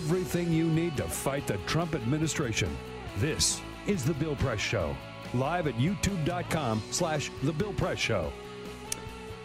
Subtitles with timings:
[0.00, 2.74] everything you need to fight the Trump administration.
[3.18, 4.96] This is The Bill Press Show,
[5.34, 8.32] live at youtube.com slash The Bill Press Show.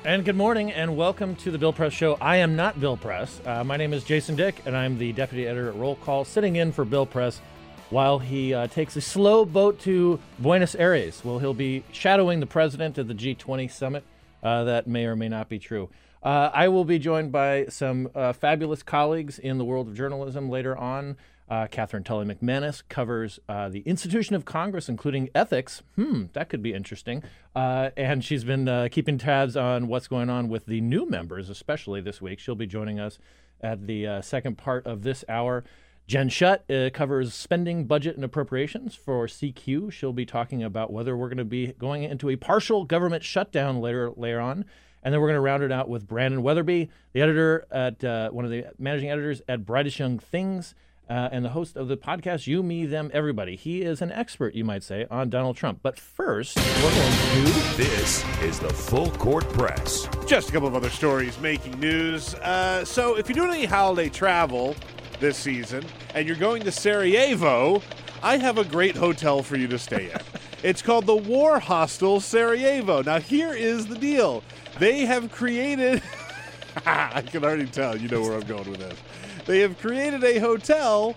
[0.06, 2.18] And good morning and welcome to the Bill Press Show.
[2.22, 3.42] I am not Bill Press.
[3.46, 6.56] Uh, my name is Jason Dick and I'm the deputy editor at Roll Call, sitting
[6.56, 7.42] in for Bill Press
[7.90, 11.22] while he uh, takes a slow boat to Buenos Aires.
[11.26, 14.06] Well, he'll be shadowing the president at the G20 summit.
[14.42, 15.90] Uh, that may or may not be true.
[16.26, 20.50] Uh, I will be joined by some uh, fabulous colleagues in the world of journalism
[20.50, 21.18] later on.
[21.48, 25.84] Uh, Katherine Tully McManus covers uh, the institution of Congress, including ethics.
[25.96, 27.22] Hmm, that could be interesting.
[27.56, 31.52] Uh, and she's been uh, keeping tabs on what's going on with the new members,
[31.52, 32.40] especially this week.
[32.40, 33.20] She'll be joining us
[33.62, 35.64] at the second part of this hour.
[36.08, 39.92] Jen Shutt uh, covers spending, budget, and appropriations for CQ.
[39.92, 43.80] She'll be talking about whether we're going to be going into a partial government shutdown
[43.80, 44.66] later later on.
[45.06, 48.32] And then we're going to round it out with Brandon Wetherbee, the editor at uh,
[48.32, 50.74] one of the managing editors at Brightest Young Things,
[51.08, 53.56] uh, and the host of the podcast You, Me, Them, Everybody.
[53.56, 55.82] He is an expert, you might say, on Donald Trump.
[55.84, 57.78] But first, we're going to.
[57.78, 60.10] This is the Full Court Press.
[60.26, 62.34] Just a couple of other stories making news.
[62.34, 64.76] Uh, so, if you're doing any holiday travel
[65.20, 67.84] this season and you're going to Sarajevo,
[68.24, 70.18] I have a great hotel for you to stay in.
[70.64, 73.04] it's called the War Hostel Sarajevo.
[73.04, 74.44] Now, here is the deal
[74.80, 76.02] they have created.
[76.86, 79.00] I can already tell you know where I'm going with this.
[79.46, 81.16] They have created a hotel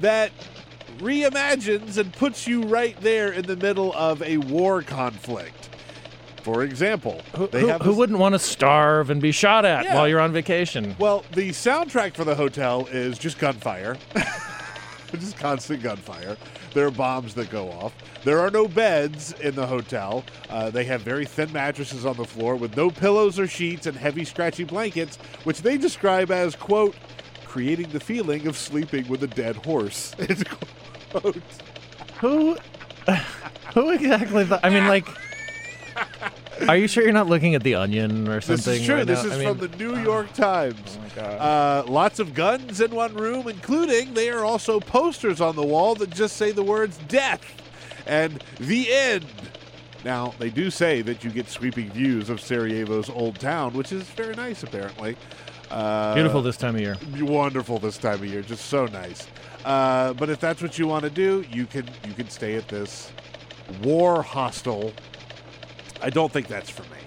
[0.00, 0.30] that
[0.98, 5.68] reimagines and puts you right there in the middle of a war conflict.
[6.42, 9.96] For example, Who, who, who wouldn't want to starve and be shot at Yeah.
[9.96, 10.94] while you're on vacation?
[10.96, 13.96] Well, the soundtrack for the hotel is just gunfire.
[15.12, 16.36] just constant gunfire.
[16.74, 17.92] There are bombs that go off.
[18.24, 20.24] There are no beds in the hotel.
[20.50, 23.96] Uh, they have very thin mattresses on the floor with no pillows or sheets and
[23.96, 26.94] heavy, scratchy blankets, which they describe as, quote,
[27.44, 30.14] creating the feeling of sleeping with a dead horse.
[31.10, 31.40] Quote.
[32.20, 32.56] Who,
[33.72, 34.44] who exactly?
[34.44, 35.06] Th- I mean, like,
[36.68, 38.72] are you sure you're not looking at the Onion or something?
[38.72, 38.94] This is true.
[38.96, 39.30] right this now?
[39.30, 40.98] is I mean, from the New York Times.
[40.98, 41.40] Oh my God.
[41.86, 45.94] Uh, lots of guns in one room, including they are also posters on the wall
[45.96, 47.42] that just say the words death
[48.06, 49.26] and the end.
[50.04, 54.04] Now, they do say that you get sweeping views of Sarajevo's old town, which is
[54.04, 55.16] very nice, apparently.
[55.70, 56.96] Uh, Beautiful this time of year.
[57.20, 59.26] wonderful this time of year, just so nice.
[59.64, 62.68] Uh, but if that's what you want to do, you can you can stay at
[62.68, 63.10] this
[63.82, 64.92] war hostel.
[66.06, 67.00] I don't think that's for me.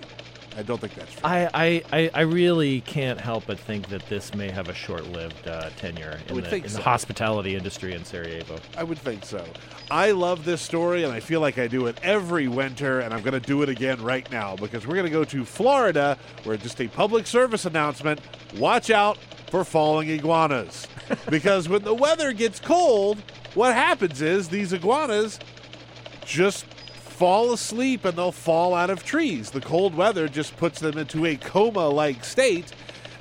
[0.58, 1.34] I don't think that's for me.
[1.34, 5.48] I, I, I, I really can't help but think that this may have a short-lived
[5.48, 6.78] uh, tenure in, the, in so.
[6.80, 8.58] the hospitality industry in Sarajevo.
[8.76, 9.46] I would think so.
[9.90, 13.22] I love this story, and I feel like I do it every winter, and I'm
[13.22, 16.58] going to do it again right now because we're going to go to Florida, where
[16.58, 18.20] just a public service announcement
[18.58, 19.18] watch out
[19.50, 20.88] for falling iguanas.
[21.30, 23.18] because when the weather gets cold,
[23.54, 25.40] what happens is these iguanas
[26.26, 26.66] just
[27.20, 29.52] fall asleep and they'll fall out of trees.
[29.52, 32.72] The cold weather just puts them into a coma like state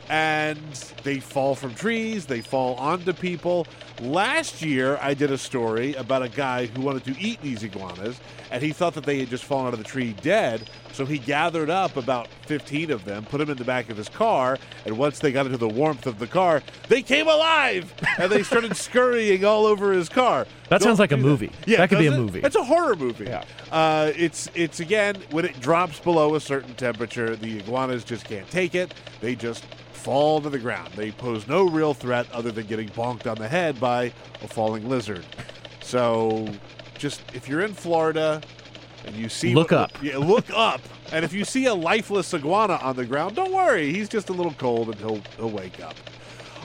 [0.08, 0.72] and
[1.02, 3.66] they fall from trees, they fall onto people.
[4.00, 8.20] Last year, I did a story about a guy who wanted to eat these iguanas,
[8.52, 10.70] and he thought that they had just fallen out of the tree dead.
[10.92, 14.08] So he gathered up about 15 of them, put them in the back of his
[14.08, 18.30] car, and once they got into the warmth of the car, they came alive and
[18.30, 20.46] they started scurrying all over his car.
[20.68, 21.50] That sounds like a movie.
[21.66, 22.40] Yeah, That could be a movie.
[22.42, 23.24] It's a horror movie.
[23.24, 23.44] Yeah.
[23.70, 28.48] Uh, it's it's again when it drops below a certain temperature, the iguanas just can't
[28.50, 28.92] take it.
[29.20, 30.92] They just fall to the ground.
[30.94, 34.88] They pose no real threat other than getting bonked on the head by a falling
[34.88, 35.24] lizard.
[35.82, 36.48] So,
[36.98, 38.40] just if you're in Florida
[39.06, 40.02] and you see Look what- up.
[40.02, 40.80] yeah, look up.
[41.12, 43.92] And if you see a lifeless iguana on the ground, don't worry.
[43.92, 45.94] He's just a little cold and he'll he'll wake up.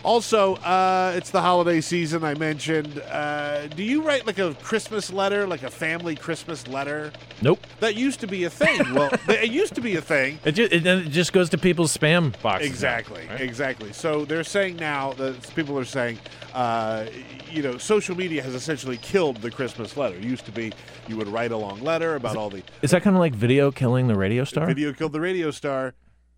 [0.03, 2.25] Also, uh, it's the holiday season.
[2.25, 2.99] I mentioned.
[3.09, 7.13] Uh, do you write like a Christmas letter, like a family Christmas letter?
[7.41, 7.65] Nope.
[7.79, 8.81] That used to be a thing.
[8.93, 10.39] Well, it used to be a thing.
[10.43, 12.67] It just, it, it just goes to people's spam boxes.
[12.69, 13.39] Exactly, right?
[13.39, 13.93] exactly.
[13.93, 16.19] So they're saying now that people are saying,
[16.53, 17.05] uh,
[17.51, 20.15] you know, social media has essentially killed the Christmas letter.
[20.15, 20.71] It used to be
[21.07, 23.71] you would write a long letter about all the Is that kind of like video
[23.71, 24.65] killing the radio star?
[24.67, 25.93] video killed the radio star,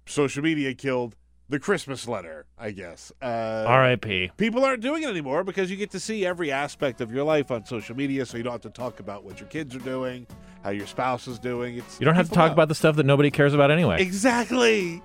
[0.05, 1.15] social media killed
[1.49, 2.45] the Christmas letter.
[2.57, 3.11] I guess.
[3.21, 4.31] Uh, R.I.P.
[4.37, 7.51] People aren't doing it anymore because you get to see every aspect of your life
[7.51, 10.25] on social media, so you don't have to talk about what your kids are doing,
[10.63, 11.77] how your spouse is doing.
[11.77, 12.53] It's You don't have to talk know.
[12.53, 14.01] about the stuff that nobody cares about anyway.
[14.01, 15.01] exactly.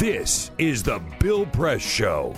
[0.00, 2.34] This is the Bill Press Show.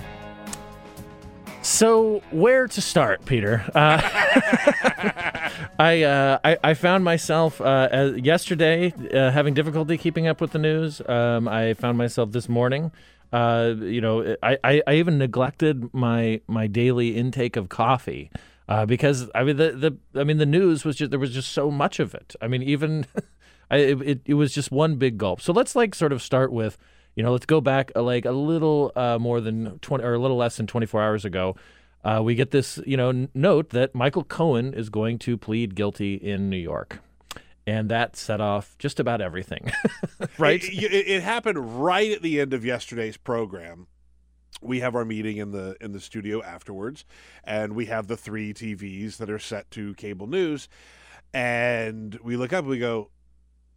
[1.62, 3.64] So where to start, Peter?
[3.72, 4.00] Uh,
[5.78, 10.58] I, uh, I I found myself uh, yesterday uh, having difficulty keeping up with the
[10.58, 11.00] news.
[11.08, 12.90] Um, I found myself this morning.
[13.32, 18.32] Uh, you know, I, I, I even neglected my my daily intake of coffee
[18.68, 19.70] uh, because I mean the,
[20.12, 22.34] the I mean the news was just there was just so much of it.
[22.42, 23.06] I mean even
[23.70, 25.40] I, it it was just one big gulp.
[25.40, 26.76] So let's like sort of start with
[27.14, 30.18] you know let's go back uh, like a little uh, more than twenty or a
[30.18, 31.56] little less than twenty four hours ago.
[32.04, 35.76] Uh, we get this, you know, n- note that Michael Cohen is going to plead
[35.76, 36.98] guilty in New York,
[37.64, 39.70] and that set off just about everything,
[40.38, 40.62] right?
[40.64, 43.86] It, it, it happened right at the end of yesterday's program.
[44.60, 47.04] We have our meeting in the in the studio afterwards,
[47.44, 50.68] and we have the three TVs that are set to cable news,
[51.32, 53.10] and we look up and we go,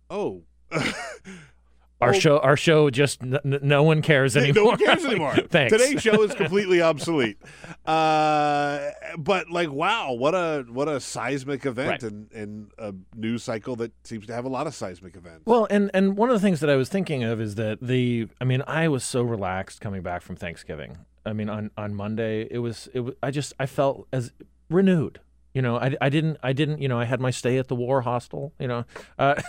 [0.09, 0.43] "Oh,
[2.01, 4.63] Our Oh, show, our show, just n- n- no one cares anymore.
[4.63, 5.36] No one cares Like, anymore.
[5.50, 5.71] Thanks.
[5.71, 7.38] Today's show is completely obsolete.
[7.86, 12.03] Uh, but like, wow, what a what a seismic event Right.
[12.03, 15.44] and and a news cycle that seems to have a lot of seismic events.
[15.45, 18.27] Well, and and one of the things that I was thinking of is that the
[18.42, 20.97] I mean, I was so relaxed coming back from Thanksgiving.
[21.25, 24.33] I mean, on on Monday, it was it was, I just I felt as
[24.69, 25.21] renewed.
[25.53, 27.75] You know, I, I didn't I didn't you know I had my stay at the
[27.75, 28.51] war hostel.
[28.59, 28.86] You know,
[29.18, 29.42] uh,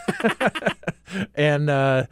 [1.34, 2.04] and uh,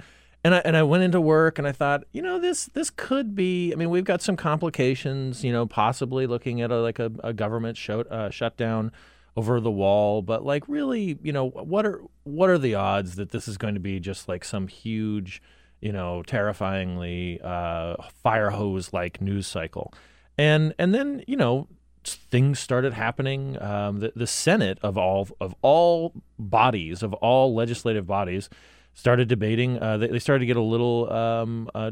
[0.45, 3.35] and I and I went into work and I thought, you know, this this could
[3.35, 3.73] be.
[3.73, 5.43] I mean, we've got some complications.
[5.43, 8.93] You know, possibly looking at a, like a, a government show, uh, shutdown
[9.37, 13.31] over the wall but like really you know what are what are the odds that
[13.31, 15.43] this is going to be just like some huge
[15.81, 19.93] you know terrifyingly uh, fire hose like news cycle
[20.39, 21.67] and and then you know
[22.05, 28.07] things started happening um, the, the senate of all of all bodies of all legislative
[28.07, 28.49] bodies
[28.95, 31.91] started debating uh, they, they started to get a little um, uh,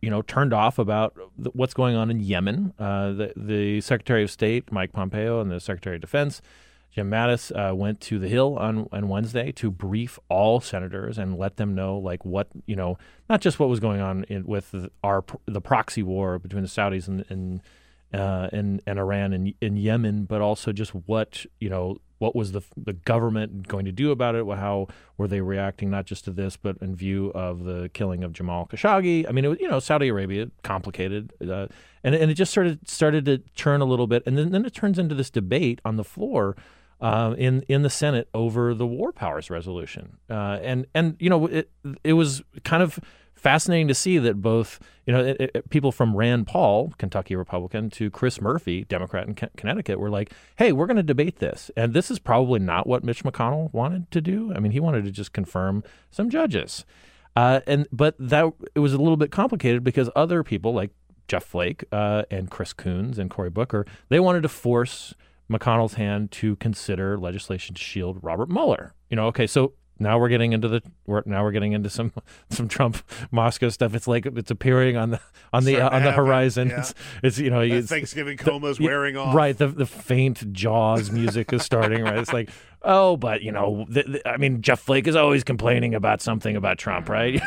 [0.00, 1.16] you know, turned off about
[1.52, 2.72] what's going on in Yemen.
[2.78, 6.42] Uh, the, the Secretary of State, Mike Pompeo, and the Secretary of Defense,
[6.92, 11.38] Jim Mattis, uh, went to the Hill on, on Wednesday to brief all senators and
[11.38, 12.98] let them know, like, what, you know,
[13.28, 16.68] not just what was going on in, with the, our the proxy war between the
[16.68, 17.60] Saudis and, and
[18.16, 22.52] uh, and, and Iran and in Yemen, but also just what you know what was
[22.52, 24.46] the the government going to do about it?
[24.46, 28.32] How were they reacting not just to this, but in view of the killing of
[28.32, 29.28] Jamal Khashoggi?
[29.28, 31.66] I mean, it was, you know, Saudi Arabia complicated, uh,
[32.02, 34.64] and and it just sort of started to turn a little bit, and then, then
[34.64, 36.56] it turns into this debate on the floor.
[36.98, 41.46] Uh, in in the Senate over the war powers resolution, uh, and and you know
[41.46, 41.70] it
[42.02, 42.98] it was kind of
[43.46, 47.90] fascinating to see that both you know it, it, people from Rand Paul, Kentucky Republican,
[47.90, 51.70] to Chris Murphy, Democrat in Con- Connecticut, were like, "Hey, we're going to debate this,"
[51.76, 54.52] and this is probably not what Mitch McConnell wanted to do.
[54.52, 56.84] I mean, he wanted to just confirm some judges,
[57.36, 60.90] uh, and but that it was a little bit complicated because other people like
[61.28, 65.14] Jeff Flake uh, and Chris Coons and Cory Booker, they wanted to force
[65.48, 68.92] McConnell's hand to consider legislation to shield Robert Mueller.
[69.08, 72.12] You know, okay, so now we're getting into the we're, now we're getting into some
[72.50, 72.98] some Trump
[73.30, 73.94] Moscow stuff.
[73.94, 75.20] It's like it's appearing on the
[75.52, 76.68] on the uh, on the horizon.
[76.68, 76.80] yeah.
[76.80, 79.34] It's, it's you know it's, Thanksgiving coma's the- wearing off.
[79.34, 82.02] Right, the the faint Jaws music is starting.
[82.02, 82.50] Right, it's like
[82.82, 86.56] oh, but you know, th th I mean, Jeff Flake is always complaining about something
[86.56, 87.40] about Trump, right?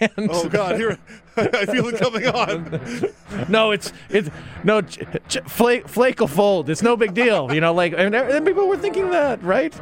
[0.00, 0.98] and, Oh God, here
[1.36, 2.80] I feel it coming on.
[3.48, 4.28] no, it's it's
[4.64, 4.98] no ch-
[5.28, 6.68] ch- Flake Flake will fold.
[6.68, 7.72] It's no big deal, you know.
[7.72, 9.72] Like and, and people were thinking that, right?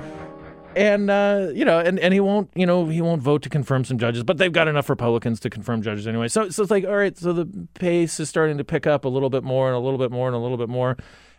[0.77, 3.85] And uh, you know, and, and he won't, you know, he won't vote to confirm
[3.85, 6.29] some judges, but they've got enough Republicans to confirm judges anyway.
[6.29, 9.09] So, so it's like, all right, so the pace is starting to pick up a
[9.09, 10.97] little bit more and a little bit more and a little bit more,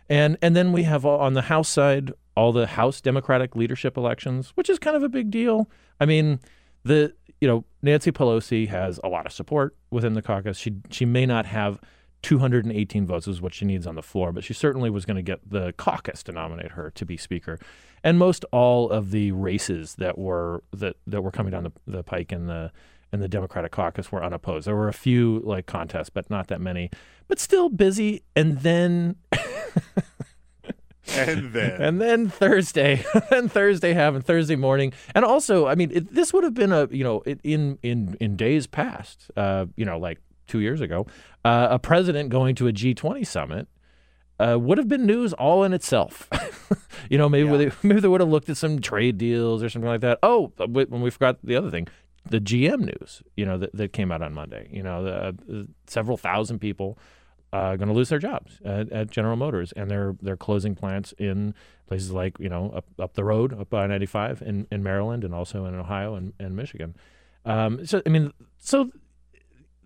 [0.08, 3.96] and and then we have all, on the House side all the House Democratic leadership
[3.96, 5.68] elections, which is kind of a big deal.
[6.00, 6.40] I mean,
[6.84, 10.58] the you know Nancy Pelosi has a lot of support within the caucus.
[10.58, 11.80] She she may not have
[12.26, 15.22] 218 votes is what she needs on the floor, but she certainly was going to
[15.22, 17.56] get the caucus to nominate her to be speaker.
[18.02, 22.02] And most all of the races that were that that were coming down the, the
[22.02, 22.72] pike in the
[23.12, 24.66] in the Democratic caucus were unopposed.
[24.66, 26.90] There were a few like contests, but not that many.
[27.28, 28.24] But still busy.
[28.34, 29.14] And then
[31.14, 36.12] And then and then Thursday, and Thursday happened Thursday morning, and also, I mean, it,
[36.12, 39.84] this would have been a you know it, in in in days past, uh, you
[39.84, 41.06] know, like two years ago,
[41.44, 43.68] uh, a president going to a G20 summit
[44.38, 46.28] uh, would have been news all in itself.
[47.10, 49.88] you know, maybe they, maybe they would have looked at some trade deals or something
[49.88, 50.18] like that.
[50.22, 51.88] Oh, but when we forgot the other thing,
[52.28, 54.68] the GM news, you know, that, that came out on Monday.
[54.70, 56.98] You know, the, uh, several thousand people
[57.52, 61.14] uh, going to lose their jobs at, at General Motors, and they're they're closing plants
[61.18, 61.54] in
[61.86, 65.32] places like you know up up the road up by 95 in, in Maryland and
[65.32, 66.96] also in Ohio and, and Michigan.
[67.44, 68.90] Um, so I mean, so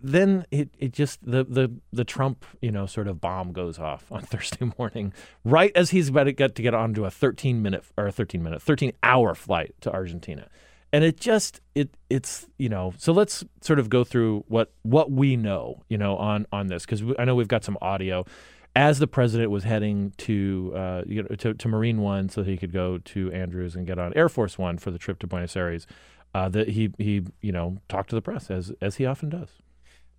[0.03, 4.11] then it, it just the, the the Trump you know sort of bomb goes off
[4.11, 7.83] on Thursday morning, right as he's about to get to get onto a 13 minute
[7.97, 10.47] or a 13 minute 13 hour flight to Argentina,
[10.91, 15.11] and it just it it's you know so let's sort of go through what what
[15.11, 18.25] we know you know on on this because I know we've got some audio.
[18.73, 22.55] As the president was heading to, uh, you know, to to Marine One, so he
[22.55, 25.57] could go to Andrews and get on Air Force One for the trip to Buenos
[25.57, 25.85] Aires,
[26.33, 29.60] uh, that he he you know talked to the press as as he often does.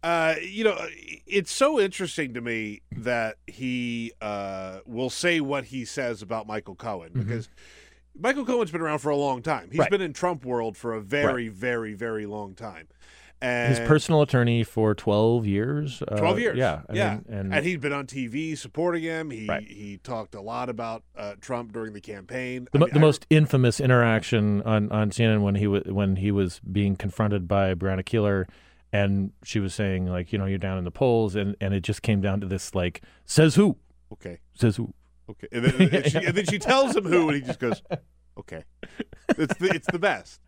[0.02, 0.76] Uh, you know,
[1.26, 6.75] it's so interesting to me that he uh, will say what he says about Michael
[6.75, 7.49] Cohen because
[8.18, 9.64] Michael Cohen's been around for a long time.
[9.71, 9.80] He's Mm-hmm.
[9.80, 9.90] Right.
[9.90, 12.88] been in Trump world for a very, very, very long time.
[13.40, 16.00] And His personal attorney for 12 years.
[16.06, 16.56] Uh, 12 years.
[16.59, 16.82] Yeah.
[16.88, 17.11] I yeah.
[17.14, 19.30] mean, and, and he'd been on TV supporting him.
[19.30, 19.66] He Right.
[19.68, 22.68] he talked a lot about uh, Trump during the campaign.
[22.73, 26.16] the, I mean, the I- most infamous interaction on, on CNN when he was when
[26.16, 28.47] he was being confronted by Brianna Keilar,
[28.92, 31.80] and she was saying like, you know, you're down in the polls, and, and it
[31.82, 33.76] just came down to this like, says who,
[34.12, 34.38] Okay.
[34.54, 34.92] says who.
[35.30, 35.49] Okay.
[35.52, 37.82] And then, and she, and then she tells him who, and he just goes,
[38.38, 38.64] okay.
[39.30, 40.40] It's the, it's the best.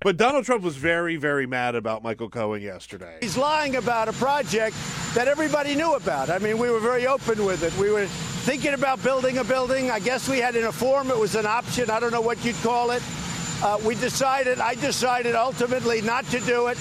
[0.00, 3.18] But Donald Trump was very, very mad about Michael Cohen yesterday.
[3.20, 4.76] He's lying about a project
[5.14, 6.30] that everybody knew about.
[6.30, 7.76] I mean, we were very open with it.
[7.76, 9.90] We were thinking about building a building.
[9.90, 11.90] I guess we had in a form, it was an option.
[11.90, 13.02] I don't know what you'd call it.
[13.62, 16.78] Uh, we decided, I decided ultimately not to do it.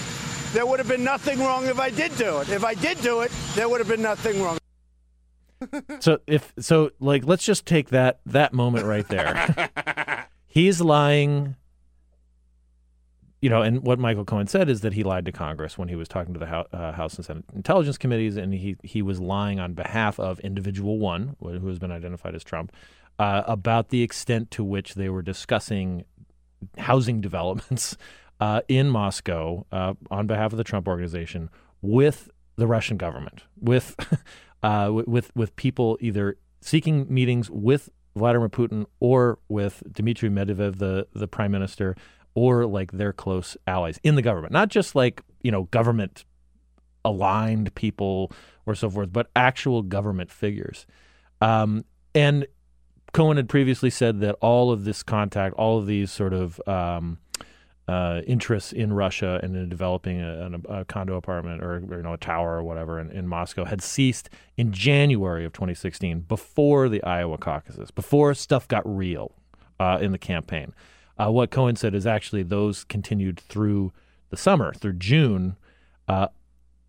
[0.54, 2.50] There would have been nothing wrong if I did do it.
[2.50, 4.58] If I did do it, there would have been nothing wrong.
[6.00, 10.28] So if so, like, let's just take that that moment right there.
[10.48, 11.56] He's lying.
[13.42, 15.96] You know, and what Michael Cohen said is that he lied to Congress when he
[15.96, 19.20] was talking to the House, uh, House and Senate intelligence committees, and he he was
[19.20, 22.72] lying on behalf of individual one, who has been identified as Trump,
[23.18, 26.06] uh, about the extent to which they were discussing
[26.78, 27.98] housing developments
[28.40, 31.50] uh, in Moscow uh, on behalf of the Trump organization
[31.82, 33.96] with the Russian government, with
[34.64, 41.08] uh, with with people either seeking meetings with Vladimir Putin or with Dmitry Medvedev, the
[41.14, 41.96] the prime minister,
[42.34, 46.26] or like their close allies in the government, not just like you know government
[47.06, 48.32] aligned people
[48.66, 50.86] or so forth, but actual government figures.
[51.40, 52.46] Um, and
[53.14, 57.20] Cohen had previously said that all of this contact, all of these sort of um,
[57.88, 62.14] uh, interests in Russia and in developing a, a, a condo apartment or, you know
[62.14, 67.02] a tower or whatever in, in Moscow had ceased in January of 2016, before the
[67.04, 69.32] Iowa caucuses, before stuff got real
[69.80, 70.74] uh, in the campaign.
[71.18, 73.94] Uh, what Cohen said is actually those continued through
[74.30, 75.56] the summer, through June,
[76.10, 76.28] uh,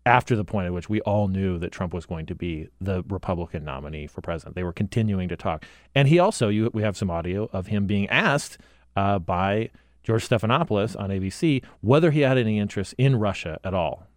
[0.05, 3.03] after the point at which we all knew that Trump was going to be the
[3.07, 4.55] Republican nominee for president.
[4.55, 5.63] They were continuing to talk,
[5.95, 8.57] and he also you, we have some audio of him being asked
[8.97, 9.69] uh, by
[10.03, 14.07] George Stephanopoulos on ABC whether he had any interest in Russia at all.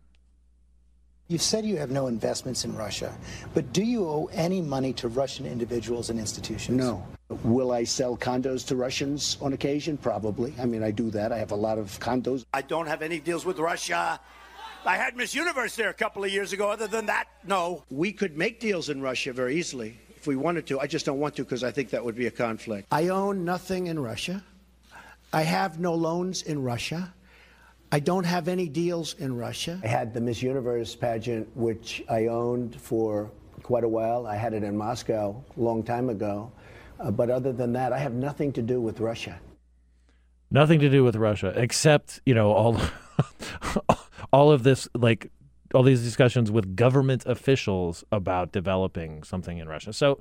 [1.29, 3.17] You've said you have no investments in Russia,
[3.55, 6.77] but do you owe any money to Russian individuals and institutions?
[6.77, 7.07] No.
[7.43, 9.97] Will I sell condos to Russians on occasion?
[9.97, 10.53] Probably.
[10.61, 11.33] I mean, I do that.
[11.33, 12.45] I have a lot of condos.
[12.53, 14.21] I don't have any deals with Russia.
[14.85, 16.69] I had Miss Universe there a couple of years ago.
[16.71, 17.85] Other than that, no.
[17.89, 20.81] We could make deals in Russia very easily if we wanted to.
[20.81, 22.89] I just don't want to because I think that would be a conflict.
[22.91, 24.45] I own nothing in Russia.
[25.33, 27.15] I have no loans in Russia.
[27.91, 29.81] I don't have any deals in Russia.
[29.83, 33.31] I had the Miss Universe pageant, which I owned for
[33.63, 34.27] quite a while.
[34.27, 36.53] I had it in Moscow a long time ago.
[37.01, 39.41] Uh, but other than that, I have nothing to do with Russia.
[40.51, 42.79] Nothing to do with Russia, except you know all
[44.33, 45.31] all of this like
[45.75, 49.95] all these discussions with government officials about developing something in Russia.
[49.95, 50.19] So,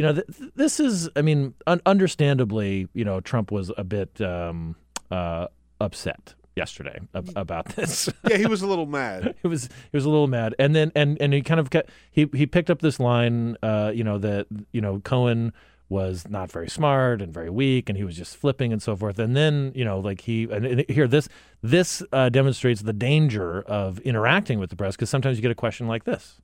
[0.00, 4.18] you know, th- this is, I mean, un- understandably, you know, Trump was a bit
[4.22, 4.74] um,
[5.10, 8.08] uh, upset yesterday ab- about this.
[8.26, 9.34] yeah, he was a little mad.
[9.42, 11.90] he was he was a little mad, and then and and he kind of kept,
[12.10, 15.52] he he picked up this line, uh, you know that you know Cohen
[15.90, 19.18] was not very smart and very weak, and he was just flipping and so forth.
[19.18, 21.28] And then you know like he and here this
[21.60, 25.54] this uh, demonstrates the danger of interacting with the press because sometimes you get a
[25.54, 26.40] question like this.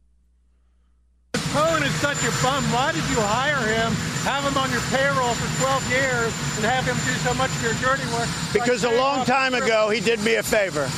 [1.53, 2.65] Cohen is such a bum.
[2.73, 3.93] Why did you hire him,
[4.25, 7.63] have him on your payroll for 12 years, and have him do so much of
[7.63, 8.29] your dirty work?
[8.53, 10.89] Because a long time ago, he did me a favor.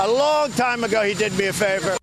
[0.00, 1.96] A long time ago, he did me a favor.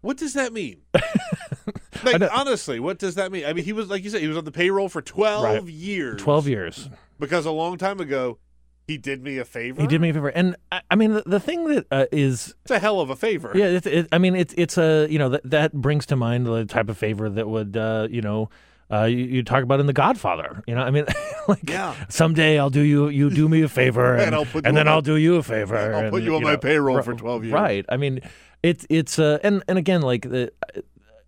[0.00, 0.82] What does that mean?
[2.04, 3.44] like honestly, what does that mean?
[3.44, 5.64] I mean, he was like you said, he was on the payroll for 12 Right.
[5.64, 6.20] years.
[6.22, 6.88] Twelve years.
[7.18, 8.38] Because a long time ago,
[8.88, 9.80] he did me a favor.
[9.82, 12.54] He did me a favor, and I, I mean the, the thing that uh, is
[12.62, 13.52] It's a hell of a favor.
[13.54, 16.46] Yeah, it, it, I mean, it's it's a you know that that brings to mind
[16.46, 18.48] the type of favor that would uh, you know
[18.90, 20.64] uh, you, you talk about in The Godfather.
[20.66, 21.04] You know, I mean,
[21.48, 21.94] like Yeah.
[22.08, 24.86] someday I'll do you you do me a favor, and, And I'll put and then
[24.86, 25.76] my- I'll do you a favor.
[25.76, 27.52] I'll and, put you on my know, payroll ri- for 12 years.
[27.52, 27.84] Right.
[27.90, 28.20] I mean,
[28.62, 30.50] it's it's uh, and and again, like the,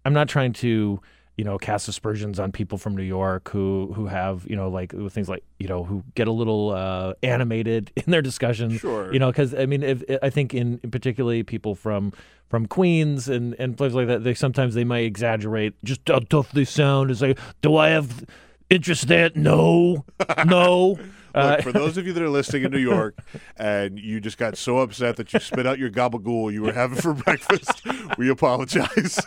[0.07, 1.01] I'm not trying to
[1.37, 4.93] you know cast aspersions on people from New York who who have you know like
[5.11, 8.81] things like you know who get a little uh, animated in their discussions.
[8.81, 9.13] Sure.
[9.13, 12.13] You know, because I mean, if I think in, in particularly people from
[12.49, 16.53] from Queens and and places like that, they sometimes they might exaggerate just how tough
[16.53, 17.11] they sound.
[17.11, 18.25] It's like, do I have
[18.69, 19.37] interest in that?
[19.37, 20.05] No,
[20.47, 20.99] no.
[21.33, 23.17] Uh, Look, for those of you that are listening in New York
[23.57, 27.01] and you just got so upset that you spit out your gabagool you were having
[27.01, 27.87] for breakfast,
[28.19, 29.25] we apologize.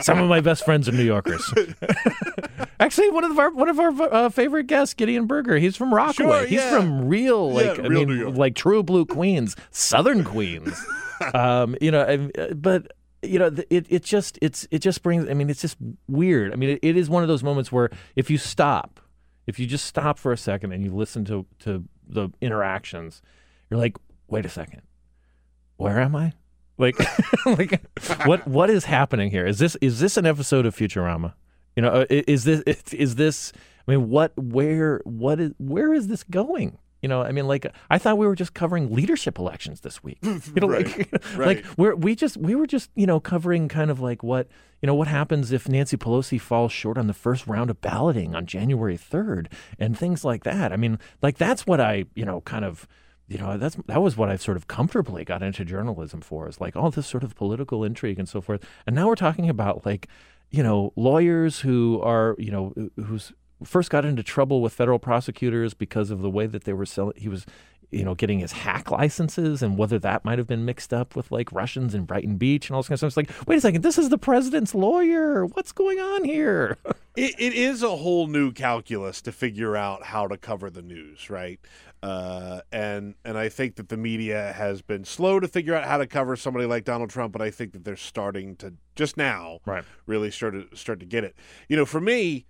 [0.00, 1.52] Some of my best friends are New Yorkers.
[2.80, 5.56] Actually, one of our one of our uh, favorite guests, Gideon Berger.
[5.58, 6.40] He's from Rockaway.
[6.40, 6.70] Sure, he's yeah.
[6.70, 8.36] from real, Yeah, like I real mean, New York.
[8.36, 10.84] like true blue Queens, Southern Queens.
[11.34, 15.28] um, you know, I- but you know, it it just it's it just brings.
[15.30, 15.76] I mean, it's just
[16.08, 16.52] weird.
[16.52, 19.00] I mean, it, it is one of those moments where if you stop,
[19.46, 23.22] if you just stop for a second and you listen to to the interactions,
[23.70, 23.96] you're like,
[24.28, 24.82] wait a second,
[25.76, 26.32] where am I?
[26.78, 26.96] Like,
[27.46, 27.84] like
[28.26, 29.46] what what is happening here?
[29.46, 31.34] Is this is this an episode of Futurama?
[31.76, 33.52] You know, uh, is this is this?
[33.86, 36.78] I mean, what where what is where is this going?
[37.02, 40.18] You know, I mean, like I thought we were just covering leadership elections this week.
[40.22, 43.90] You know, like Right, like we're we just we were just you know covering kind
[43.90, 44.48] of like what
[44.80, 48.34] you know what happens if Nancy Pelosi falls short on the first round of balloting
[48.34, 50.72] on January third and things like that.
[50.72, 52.88] I mean, like that's what I you know kind of
[53.28, 56.60] you know that's that was what I've sort of comfortably got into journalism for is
[56.60, 58.64] like all this sort of political intrigue and so forth.
[58.86, 60.08] And now we're talking about like
[60.50, 63.32] you know lawyers who are you know who's
[63.62, 67.14] first got into trouble with federal prosecutors because of the way that they were selling
[67.16, 67.46] he was
[67.90, 71.30] you know getting his hack licenses and whether that might have been mixed up with
[71.30, 73.26] like Russians in Brighton Beach and all this kind of stuff.
[73.26, 75.46] It's like wait a second, this is the president's lawyer.
[75.46, 76.76] What's going on here?
[77.16, 81.30] it, it is a whole new calculus to figure out how to cover the news,
[81.30, 81.60] right?
[82.04, 85.96] Uh, and and I think that the media has been slow to figure out how
[85.96, 89.60] to cover somebody like Donald Trump, but I think that they're starting to just now
[89.64, 89.84] Right.
[90.04, 91.34] really start to start to get it.
[91.66, 92.44] You know, for me,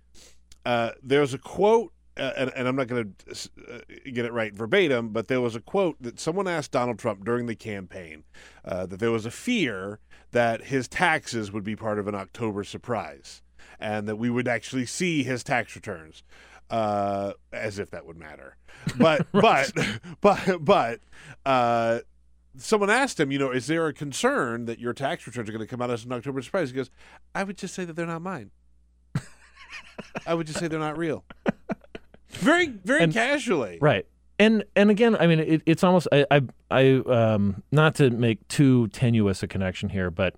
[0.65, 3.79] uh, there's a quote, uh, and, and I'm not going to uh,
[4.11, 7.45] get it right verbatim, but there was a quote that someone asked Donald Trump during
[7.45, 8.25] the campaign
[8.65, 9.99] uh, that there was a fear
[10.31, 13.41] that his taxes would be part of an October surprise,
[13.79, 16.23] and that we would actually see his tax returns.
[16.69, 18.57] Uh, as if that would matter,
[18.97, 19.71] but but
[20.21, 20.99] but but
[21.45, 21.99] uh,
[22.57, 25.63] someone asked him, you know, is there a concern that your tax returns are going
[25.63, 26.71] to come out as an October surprise?
[26.71, 26.89] He goes,
[27.35, 28.49] I would just say that they're not mine.
[30.25, 31.23] I would just say they're not real.
[32.29, 33.77] Very, very And- casually.
[33.79, 34.05] Right.
[34.37, 38.45] And and again, I mean, it, it's almost I, I I um not to make
[38.49, 40.35] too tenuous a connection here, but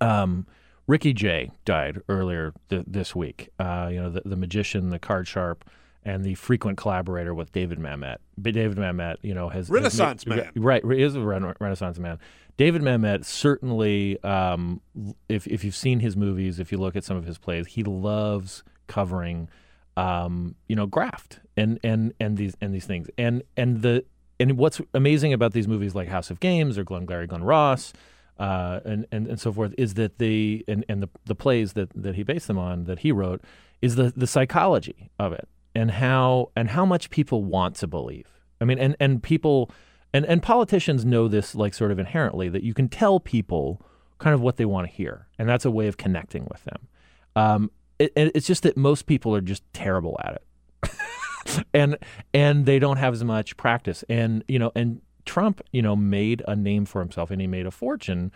[0.00, 0.46] um
[0.86, 3.48] Ricky Jay died earlier th- this week.
[3.58, 5.64] Uh, you know, the, the magician, the card sharp,
[6.04, 8.16] and the frequent collaborator with David Mamet.
[8.36, 10.50] But David Mamet, you know, has has Renaissance made- man.
[10.56, 10.84] right?
[10.84, 12.18] Is a rena- Renaissance man.
[12.56, 14.80] David Mamet certainly, um,
[15.28, 17.82] if if you've seen his movies, if you look at some of his plays, he
[17.82, 19.48] loves covering,
[19.96, 23.08] um, you know, graft and and and these and these things.
[23.16, 24.04] And and the
[24.38, 27.92] and what's amazing about these movies like House of Games or Glengarry Glen Ross.
[28.38, 31.88] Uh, and, and, and so forth is that the and, and the, the plays that,
[31.94, 33.40] that he based them on that he wrote
[33.80, 38.26] is the, the psychology of it and how and how much people want to believe.
[38.60, 39.70] I mean, and and people
[40.12, 43.84] and and politicians know this like sort of inherently that you can tell people
[44.18, 46.88] kind of what they want to hear, and that's a way of connecting with them.
[47.36, 50.40] Um, it, it's just that most people are just terrible at
[50.82, 51.98] it, and
[52.32, 54.04] and they don't have as much practice.
[54.08, 57.66] And you know, and Trump, you know, made a name for himself, and he made
[57.66, 58.32] a fortune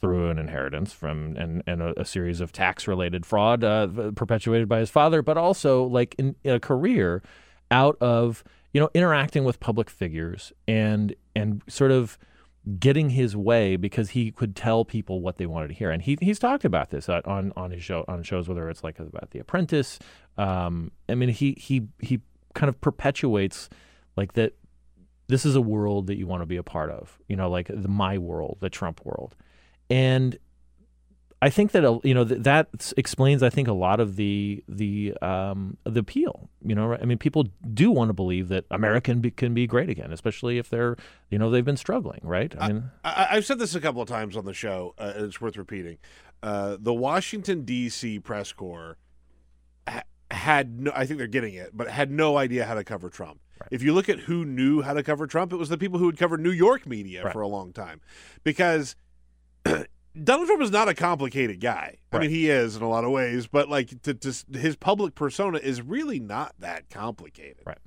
[0.00, 4.68] through an inheritance from and, and a, a series of tax related fraud uh, perpetuated
[4.68, 7.22] by his father, but also like in, in, a career
[7.70, 12.18] out of you know interacting with public figures and and sort of
[12.78, 15.90] getting his way because he could tell people what they wanted to hear.
[15.90, 18.98] And he he's talked about this on on his show on shows whether it's like
[18.98, 19.98] about The Apprentice.
[20.36, 22.20] Um, I mean he he he
[22.54, 23.68] kind of perpetuates
[24.16, 24.54] like that.
[25.28, 27.68] This is a world that you want to be a part of, you know, like
[27.68, 29.34] the my world, the Trump world
[29.90, 30.38] and
[31.42, 35.76] I think that you know that explains I think a lot of the the um,
[35.84, 36.48] the appeal.
[36.64, 39.66] You know, I mean, people do want to believe that America can be, can be
[39.66, 40.96] great again, especially if they're
[41.30, 42.54] you know they've been struggling, right?
[42.58, 45.26] I mean, I, have said this a couple of times on the show, uh, and
[45.26, 45.98] it's worth repeating.
[46.42, 48.18] Uh, the Washington D.C.
[48.20, 48.96] press corps
[49.86, 53.10] ha- had no, I think they're getting it, but had no idea how to cover
[53.10, 53.40] Trump.
[53.60, 53.68] Right.
[53.70, 56.06] If you look at who knew how to cover Trump, it was the people who
[56.06, 57.32] had covered New York media right.
[57.32, 58.00] for a long time,
[58.44, 58.96] because
[59.64, 61.96] Donald Trump is not a complicated guy.
[62.12, 62.18] Right.
[62.18, 65.14] I mean, he is in a lot of ways, but like to, to, his public
[65.14, 67.62] persona is really not that complicated.
[67.66, 67.78] Right.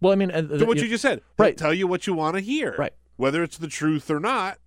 [0.00, 1.22] Well, I mean, uh, what you, you just said.
[1.38, 1.56] Right.
[1.56, 2.74] tell you what you want to hear.
[2.76, 2.92] Right.
[3.16, 4.58] Whether it's the truth or not,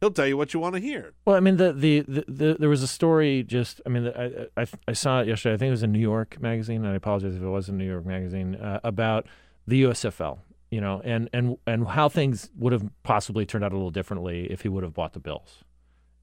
[0.00, 1.12] he'll tell you what you want to hear.
[1.26, 3.80] Well, I mean, the the, the, the there was a story just.
[3.84, 5.54] I mean, I, I, I saw it yesterday.
[5.54, 7.76] I think it was in New York Magazine, and I apologize if it was in
[7.76, 9.26] New York Magazine uh, about
[9.70, 10.38] the USFL.
[10.70, 14.46] You know, and and and how things would have possibly turned out a little differently
[14.52, 15.64] if he would have bought the Bills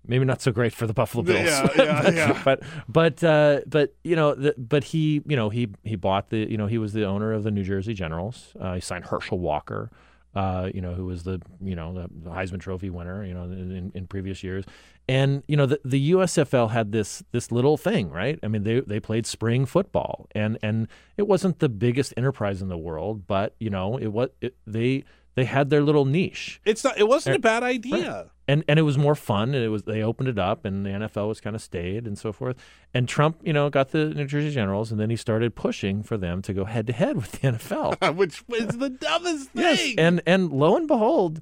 [0.07, 1.45] maybe not so great for the Buffalo Bills.
[1.45, 2.41] Yeah, yeah, but, yeah.
[2.43, 6.49] but but uh, but you know, the, but he you know he he bought the
[6.49, 8.53] you know he was the owner of the New Jersey Generals.
[8.59, 9.91] Uh, he signed Herschel Walker.
[10.37, 13.91] Uh, you know, who was the you know the Heisman Trophy winner, you know, in,
[13.95, 14.65] in previous years,
[15.09, 18.37] and you know the, the USFL had this this little thing, right?
[18.43, 22.67] I mean, they they played spring football, and and it wasn't the biggest enterprise in
[22.67, 26.61] the world, but you know, it was it, they they had their little niche.
[26.65, 26.99] It's not.
[26.99, 28.13] It wasn't and, a bad idea.
[28.13, 28.27] Right.
[28.47, 29.53] And and it was more fun.
[29.53, 32.17] And it was they opened it up, and the NFL was kind of stayed and
[32.17, 32.55] so forth.
[32.93, 36.17] And Trump, you know, got the New Jersey Generals, and then he started pushing for
[36.17, 39.63] them to go head to head with the NFL, which was the dumbest thing.
[39.63, 41.41] Yes, and and lo and behold.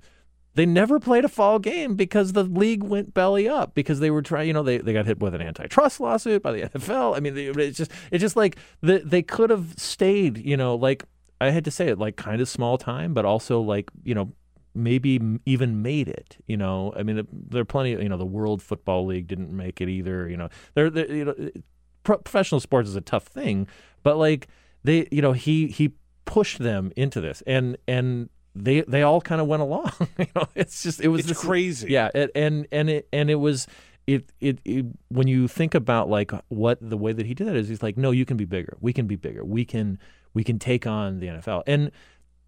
[0.56, 4.22] They never played a fall game because the league went belly up because they were
[4.22, 4.48] trying.
[4.48, 7.16] You know, they, they got hit with an antitrust lawsuit by the NFL.
[7.16, 10.38] I mean, they, it's just it's just like the, they could have stayed.
[10.38, 11.04] You know, like
[11.42, 14.32] I had to say it like kind of small time, but also like you know
[14.76, 16.38] maybe even made it.
[16.48, 17.94] You know, I mean, there are plenty.
[17.94, 20.30] Of, you know, the World Football League didn't make it either.
[20.30, 21.60] You know, there, you know, eh,
[22.04, 23.68] professional sports is a tough thing,
[24.04, 24.48] but like
[24.84, 25.94] they, you know, he he
[26.26, 29.92] pushed them into this, and and they they all kind of went along.
[30.20, 31.92] you know, it's just it was it's this, crazy.
[31.92, 33.68] Yeah, it, and and it and it was.
[34.08, 37.56] It, it, it when you think about like what the way that he did that
[37.56, 39.98] is he's like no you can be bigger we can be bigger we can
[40.36, 41.64] we can take on the NFL.
[41.66, 41.90] And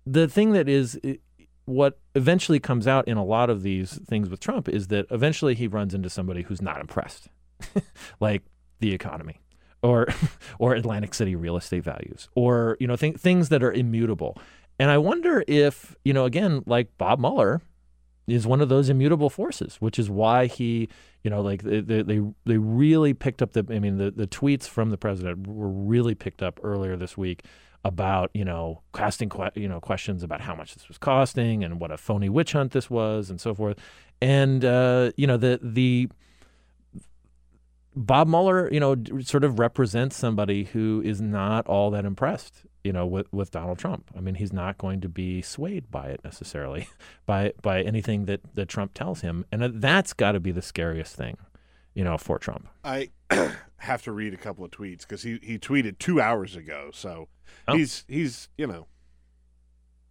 [0.06, 1.00] the thing that is
[1.68, 5.54] what eventually comes out in a lot of these things with Trump is that eventually
[5.54, 7.28] he runs into somebody who's not impressed,
[8.22, 8.44] like
[8.80, 9.42] the economy
[9.84, 10.08] or
[10.60, 14.38] or Atlantic City real estate values or you know th- things that are immutable.
[14.80, 17.62] And I wonder if, you know, again, like Bob Mueller
[18.28, 20.88] is one of those immutable forces, which is why he,
[21.24, 24.70] you know, like they they they really picked up the I mean the the tweets
[24.70, 27.44] from the president were really picked up earlier this week
[27.88, 31.80] about you know casting que- you know questions about how much this was costing and
[31.80, 33.80] what a phony witch hunt this was and so forth.
[34.22, 36.10] And uh, you know the the
[37.96, 42.92] Bob Mueller you know sort of represents somebody who is not all that impressed you
[42.92, 44.12] know with with Donald Trump.
[44.16, 46.90] I mean he's not going to be swayed by it necessarily
[47.26, 49.46] by by anything that that Trump tells him.
[49.50, 51.38] And that's got to be the scariest thing
[51.98, 53.10] you know for Trump I
[53.78, 56.90] have to read a couple of tweets because he, he tweeted two hours ago.
[56.94, 57.28] So
[57.68, 57.76] oh.
[57.76, 58.88] he's he's you know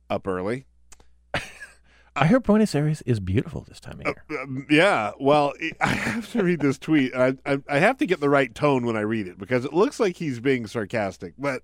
[0.08, 0.66] up early.
[2.16, 4.24] I hear Buenos Aires is beautiful this time of year.
[4.30, 7.14] Uh, um, yeah, well, I have to read this tweet.
[7.14, 9.74] I, I, I have to get the right tone when I read it because it
[9.74, 11.34] looks like he's being sarcastic.
[11.36, 11.62] But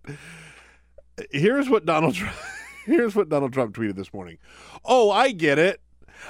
[1.30, 2.36] here's what Donald Trump,
[2.84, 4.36] here's what Donald Trump tweeted this morning.
[4.84, 5.80] Oh, I get it.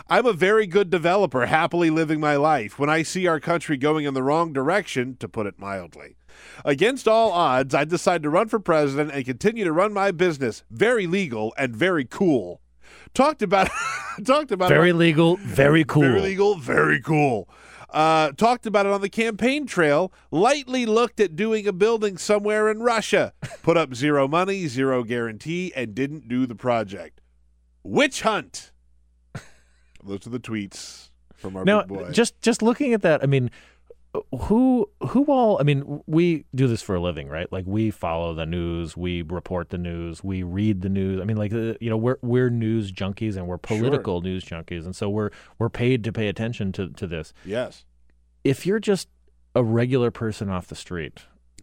[0.09, 2.79] I'm a very good developer, happily living my life.
[2.79, 6.17] When I see our country going in the wrong direction, to put it mildly,
[6.65, 10.65] against all odds, I decide to run for president and continue to run my business.
[10.71, 12.61] Very legal and very cool.
[13.15, 13.69] Talked about,
[14.25, 16.03] talked about Very it on- legal, very cool.
[16.03, 17.49] very legal, very cool.
[17.91, 20.11] Uh, talked about it on the campaign trail.
[20.31, 23.35] Lightly looked at doing a building somewhere in Russia.
[23.63, 27.21] Put up zero money, zero guarantee, and didn't do the project.
[27.83, 28.72] Witch hunt.
[30.05, 32.11] Those are the tweets from our now big boy.
[32.11, 33.51] just just looking at that i mean
[34.43, 38.35] who who all i mean we do this for a living right like we follow
[38.35, 41.89] the news we report the news we read the news i mean like uh, you
[41.89, 46.05] know we're we're news junkies and we're political news junkies and so we're we're paid
[46.05, 47.85] to pay attention to to this yes.
[48.45, 49.09] if you're just
[49.55, 51.21] a regular person off the street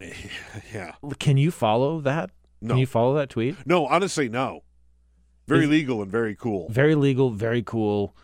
[0.74, 0.94] Yeah.
[1.20, 2.70] can you follow that No.
[2.74, 4.64] can you follow that tweet No, honestly, no.
[5.46, 6.68] Very Is- legal and very cool.
[6.68, 8.14] very legal, very cool,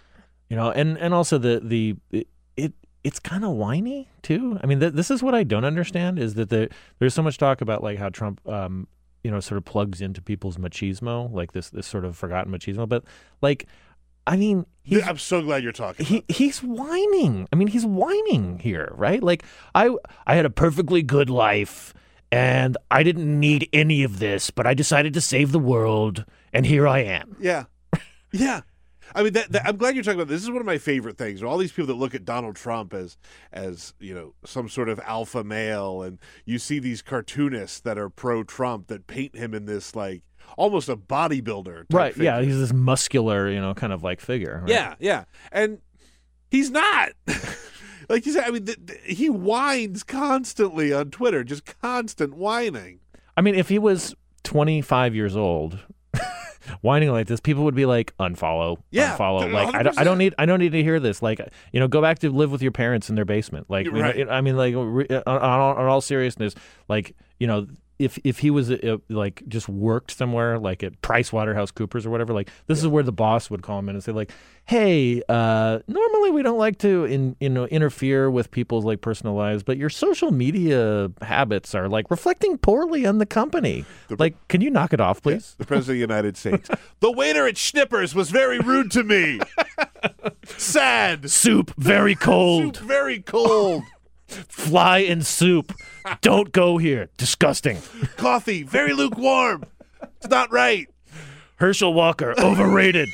[0.48, 2.72] you know, and and also the the it, it
[3.04, 4.59] it's kind of whiny too.
[4.62, 7.38] I mean, th- this is what I don't understand is that the, there's so much
[7.38, 8.88] talk about like how Trump, um,
[9.22, 12.88] you know, sort of plugs into people's machismo, like this this sort of forgotten machismo,
[12.88, 13.04] but
[13.42, 13.66] like,
[14.26, 16.04] I mean, he's I'm so glad you're talking.
[16.06, 17.48] he he's whining.
[17.52, 19.22] I mean, he's whining here, right?
[19.22, 19.94] Like I
[20.26, 21.94] I had a perfectly good life
[22.32, 26.66] and I didn't need any of this, but I decided to save the world and
[26.66, 27.37] here I am.
[27.40, 27.64] Yeah.
[28.32, 28.62] Yeah.
[29.16, 30.42] I mean, that, that, I'm glad you're talking about this.
[30.42, 31.42] This is one of my favorite things.
[31.42, 33.16] All these people that look at Donald Trump as,
[33.50, 38.11] as you know, some sort of alpha male, and you see these cartoonists that are
[38.11, 40.22] pro-Trump that paint him in this like
[40.59, 41.88] almost a bodybuilder.
[41.88, 42.16] Type Right.
[42.16, 42.42] Yeah.
[42.42, 44.61] He's this muscular, you know, kind of like figure.
[44.62, 44.70] right?
[44.70, 45.79] Yeah, yeah, and
[46.50, 47.12] he's not.
[48.09, 53.00] like you said, I mean, th- th- he whines constantly on Twitter, just constant whining.
[53.37, 55.79] I mean, if he was 25 years old,
[56.81, 59.50] whining like this, people would be like, unfollow, Yeah, unfollow.
[59.52, 61.22] Like, I don't, I don't need, I don't need to hear this.
[61.22, 61.40] Like,
[61.72, 63.70] you know, go back to live with your parents in their basement.
[63.70, 66.55] Like, You're you know, I mean, like, on, uh, on, on all seriousness,
[66.88, 67.66] like, you know,
[67.98, 72.11] if if he was uh, like just worked somewhere like at Price Waterhouse Coopers or
[72.11, 74.30] whatever, like this is where the boss would call him in and say like,
[74.66, 79.35] "Hey, uh, normally we don't like to in you know interfere with people's like personal
[79.35, 83.85] lives, but your social media habits are like reflecting poorly on the company.
[84.18, 86.68] like, can you knock it off, please?" The president of the United States.
[87.00, 89.40] the waiter at Schnippers was very rude to me.
[90.44, 91.30] Sad.
[91.30, 92.76] Soup very cold.
[92.76, 93.82] Soup very cold.
[94.28, 95.72] Fly in soup.
[96.20, 97.08] Don't go here.
[97.16, 97.78] Disgusting.
[98.16, 99.64] Coffee very lukewarm.
[100.16, 100.88] It's not right.
[101.56, 103.08] Herschel Walker overrated.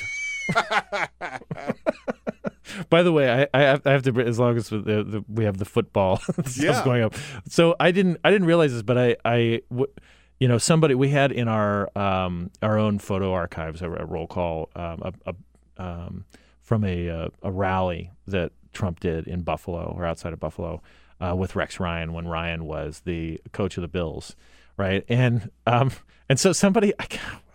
[2.88, 5.44] By the way, I, I, have, I have to as long as the, the, we
[5.44, 6.82] have the football stuff Yeah.
[6.84, 7.14] going up.
[7.48, 9.92] So I didn't I didn't realize this, but I I w-
[10.40, 14.26] you know somebody we had in our um our own photo archives a, a roll
[14.26, 15.34] call um a, a,
[15.82, 16.24] um
[16.62, 20.82] from a uh, a rally that Trump did in Buffalo or outside of Buffalo
[21.22, 24.34] uh, with Rex Ryan when Ryan was the coach of the Bills,
[24.76, 25.04] right?
[25.08, 25.92] And um
[26.28, 27.06] and so somebody I,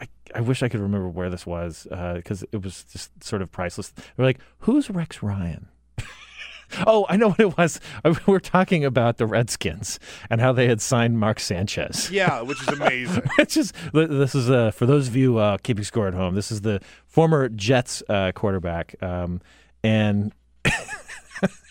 [0.02, 3.52] I I wish I could remember where this was because it was just sort of
[3.52, 3.90] priceless.
[3.90, 5.70] They were like, "Who's Rex Ryan?"
[6.86, 7.80] oh, I know what it was.
[8.04, 10.00] We were talking about the Redskins
[10.30, 12.12] and how they had signed Mark Sanchez.
[12.12, 13.24] Yeah, which is amazing.
[13.38, 16.36] Which is this is uh, for those of you uh, keeping score at home.
[16.36, 19.42] This is the former Jets uh, quarterback, um,
[19.84, 20.34] and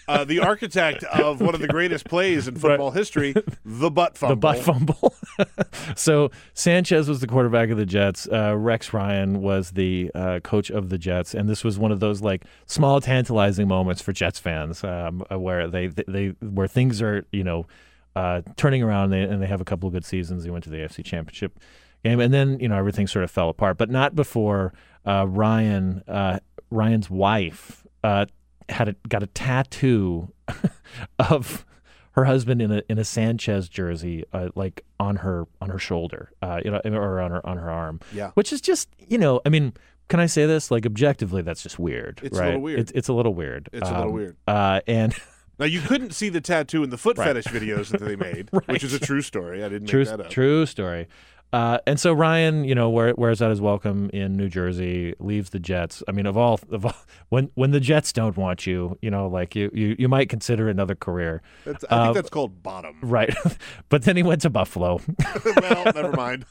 [0.09, 4.35] Uh, the architect of one of the greatest plays in football history, the butt fumble.
[4.35, 5.15] the butt fumble.
[5.97, 8.29] so Sanchez was the quarterback of the Jets.
[8.31, 12.01] Uh, Rex Ryan was the uh, coach of the Jets, and this was one of
[12.01, 17.03] those like small, tantalizing moments for Jets fans, um, uh, where they, they where things
[17.03, 17.67] are you know
[18.15, 20.45] uh, turning around, and they, and they have a couple of good seasons.
[20.45, 21.59] They went to the AFC Championship
[22.05, 24.73] game, and then you know everything sort of fell apart, but not before
[25.05, 26.39] uh, Ryan uh,
[26.71, 28.27] Ryan's wife uh,
[28.69, 30.33] had a, got a tattoo
[31.19, 31.65] of
[32.13, 36.33] her husband in a in a Sanchez jersey, uh, like on her on her shoulder,
[36.43, 38.01] uh, you know, or on her on her arm.
[38.13, 38.31] Yeah.
[38.35, 39.73] which is just you know, I mean,
[40.09, 40.71] can I say this?
[40.71, 42.21] Like objectively, that's just weird.
[42.23, 42.81] It's a little weird.
[42.81, 43.69] It's, it's a little weird.
[43.73, 44.37] It's a little Um, weird.
[44.47, 45.15] Uh, and
[45.59, 47.29] Now you couldn't see the tattoo in the foot Right.
[47.29, 49.65] fetish videos that they made, which is a true story.
[49.65, 50.29] I didn't true make that up.
[50.31, 51.09] true story.
[51.53, 55.51] Uh, and so Ryan, you know, wear, wears out his welcome in New Jersey, leaves
[55.51, 56.03] the Jets.
[56.09, 56.95] I mean, of all, of all,
[57.31, 60.69] when when the Jets don't want you, you know, like you you, you might consider
[60.69, 62.97] another career, That's, I Uh, think that's called bottom.
[63.01, 63.35] right?
[63.89, 65.01] but then he went to Buffalo.
[65.63, 66.45] well, never mind.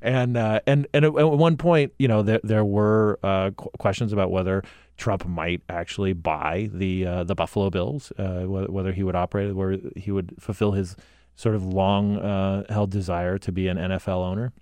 [0.00, 3.70] and uh, and and at, at one point, you know, there there were uh, qu-
[3.78, 4.62] questions about whether
[4.96, 9.54] Trump might actually buy the uh, the Buffalo Bills, uh, whether, whether he would operate,
[9.56, 10.94] where he would fulfill his
[11.36, 14.52] sort of long uh, held desire to be an NFL owner.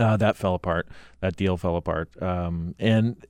[0.00, 0.88] Uh, that fell apart.
[1.20, 2.10] That deal fell apart.
[2.22, 3.26] Um, and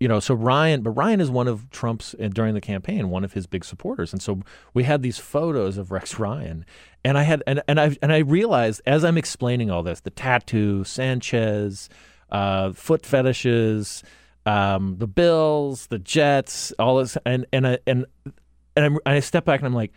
[0.00, 3.24] you know, so Ryan, but Ryan is one of Trump's uh, during the campaign, one
[3.24, 4.42] of his big supporters, and so
[4.72, 6.64] we had these photos of Rex Ryan,
[7.04, 10.10] and I had and and I and I realized as I'm explaining all this, the
[10.10, 11.88] tattoo, Sanchez,
[12.30, 14.04] uh, foot fetishes,
[14.46, 18.06] um, the Bills, the Jets, all this, and and I and
[18.76, 19.92] and I'm, I step back and I'm like,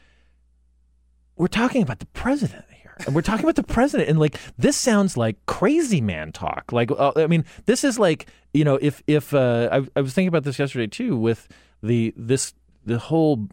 [1.35, 4.77] we're talking about the president here, and we're talking about the president, and like this
[4.77, 6.71] sounds like crazy man talk.
[6.71, 10.13] Like, uh, I mean, this is like you know, if if uh, I, I was
[10.13, 11.47] thinking about this yesterday too with
[11.81, 12.53] the this
[12.85, 13.47] the whole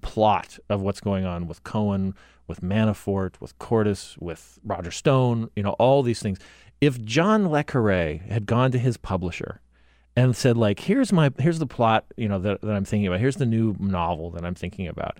[0.00, 2.14] plot of what's going on with Cohen,
[2.46, 6.38] with Manafort, with Corsi, with Roger Stone, you know, all these things.
[6.80, 9.60] If John Le Carre had gone to his publisher
[10.16, 13.20] and said, like, here's my here's the plot, you know, that, that I'm thinking about.
[13.20, 15.18] Here's the new novel that I'm thinking about.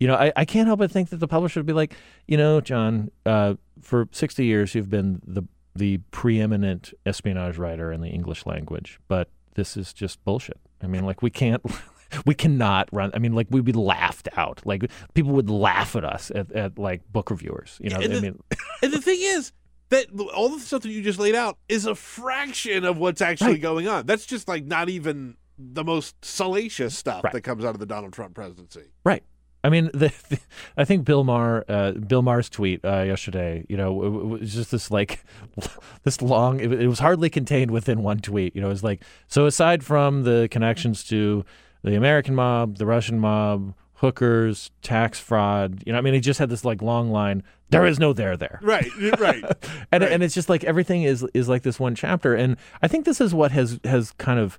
[0.00, 1.94] You know, I, I can't help but think that the publisher would be like,
[2.26, 5.42] you know, John, uh, for 60 years you've been the
[5.76, 10.58] the preeminent espionage writer in the English language, but this is just bullshit.
[10.82, 11.62] I mean, like we can't
[12.26, 13.10] we cannot run.
[13.14, 14.62] I mean, like we'd be laughed out.
[14.64, 17.78] Like people would laugh at us at, at like book reviewers.
[17.80, 18.42] You know, and, I mean,
[18.82, 19.52] and the thing is
[19.90, 23.52] that all the stuff that you just laid out is a fraction of what's actually
[23.52, 23.60] Right.
[23.62, 24.06] going on.
[24.06, 27.32] That's just like not even the most salacious stuff Right.
[27.34, 28.84] that comes out of the Donald Trump presidency.
[29.04, 29.22] right.
[29.62, 30.38] I mean, the, the,
[30.76, 34.54] I think Bill Maher, uh, Bill Maher's tweet uh, yesterday, you know, it, it was
[34.54, 35.24] just this like,
[36.04, 36.60] this long.
[36.60, 38.54] It, it was hardly contained within one tweet.
[38.54, 41.44] You know, it was like, so aside from the connections to
[41.84, 46.38] the American mob, the Russian mob, hookers, tax fraud, you know, I mean, he just
[46.38, 47.42] had this like long line.
[47.68, 48.58] There is no there there.
[48.62, 49.44] Right, right.
[49.92, 50.10] and Right.
[50.12, 53.20] and it's just like everything is is like this one chapter and i think this
[53.20, 54.58] is what has has kind of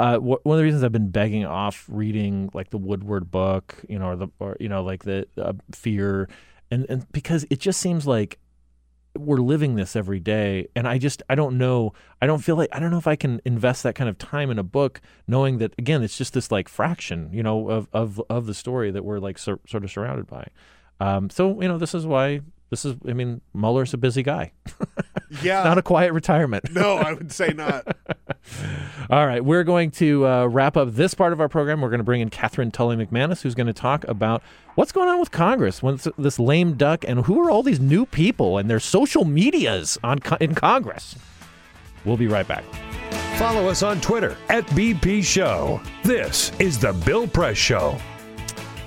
[0.00, 3.98] uh, one of the reasons I've been begging off reading like the Woodward book, you
[3.98, 6.26] know, or the or you know like the uh, Fear,
[6.70, 8.38] and and because it just seems like
[9.18, 12.70] we're living this every day, and I just I don't know I don't feel like
[12.72, 15.58] I don't know if I can invest that kind of time in a book, knowing
[15.58, 19.04] that again it's just this like fraction, you know, of of of the story that
[19.04, 20.46] we're like sur- sort of surrounded by.
[20.98, 22.96] Um, so you know, this is why this is.
[23.06, 24.52] I mean, Mueller's a busy guy.
[25.44, 25.62] Yeah.
[25.62, 26.72] Not a quiet retirement.
[26.72, 27.96] no, I would say not.
[29.10, 31.80] All right, we're going to uh, wrap up this part of our program.
[31.80, 34.42] We're going to bring in Katherine Tully McManus, who's going to talk about
[34.74, 38.06] what's going on with Congress, what's this lame duck, and who are all these new
[38.06, 41.14] people and their social medias on in Congress.
[42.04, 42.64] We'll be right back.
[43.36, 45.80] Follow us on Twitter at BP Show.
[46.02, 47.96] This is The Bill Press Show.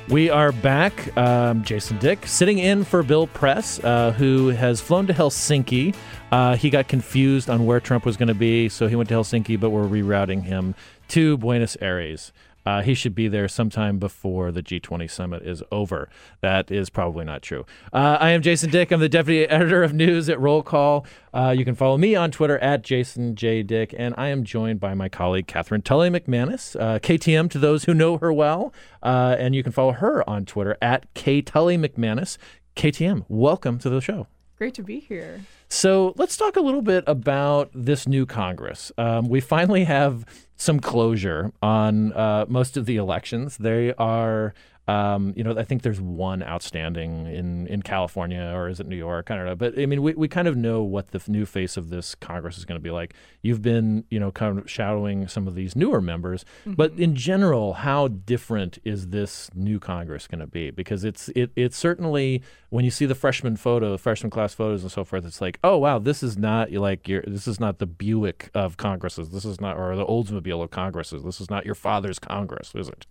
[0.09, 1.15] We are back.
[1.17, 5.95] Um, Jason Dick sitting in for Bill Press, uh, who has flown to Helsinki.
[6.29, 9.15] Uh, he got confused on where Trump was going to be, so he went to
[9.15, 10.75] Helsinki, but we're rerouting him
[11.07, 12.33] to Buenos Aires.
[12.65, 16.10] Uh, he should be there sometime before the G20 summit is over.
[16.41, 17.65] That is probably not true.
[17.91, 18.91] Uh, I am Jason Dick.
[18.91, 21.06] I'm the deputy editor of news at Roll Call.
[21.34, 23.63] Uh, you can follow me on Twitter at Jason J.
[23.63, 27.86] Dick, and I am joined by my colleague Katherine Tully McManus, uh, KTM to those
[27.86, 31.78] who know her well, uh, and you can follow her on Twitter at K Tully
[31.78, 32.38] McManus.
[32.76, 34.28] KTM, welcome to the show.
[34.58, 35.41] Great to be here.
[35.73, 38.91] So let's talk a little bit about this new Congress.
[38.95, 40.23] Um, we finally have
[40.55, 43.57] some closure on uh, most of the elections.
[43.57, 44.53] They are,
[44.87, 48.97] um, you know, I think there's one outstanding in, in California or is it New
[48.97, 49.31] York?
[49.31, 49.55] I don't know.
[49.55, 52.57] But I mean, we, we kind of know what the new face of this Congress
[52.57, 53.13] is going to be like.
[53.41, 56.43] You've been, you know, kind of shadowing some of these newer members.
[56.65, 60.69] But in general, how different is this new Congress going to be?
[60.69, 64.91] Because it's it it's certainly when you see the freshman photo, freshman class photos and
[64.91, 67.85] so forth, it's like, oh wow, this is not like your this is not the
[67.85, 69.29] Buick of Congresses.
[69.29, 71.23] This is not or the Oldsmobile of Congresses.
[71.23, 73.05] This is not your father's Congress, is it?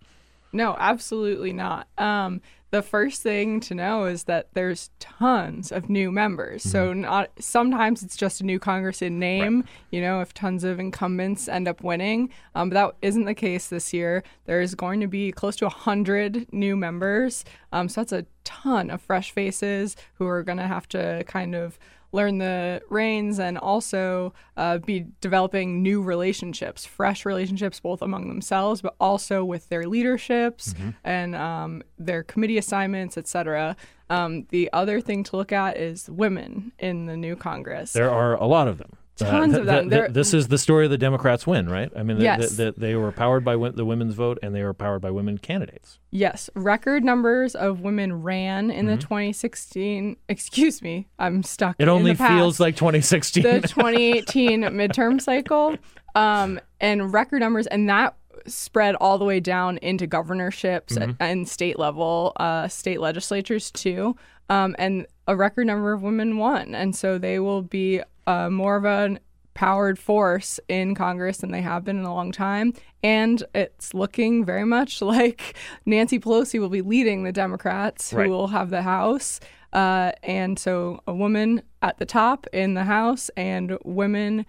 [0.53, 1.87] No, absolutely not.
[1.97, 2.41] Um,
[2.73, 6.63] the first thing to know is that there's tons of new members.
[6.63, 9.63] So not sometimes it's just a new Congress in name.
[9.91, 13.67] You know, if tons of incumbents end up winning, um, but that isn't the case
[13.67, 14.23] this year.
[14.45, 17.45] There's going to be close to hundred new members.
[17.71, 21.53] Um, so that's a ton of fresh faces who are going to have to kind
[21.53, 21.77] of
[22.13, 28.81] learn the reins and also uh, be developing new relationships, fresh relationships both among themselves,
[28.81, 30.73] but also with their leaderships
[31.03, 33.75] and um, their committee assignments, etc.
[34.09, 37.93] Um, the other thing to look at is women in the new Congress.
[37.93, 38.97] There are a lot of them.
[39.15, 39.89] Tons of them.
[39.89, 41.91] There- this is the story of the Democrats win, right?
[41.95, 42.55] I mean, Yes.
[42.57, 45.37] that they were powered by win- the women's vote and they were powered by women
[45.37, 45.99] candidates.
[46.11, 50.17] Yes, record numbers of women ran in the 2016.
[50.29, 51.75] Excuse me, I'm stuck.
[51.79, 52.33] It in only the past.
[52.33, 53.43] feels like 2016.
[53.43, 55.77] the 2018 midterm cycle,
[56.15, 61.11] um, and record numbers, and that spread all the way down into governorships Mm-hmm.
[61.19, 64.15] and state level, uh, state legislatures too.
[64.49, 68.75] Um, and a record number of women won, and so they will be uh, more
[68.75, 69.19] of an
[69.53, 72.73] powered force in Congress than they have been in a long time.
[73.03, 75.55] And it's looking very much like
[75.85, 78.29] Nancy Pelosi will be leading the Democrats who Right.
[78.29, 79.39] will have the House.
[79.71, 84.45] Uh, and so a woman at the top in the House and women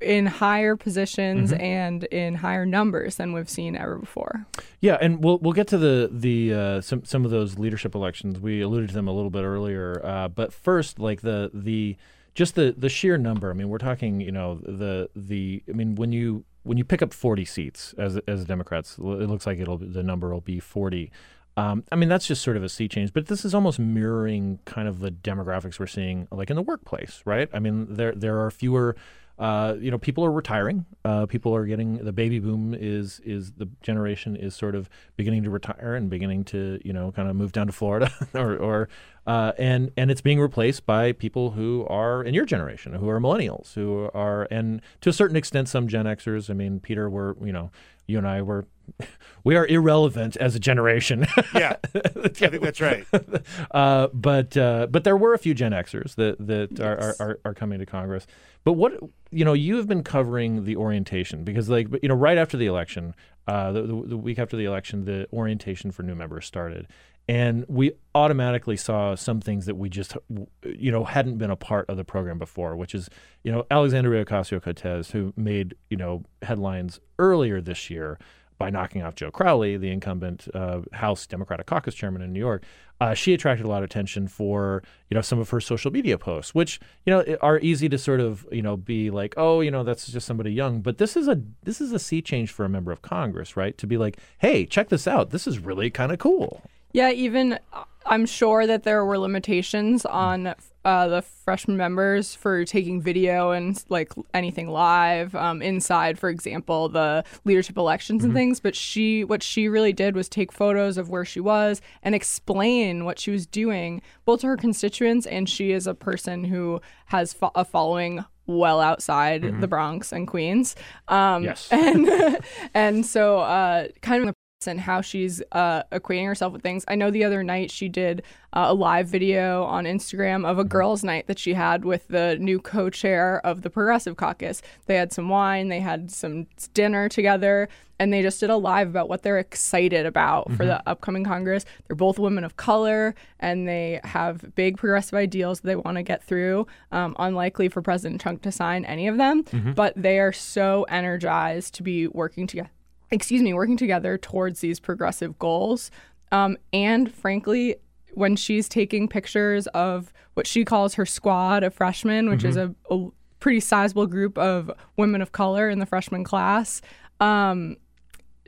[0.00, 1.60] in higher positions Mm-hmm.
[1.62, 4.44] and in higher numbers than we've seen ever before.
[4.80, 8.40] Yeah, and we'll we'll get to the the uh, some some of those leadership elections.
[8.40, 11.96] We alluded to them a little bit earlier, uh, but first, like the the
[12.38, 13.50] just the the sheer number.
[13.50, 15.60] I mean, we're talking, you know, the the.
[15.68, 19.44] I mean, when you when you pick up forty seats as as Democrats, it looks
[19.44, 21.10] like it'll the number will be forty.
[21.56, 24.60] Um, I mean, that's just sort of a sea change, but this is almost mirroring
[24.64, 27.48] kind of the demographics we're seeing, like in the workplace, right?
[27.52, 28.94] I mean, there there are fewer
[29.38, 30.84] uh, you know, people are retiring.
[31.04, 35.44] Uh, people are getting the baby boom is is the generation is sort of beginning
[35.44, 38.88] to retire and beginning to you know kind of move down to Florida or or
[39.28, 43.20] uh, and and it's being replaced by people who are in your generation who are
[43.20, 46.48] millennials who are and to a certain extent some Gen Xers.
[46.48, 47.70] I mean, Peter, we're you know
[48.06, 48.66] you and I were
[49.44, 51.26] we are irrelevant as a generation.
[51.54, 53.04] Yeah, I think that's right.
[53.72, 57.40] uh, but uh, but there were a few Gen Xers that that are, are, are
[57.44, 58.26] are coming to Congress.
[58.64, 58.94] But what
[59.30, 62.66] you know, you have been covering the orientation because like you know, right after the
[62.66, 63.14] election,
[63.46, 66.86] uh, the, the, the week after the election, the orientation for new members started,
[67.28, 70.16] and we automatically saw some things that we just
[70.64, 73.08] you know hadn't been a part of the program before, which is
[73.44, 78.18] you know Alexandria Ocasio Cortez, who made you know headlines earlier this year
[78.56, 82.64] by knocking off Joe Crowley, the incumbent uh, House Democratic Caucus chairman in New York,
[83.00, 86.16] uh, she attracted a lot of attention for you know some of her social media
[86.16, 89.70] posts, which you know are easy to sort of you know be like, oh, you
[89.70, 90.80] know that's just somebody young.
[90.80, 93.76] But this is a this is a sea change for a member of Congress, right?
[93.76, 95.28] To be like, hey, check this out.
[95.28, 96.62] This is really kind of cool.
[96.92, 102.64] Yeah, even uh, I'm sure that there were limitations on uh, the freshman members for
[102.64, 108.58] taking video and like anything live um, inside, for example, the leadership elections and things.
[108.60, 113.04] But she, what she really did was take photos of where she was and explain
[113.04, 117.34] what she was doing, both to her constituents and she is a person who has
[117.34, 120.74] fo- a following well outside the Bronx and Queens.
[121.08, 121.68] Um, Yes.
[121.70, 122.38] and
[122.74, 124.34] and so uh, kind of
[124.66, 126.84] and how she's uh, equating herself with things.
[126.88, 130.64] I know the other night she did uh, a live video on Instagram of a
[130.64, 134.60] girls' night that she had with the new co-chair of the Progressive Caucus.
[134.86, 137.68] They had some wine, they had some dinner together,
[138.00, 141.64] and they just did a live about what they're excited about for the upcoming Congress.
[141.86, 146.02] They're both women of color, and they have big progressive ideals that they want to
[146.02, 146.66] get through.
[146.90, 149.44] Um, unlikely for President Trump to sign any of them,
[149.74, 152.70] but they are so energized to be working together
[153.10, 155.90] excuse me, working together towards these progressive goals.
[156.32, 157.76] Um, and frankly,
[158.12, 162.74] when she's taking pictures of what she calls her squad of freshmen, which is a,
[162.90, 163.06] a
[163.40, 166.82] pretty sizable group of women of color in the freshman class,
[167.20, 167.76] um,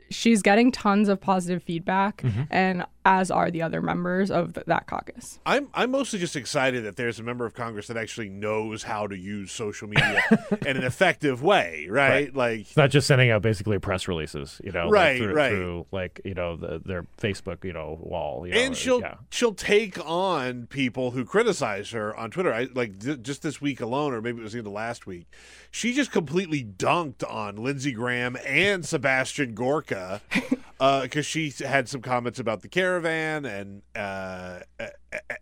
[0.09, 4.87] she's getting tons of positive feedback, and as are the other members of th- that
[4.87, 5.39] caucus.
[5.45, 9.07] I'm I'm mostly just excited that there's a member of Congress that actually knows how
[9.07, 10.23] to use social media
[10.65, 12.33] in an effective way, right?
[12.33, 15.49] Like It's not just sending out basically press releases, you know, like Right, through, right.
[15.49, 18.47] through like you know the, their Facebook, you know, wall.
[18.47, 19.15] You know, and she'll yeah.
[19.29, 22.53] she'll take on people who criticize her on Twitter.
[22.53, 25.27] I like th- just this week alone, or maybe it was the last week.
[25.71, 30.21] She just completely dunked on Lindsey Graham and Sebastian Gorka
[30.79, 32.67] uh, because she had some comments about the
[33.01, 34.59] caravan, and uh,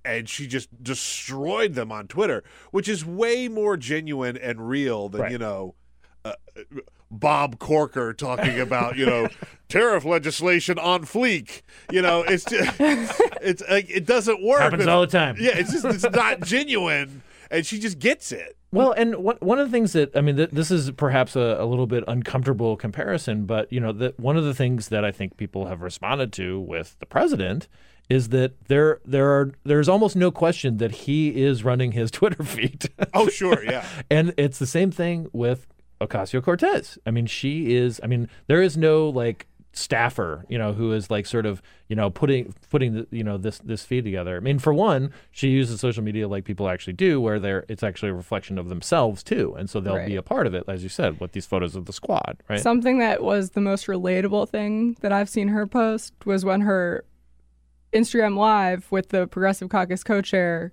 [0.06, 5.22] and she just destroyed them on Twitter, which is way more genuine and real than
[5.22, 5.32] Right.
[5.32, 5.76] you know.
[6.26, 6.34] Uh,
[7.12, 9.30] Bob Corker talking about you know
[9.70, 11.62] tariff legislation on fleek.
[11.92, 14.60] You know, it's just, it's like it doesn't work.
[14.62, 15.36] Happens with- all the time.
[15.40, 18.58] Yeah, it's just it's not genuine, and she just gets it.
[18.72, 21.58] Well, and one one of the things that I mean, th- this is perhaps a,
[21.60, 25.12] a little bit uncomfortable comparison, but you know, that one of the things that I
[25.12, 27.68] think people have responded to with the president
[28.10, 32.44] is that there there are there's almost no question that he is running his Twitter
[32.44, 32.90] feed.
[33.14, 33.86] Oh, sure, yeah.
[34.12, 35.68] and it's the same thing with
[36.02, 36.98] Ocasio Cortez.
[37.06, 38.00] I mean, she is.
[38.04, 41.96] I mean, there is no like staffer, you know, who is like sort of, you
[41.96, 44.38] know, putting putting the, you know this this feed together.
[44.38, 47.84] I mean, for one, she uses social media like people actually do, where they're it's
[47.84, 50.84] actually a reflection of themselves too, and so they'll be a part of it, as
[50.84, 52.60] you said, with these photos of the squad, right?
[52.60, 57.06] Something that was the most relatable thing that I've seen her post was when her
[57.94, 60.72] Instagram live with the Progressive Caucus co-chair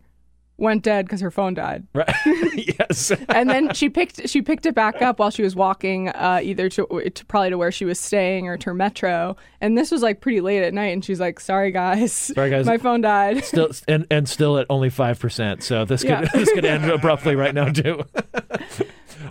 [0.58, 1.86] went dead because her phone died.
[1.94, 2.10] right.
[2.54, 3.10] yes.
[3.28, 6.68] and then she picked she picked it back up while she was walking uh, either
[6.70, 10.02] to, to probably to where she was staying or to her metro and this was
[10.02, 12.64] like pretty late at night and she's like sorry guys Sorry, guys.
[12.66, 15.62] my phone died Still and and still at only five percent.
[15.62, 16.28] So this could Yeah.
[16.32, 18.02] this could end abruptly right now too.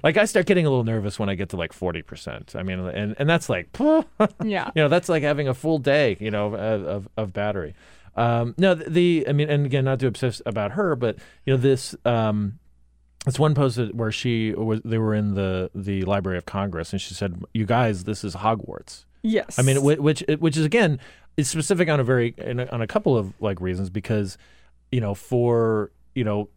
[0.04, 2.54] like I start getting a little nervous when I get to like forty percent.
[2.56, 3.70] I mean, and and that's like,
[4.44, 7.74] yeah, you know, that's like having a full day, you know, of of, of battery.
[8.16, 11.54] Um, no, the, the I mean, and again, not to obsess about her, but you
[11.54, 12.60] know, this um,
[13.28, 17.02] it's one post where she was they were in the the Library of Congress and
[17.02, 19.58] she said, "You guys, this is Hogwarts." Yes.
[19.58, 21.00] I mean, which which is again,
[21.36, 22.36] it's specific on a very
[22.72, 24.38] on a couple of like reasons because
[24.92, 26.50] you know for you know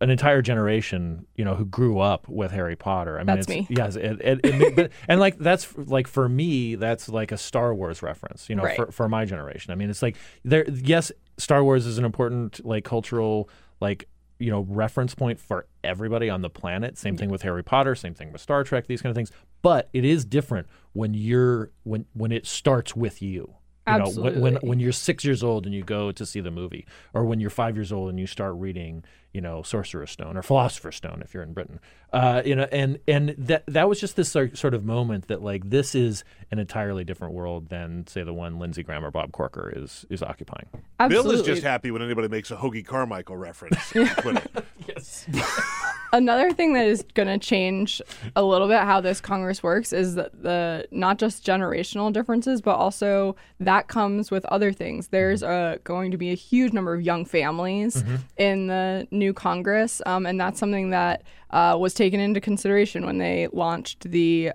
[0.00, 3.16] an entire generation, you know, who grew up with Harry Potter.
[3.16, 3.66] I mean, that's it's, me.
[3.70, 7.74] Yes, it, it, it, but, and like that's like for me, that's like a Star
[7.74, 8.76] Wars reference, you know, right.
[8.76, 9.72] for for my generation.
[9.72, 10.68] I mean, it's like there.
[10.68, 13.48] Yes, Star Wars is an important like cultural
[13.80, 17.94] like you know reference point for everybody on the planet same thing with harry potter
[17.94, 19.30] same thing with star trek these kind of things
[19.62, 23.54] but it is different when you're when when it starts with you you
[23.86, 24.32] Absolutely.
[24.34, 26.86] know when, when when you're six years old and you go to see the movie
[27.14, 29.04] or when you're five years old and you start reading
[29.36, 31.78] you know sorcerer's stone or philosopher's stone if you're in britain
[32.14, 35.68] uh, you know and and that that was just this sort of moment that like
[35.68, 39.70] this is an entirely different world than say the one lindsey graham or bob corker
[39.76, 40.66] is is occupying
[40.98, 41.32] Absolutely.
[41.32, 43.94] Bill is just happy when anybody makes a Hoagy Carmichael reference.
[44.86, 45.26] yes
[46.12, 48.00] Another thing that is going to change
[48.34, 52.76] a little bit how this Congress works is that the not just generational differences, but
[52.76, 55.08] also that comes with other things.
[55.08, 58.02] There's a, going to be a huge number of young families
[58.38, 63.18] in the new Congress, um, and that's something that uh, was taken into consideration when
[63.18, 64.52] they launched the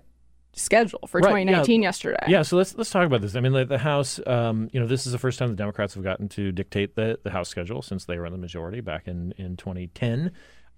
[0.54, 1.88] schedule for Right, 2019 yeah.
[1.88, 2.26] yesterday.
[2.28, 3.36] Yeah, so let's let's talk about this.
[3.36, 5.94] I mean, like the House, um, you know, this is the first time the Democrats
[5.94, 9.08] have gotten to dictate the the House schedule since they were in the majority back
[9.08, 10.32] in in 2010.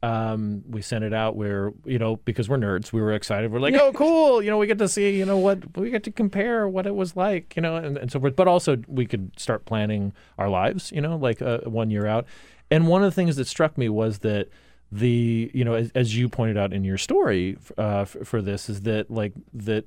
[0.04, 3.52] Um, we sent it out where you know because we're nerds, we were excited.
[3.52, 4.44] We're like, oh, cool!
[4.44, 6.94] You know, we get to see you know what we get to compare what it
[6.94, 8.36] was like, you know, and, and so forth.
[8.36, 12.26] But also we could start planning our lives, you know, like uh, one year out.
[12.72, 14.50] And one of the things that struck me was that
[14.92, 18.70] the you know as, as you pointed out in your story uh, f- for this
[18.70, 19.86] is that like that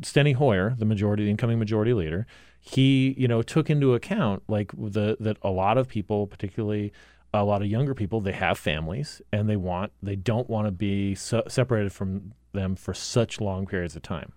[0.00, 2.26] Steny Hoyer, the majority, the incoming majority leader,
[2.60, 6.92] he you know took into account like the that a lot of people, particularly
[7.32, 10.72] a lot of younger people, they have families and they want they don't want to
[10.72, 14.32] be so separated from them for such long periods of time.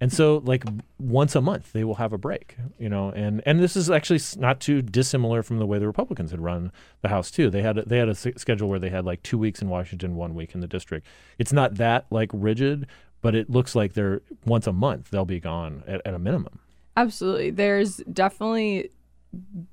[0.00, 0.64] And so, like
[0.98, 3.10] once a month, they will have a break, you know.
[3.10, 6.72] And and this is actually not too dissimilar from the way the Republicans had run
[7.02, 7.48] the House too.
[7.48, 10.16] They had a, they had a schedule where they had like two weeks in Washington,
[10.16, 11.06] one week in the district.
[11.38, 12.86] It's not that like rigid,
[13.22, 16.58] but it looks like they're once a month they'll be gone at, at a minimum.
[16.96, 17.50] Absolutely.
[17.50, 18.90] There's definitely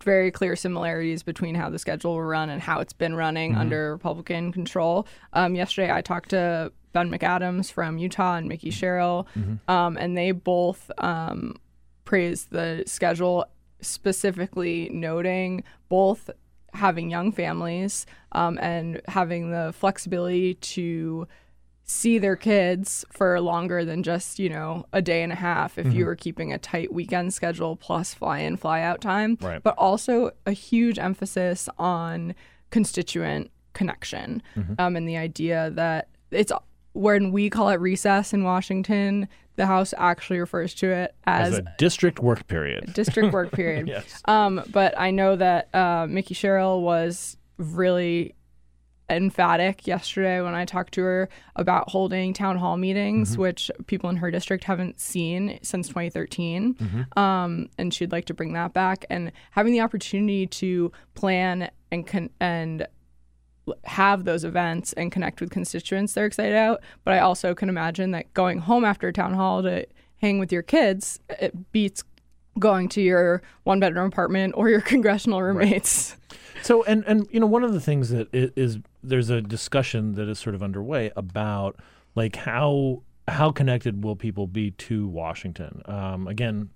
[0.04, 3.92] very clear similarities between how the schedule will run and how it's been running under
[3.92, 5.08] Republican control.
[5.34, 9.28] Um, yesterday, I talked to Ben McAdams from Utah and Mikie Sherrill,
[9.68, 11.56] um, and they both um,
[12.06, 13.46] praised the schedule,
[13.82, 16.30] specifically noting both
[16.74, 21.28] having young families um, and having the flexibility to
[21.84, 25.94] see their kids for longer than just you know a day and a half if
[25.94, 29.38] you were keeping a tight weekend schedule plus fly in fly out time.
[29.42, 29.62] Right.
[29.62, 32.34] but also a huge emphasis on
[32.70, 34.42] constituent connection
[34.80, 36.52] um, and the idea that it's
[36.94, 41.60] when we call it recess in washington the house actually refers to it As as
[41.60, 42.94] a district work period.
[42.96, 43.88] district work period.
[43.88, 44.22] Yes.
[44.26, 48.34] Um, but I know that uh, Mikie Sherrill was really
[49.10, 54.16] emphatic yesterday when I talked to her about holding town hall meetings, which people in
[54.16, 57.08] her district haven't seen since 2013.
[57.18, 62.08] Um, and she'd like to bring that back and having the opportunity to plan and
[62.08, 62.88] con- and
[63.86, 68.12] have those events and connect with constituents they're excited out but i also can imagine
[68.12, 69.86] that going home after a town hall to
[70.18, 72.04] hang with your kids it beats
[72.60, 76.18] going to your one bedroom apartment or your congressional roommates
[76.62, 80.14] So, and and you know, one of the things that is is there's a discussion
[80.14, 81.80] that is sort of underway about
[82.16, 85.82] like how how connected will people be to Washington?
[85.86, 86.70] Um, again,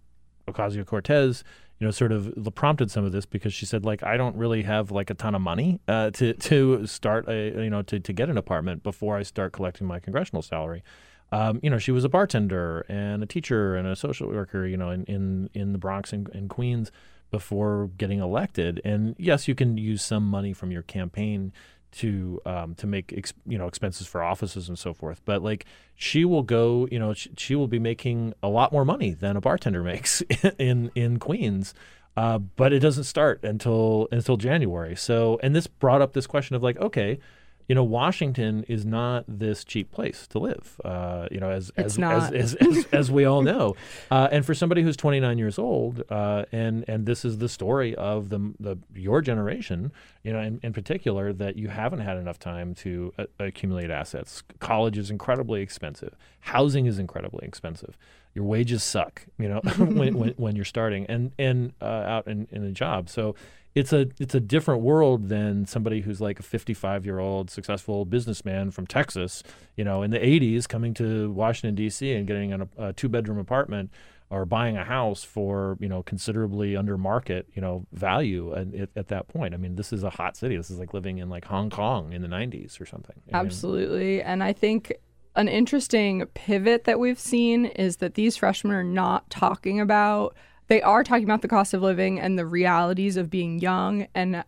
[0.47, 1.43] Ocasio Cortez,
[1.79, 4.63] you know, sort of prompted some of this because she said like I don't really
[4.63, 8.13] have like a ton of money uh, to to start a you know to to
[8.13, 10.83] get an apartment before I start collecting my congressional salary.
[11.31, 14.77] Um, you know, she was a bartender and a teacher and a social worker, you
[14.77, 16.91] know, in in, in the Bronx and, and Queens
[17.31, 18.79] before getting elected.
[18.85, 21.51] And yes, you can use some money from your campaign
[21.97, 25.21] to um, to make ex- you know expenses for offices and so forth.
[25.25, 25.65] But like
[25.95, 29.37] she will go, you know, she, she will be making a lot more money than
[29.37, 30.21] a bartender makes
[30.59, 31.73] in in Queens.
[32.17, 34.95] Uh, but it doesn't start until until January.
[34.95, 37.19] So, and this brought up this question of like, okay,
[37.67, 40.79] you know, Washington is not this cheap place to live.
[40.83, 41.97] Uh, you know, as as.
[41.97, 43.75] As, as, as, as we all know,
[44.11, 47.95] uh, and for somebody who's 29 years old, uh, and and this is the story
[47.95, 49.91] of the the your generation,
[50.23, 54.43] you know, in, in particular, that you haven't had enough time to uh, accumulate assets.
[54.59, 56.15] College is incredibly expensive.
[56.41, 57.97] Housing is incredibly expensive.
[58.35, 62.47] Your wages suck, you know, when, when when you're starting and and uh, out in,
[62.51, 63.09] in a job.
[63.09, 63.35] So
[63.75, 68.05] it's a it's a different world than somebody who's like a 55 year old successful
[68.05, 69.43] businessman from Texas,
[69.75, 72.13] you know, in the 80s coming to Washington D.C.
[72.13, 73.91] and getting an, a two bedroom apartment
[74.29, 78.89] or buying a house for you know considerably under market you know value at, at,
[78.95, 79.53] at that point.
[79.53, 80.55] I mean, this is a hot city.
[80.55, 83.15] This is like living in like Hong Kong in the 90s or something.
[83.17, 84.21] I mean, Absolutely.
[84.21, 84.93] And I think
[85.35, 90.33] an interesting pivot that we've seen is that these freshmen are not talking about,
[90.67, 94.43] they are talking about the cost of living and the realities of being young and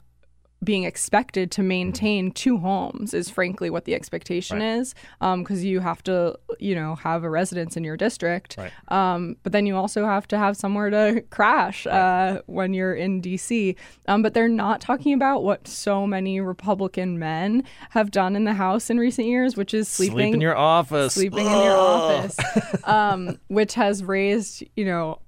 [0.64, 6.02] being expected to maintain two homes is frankly what the expectation is because you have
[6.02, 8.72] to you know have a residence in your district Right.
[8.88, 13.22] um, but then you also have to have somewhere to crash uh, when you're in
[13.22, 13.76] DC.
[14.08, 18.54] Um, but they're not talking about what so many Republican men have done in the
[18.56, 21.14] House in recent years, which is sleeping Sleep in your office.
[21.14, 22.36] sleeping in your office,
[22.86, 25.20] um, which has raised you know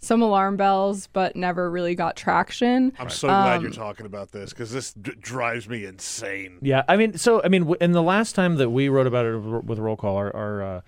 [0.00, 2.92] some alarm bells, but never really got traction.
[2.98, 6.58] I'm so glad Um, you're talking about this because this d- drives me insane.
[6.62, 9.26] Yeah, I mean, so I mean, w- in the last time that we wrote about
[9.26, 10.82] it with roll call, our, our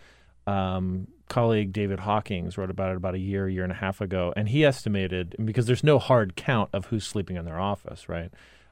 [0.47, 4.01] uh, um, colleague David Hawkings wrote about it about a year, year and a half
[4.01, 8.09] ago, and he estimated because there's no hard count of who's sleeping in their office,
[8.09, 8.31] right?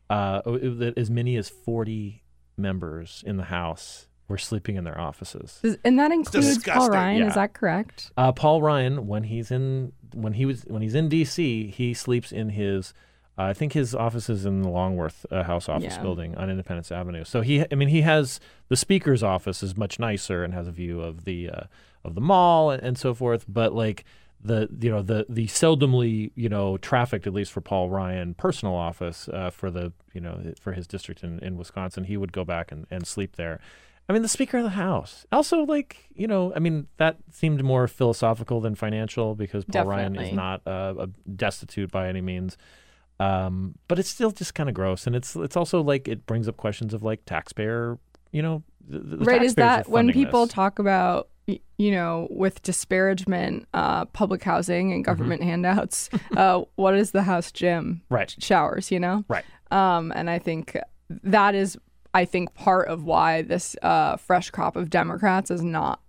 [0.09, 2.23] Uh, that as many as 40
[2.57, 5.59] members in the House were sleeping in their offices.
[5.63, 6.91] Does- And that includes Paul.
[6.91, 7.19] Ryan.
[7.23, 7.29] Yeah.
[7.29, 8.11] Is that correct?
[8.17, 12.33] Uh, Paul Ryan, when he's in when he was when he's in D.C., he sleeps
[12.33, 12.93] in his.
[13.37, 16.03] Uh, I think his office is in the Longworth uh, House office Yeah.
[16.03, 17.23] building on Independence Avenue.
[17.23, 20.73] So he, I mean, he has the speaker's office is much nicer and has a
[20.73, 21.61] view of the uh,
[22.05, 23.45] of the mall and, and so forth.
[23.49, 24.05] But like
[24.43, 28.75] the you know the the seldomly you know trafficked at least for Paul Ryan personal
[28.75, 32.45] office uh, for the you know for his district in, in Wisconsin, he would go
[32.45, 33.61] back and, and sleep there.
[34.09, 35.27] I mean, the Speaker of the House.
[35.33, 40.17] Also, like, you know, I mean, that seemed more philosophical than financial because Paul Ryan
[40.17, 42.57] is not uh, a destitute by any means.
[43.21, 45.07] Um, but it's still just kind of gross.
[45.07, 47.99] And it's it's also like it brings up questions of like taxpayer,
[48.33, 50.55] you know, the, the right is that when people this.
[50.55, 51.29] talk about
[51.79, 57.51] you know with disparagement uh, public housing and government handouts uh, what is the house
[57.53, 58.15] gym Mm-hmm.
[58.15, 58.37] Right.
[58.39, 59.45] showers you know Right.
[59.71, 60.77] um, and i think
[61.09, 61.79] that is
[62.15, 66.01] i think part of why this uh, fresh crop of democrats is not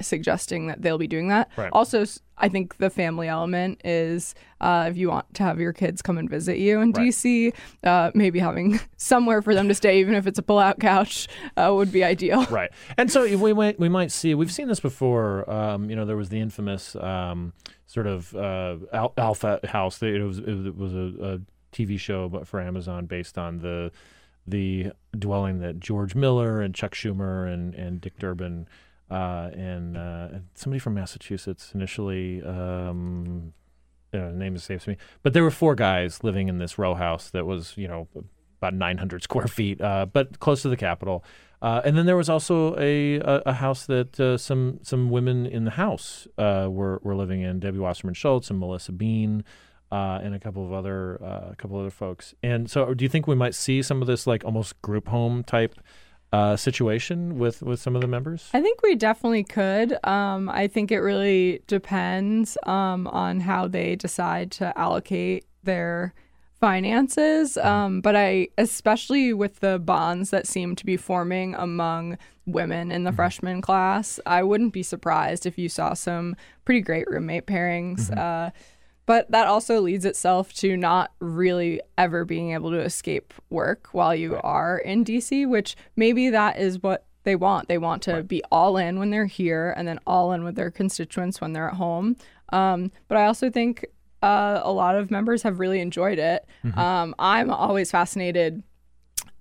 [0.00, 1.70] suggesting that they'll be doing that Right.
[1.72, 2.04] also
[2.36, 6.18] I think the family element is uh, if you want to have your kids come
[6.18, 7.08] and visit you in Right.
[7.08, 11.28] dc uh, maybe having somewhere for them to stay even if it's a pull-out couch
[11.56, 12.70] uh, would be ideal right.
[12.98, 15.48] And so we might we might see we've seen this before.
[15.48, 17.52] Um, you know, there was the infamous um,
[17.86, 20.02] sort of uh, Al- Alpha House.
[20.02, 21.40] It was it was a, a
[21.72, 23.92] TV show, but for Amazon, based on the
[24.46, 28.66] the dwelling that George Miller and Chuck Schumer and and Dick Durbin
[29.10, 32.42] uh, and uh, somebody from Massachusetts initially.
[32.42, 33.52] Um,
[34.12, 37.46] uh, name escapes me, but there were four guys living in this row house that
[37.46, 38.06] was, you know,
[38.60, 41.24] about 900 square feet, uh, but close to the Capitol.
[41.60, 45.64] Uh, and then there was also a a, a house that some some women in
[45.64, 47.58] the house were were living in.
[47.58, 49.42] Debbie Wasserman Schultz and Melissa Bean,
[49.94, 52.34] uh, and a couple of other uh, a couple other folks.
[52.42, 55.44] And so, do you think we might see some of this like almost group home
[55.44, 55.76] type
[56.32, 58.50] uh, situation with with some of the members?
[58.52, 59.96] I think we definitely could.
[60.04, 66.12] Um, I think it really depends um, on how they decide to allocate their
[66.58, 67.56] finances.
[67.58, 73.04] Um, but I, especially with the bonds that seem to be forming among women in
[73.04, 76.34] the freshman class, I wouldn't be surprised if you saw some
[76.64, 78.10] pretty great roommate pairings.
[78.16, 78.50] Uh,
[79.06, 84.14] but that also leads itself to not really ever being able to escape work while
[84.14, 87.68] you are in DC, which maybe that is what they want.
[87.68, 90.70] They want to be all in when they're here and then all in with their
[90.70, 92.16] constituents when they're at home.
[92.52, 93.86] Um, but I also think
[94.22, 96.46] uh, a lot of members have really enjoyed it.
[96.78, 98.62] Um, I'm always fascinated.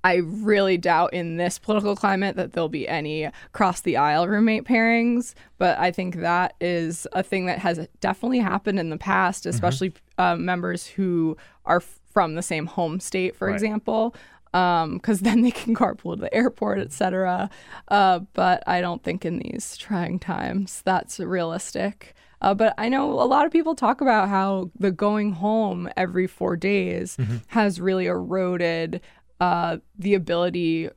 [0.03, 4.65] I really doubt in this political climate that there'll be any cross the aisle roommate
[4.65, 9.45] pairings, but I think that is a thing that has definitely happened in the past,
[9.45, 13.53] especially uh, members who are f- from the same home state, for Right.
[13.53, 14.13] example,
[14.51, 17.49] because then they can carpool to the airport, etc.
[17.87, 22.13] Uh, but I don't think in these trying times that's realistic.
[22.41, 26.27] Uh, but I know a lot of people talk about how the going home every
[26.27, 27.15] four days
[27.47, 28.99] has really eroded
[29.39, 30.89] uh, the ability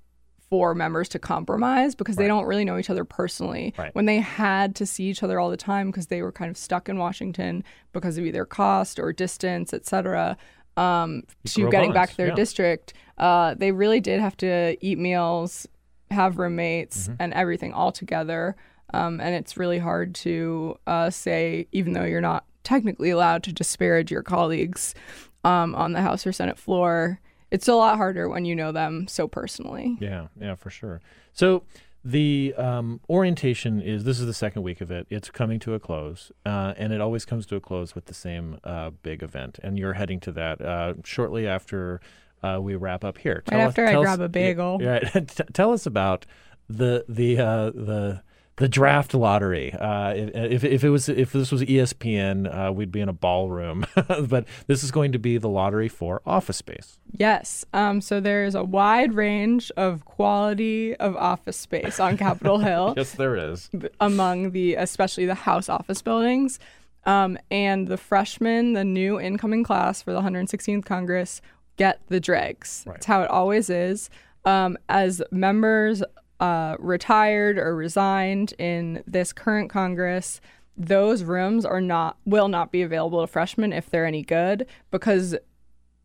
[0.49, 3.75] for members to compromise because they don't really know each other personally.
[3.77, 3.93] Right.
[3.97, 6.57] When they had to see each other all the time because they were kind of
[6.57, 10.37] stuck in Washington because of either cost or distance, et cetera,
[10.77, 12.35] um, to getting back to their yeah.
[12.35, 15.67] district, uh, they really did have to eat meals,
[16.13, 17.15] have roommates, Mm-hmm.
[17.19, 18.55] and everything all together.
[18.95, 23.53] Um, and it's really hard to uh, say, even though you're not technically allowed to
[23.53, 24.95] disparage your colleagues
[25.43, 27.21] um, on the House or Senate floor,
[27.51, 29.97] it's a lot harder when you know them so personally.
[30.01, 31.01] Yeah, yeah, for sure.
[31.33, 31.63] So
[32.05, 35.07] the um, orientation is this is the second week of it.
[35.11, 38.15] It's coming to a close, uh, and it always comes to a close with the
[38.15, 39.59] same uh, big event.
[39.63, 42.01] And you're heading to that uh, shortly after
[42.43, 43.43] uh, we wrap up here.
[43.51, 44.79] Right after I tell grab a bagel.
[44.81, 45.41] Yeah, right.
[45.53, 46.27] Tell us about
[46.69, 48.23] the the uh, the
[48.57, 49.73] the draft lottery.
[49.73, 53.85] Uh, if, if it was if this was ESPN, uh, we'd be in a ballroom.
[54.29, 56.99] but this is going to be the lottery for office space.
[57.13, 57.65] Yes.
[57.73, 62.95] Um, so there's a wide range of quality of office space on Capitol Hill.
[62.97, 63.71] Yes, there is.
[64.01, 66.59] among the especially the house office buildings
[67.05, 71.41] um, and the freshmen the new incoming class for the 116th congress
[71.77, 74.11] get the dregs that's how it always is
[74.45, 76.03] um, as members
[76.41, 80.41] uh, retired or resigned in this current congress
[80.77, 85.35] those rooms are not will not be available to freshmen if they're any good because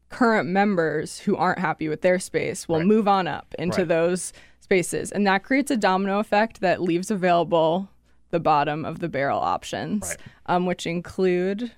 [0.09, 3.87] current members who aren't happy with their space will move on up into Right.
[3.87, 5.11] those spaces.
[5.11, 7.89] And that creates a domino effect that leaves available
[8.29, 11.71] the bottom of the barrel options, um, which include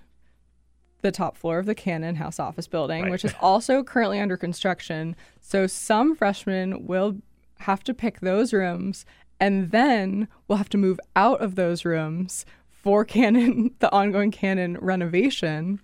[1.02, 3.12] the top floor of the Cannon House office building, Right.
[3.12, 5.16] which is also currently under construction.
[5.42, 7.18] So some freshmen will
[7.64, 9.06] have to pick those rooms
[9.40, 14.78] and then we'll have to move out of those rooms for Cannon, the ongoing Cannon
[14.80, 15.82] renovation,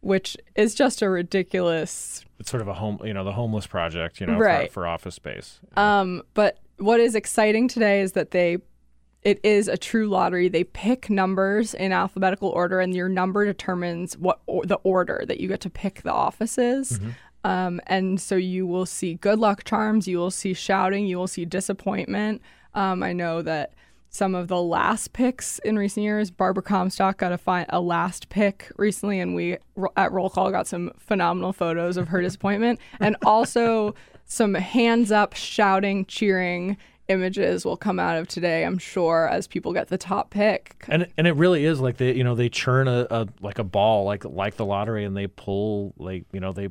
[0.00, 4.20] which is just a ridiculous It's sort of a home, you know, the homeless project,
[4.20, 4.68] you know, Right.
[4.68, 5.60] for, for office space.
[5.76, 8.58] Um, but what is exciting today is that they
[9.22, 10.48] it is a true lottery.
[10.48, 15.40] They pick numbers in alphabetical order, and your number determines what or, the order that
[15.40, 17.00] you get to pick the offices.
[17.44, 21.26] Um, and so you will see good luck charms, you will see shouting, you will
[21.26, 22.40] see disappointment.
[22.74, 23.74] Um, I know that
[24.08, 28.28] some of the last picks in recent years, Barbara Comstock got a, fi- a last
[28.28, 29.58] pick recently, and we
[29.96, 35.34] at Roll Call got some phenomenal photos of her disappointment, and also some hands up,
[35.34, 36.76] shouting, cheering
[37.08, 38.64] images will come out of today.
[38.64, 40.84] I'm sure as people get the top pick.
[40.88, 43.64] And and it really is like they, you know, they churn a, a like a
[43.64, 46.68] ball like like the lottery, and they pull like you know they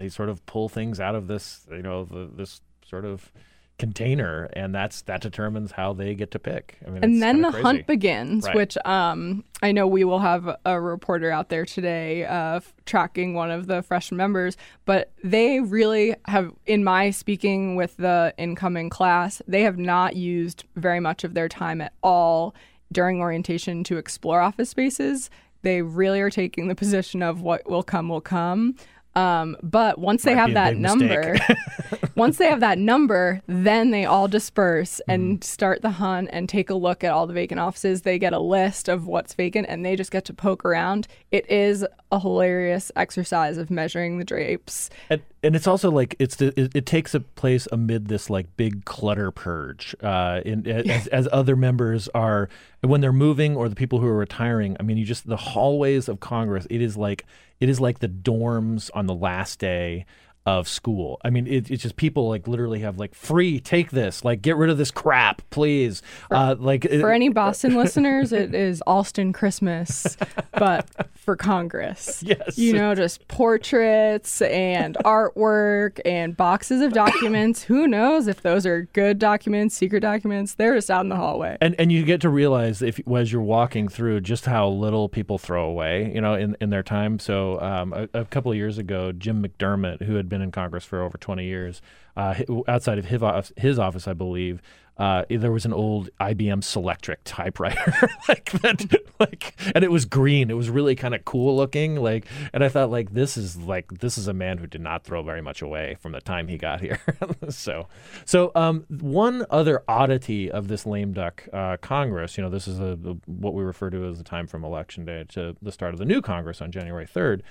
[0.00, 3.30] they sort of pull things out of this you know the, this sort of
[3.78, 6.78] container, and that's that determines how they get to pick.
[6.86, 7.62] I mean, and then the crazy.
[7.62, 8.54] hunt begins, Right.
[8.54, 13.32] which um, I know we will have a reporter out there today uh, f- tracking
[13.32, 14.58] one of the freshman members.
[14.84, 20.64] But they really have, in my speaking with the incoming class, they have not used
[20.76, 22.54] very much of their time at all
[22.92, 25.30] during orientation to explore office spaces.
[25.62, 28.74] They really are taking the position of what will come will come.
[29.16, 31.36] Um, but once they have that number,
[32.14, 35.10] once they have that number, then they all disperse Mm-hmm.
[35.10, 38.02] and start the hunt and take a look at all the vacant offices.
[38.02, 41.08] They get a list of what's vacant and they just get to poke around.
[41.30, 44.90] It is a hilarious exercise of measuring the drapes.
[45.08, 48.56] And, and it's also like it's the, it, it takes a place amid this like
[48.56, 49.94] big clutter purge.
[50.02, 52.48] Uh, in, as, as other members are
[52.82, 54.76] when they're moving or the people who are retiring.
[54.78, 56.66] I mean, you just the hallways of Congress.
[56.68, 57.24] It is like
[57.58, 60.04] it is like the dorms on the last day
[60.46, 61.20] of school.
[61.24, 64.56] I mean, it, it's just people like literally have like free take this, like get
[64.56, 66.02] rid of this crap, please.
[66.30, 70.16] Uh, like it- For any Boston listeners, it is Allston Christmas,
[70.52, 72.22] but for Congress.
[72.30, 72.56] Yes.
[72.58, 77.62] You know, just portraits and artwork and boxes of documents.
[77.64, 80.54] Who knows if those are good documents, secret documents?
[80.54, 81.58] They're just out in the hallway.
[81.60, 85.38] And and you get to realize if as you're walking through just how little people
[85.38, 87.18] throw away, you know, in, in their time.
[87.18, 90.84] So um, a, a couple of years ago, Jim McDermott, who had been in Congress
[90.84, 91.82] for over 20 years,
[92.16, 92.34] uh,
[92.66, 94.62] outside of his office, I believe.
[95.00, 100.50] Uh, there was an old IBM Selectric typewriter like that, like, and it was green.
[100.50, 104.00] It was really kind of cool looking, like, and I thought like this is like
[104.00, 106.58] this is a man who did not throw very much away from the time he
[106.58, 107.00] got here.
[107.48, 107.88] so,
[108.26, 112.78] so um, one other oddity of this lame duck uh, Congress, you know, this is
[112.78, 115.94] a, the, what we refer to as the time from election day to the start
[115.94, 117.42] of the new Congress on January third,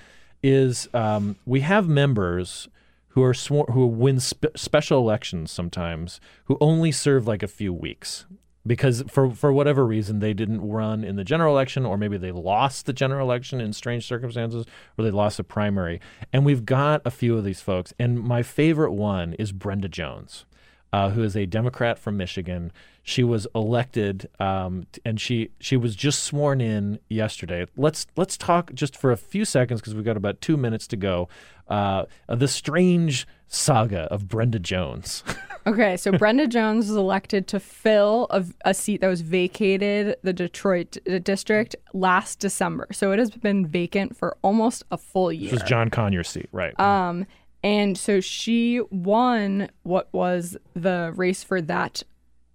[0.42, 2.68] is um, we have members
[3.08, 7.72] who are swor- who win spe- special elections sometimes who only serve like a few
[7.72, 8.26] weeks
[8.66, 12.30] because for for whatever reason they didn't run in the general election or maybe they
[12.30, 14.66] lost the general election in strange circumstances
[14.96, 16.00] or they lost a primary.
[16.32, 17.92] And we've got a few of these folks.
[17.98, 20.44] And my favorite one is Brenda Jones
[20.92, 22.72] uh, who is a Democrat from Michigan.
[23.02, 27.66] She was elected, um, and she she was just sworn in yesterday.
[27.76, 30.96] Let's let's talk just for a few seconds because we've got about two minutes to
[30.96, 31.28] go.
[31.68, 35.24] Uh, the strange saga of Brenda Jones.
[35.66, 40.32] Okay, so Brenda Jones was elected to fill a, a seat that was vacated, the
[40.32, 42.88] Detroit district, last December.
[42.92, 45.50] So it has been vacant for almost a full year.
[45.50, 46.78] This was John Conyers' seat, right?
[46.80, 47.26] Um,
[47.62, 52.02] and so she won what was the race for that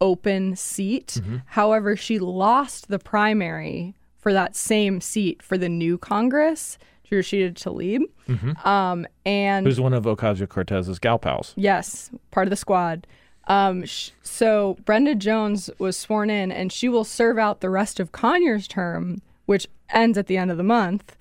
[0.02, 1.20] open seat.
[1.22, 1.38] Mm-hmm.
[1.46, 7.54] However, she lost the primary for that same seat for the new Congress to Rashida
[7.54, 8.02] Tlaib.
[8.66, 9.70] Um, and Mm-hmm.
[9.70, 11.54] Who's one of Ocasio Cortez's gal pals?
[11.56, 13.06] Yes, part of the squad.
[13.48, 18.00] Um, sh- so Brenda Jones was sworn in, and she will serve out the rest
[18.00, 21.16] of Conyers' term, which ends at the end of the month.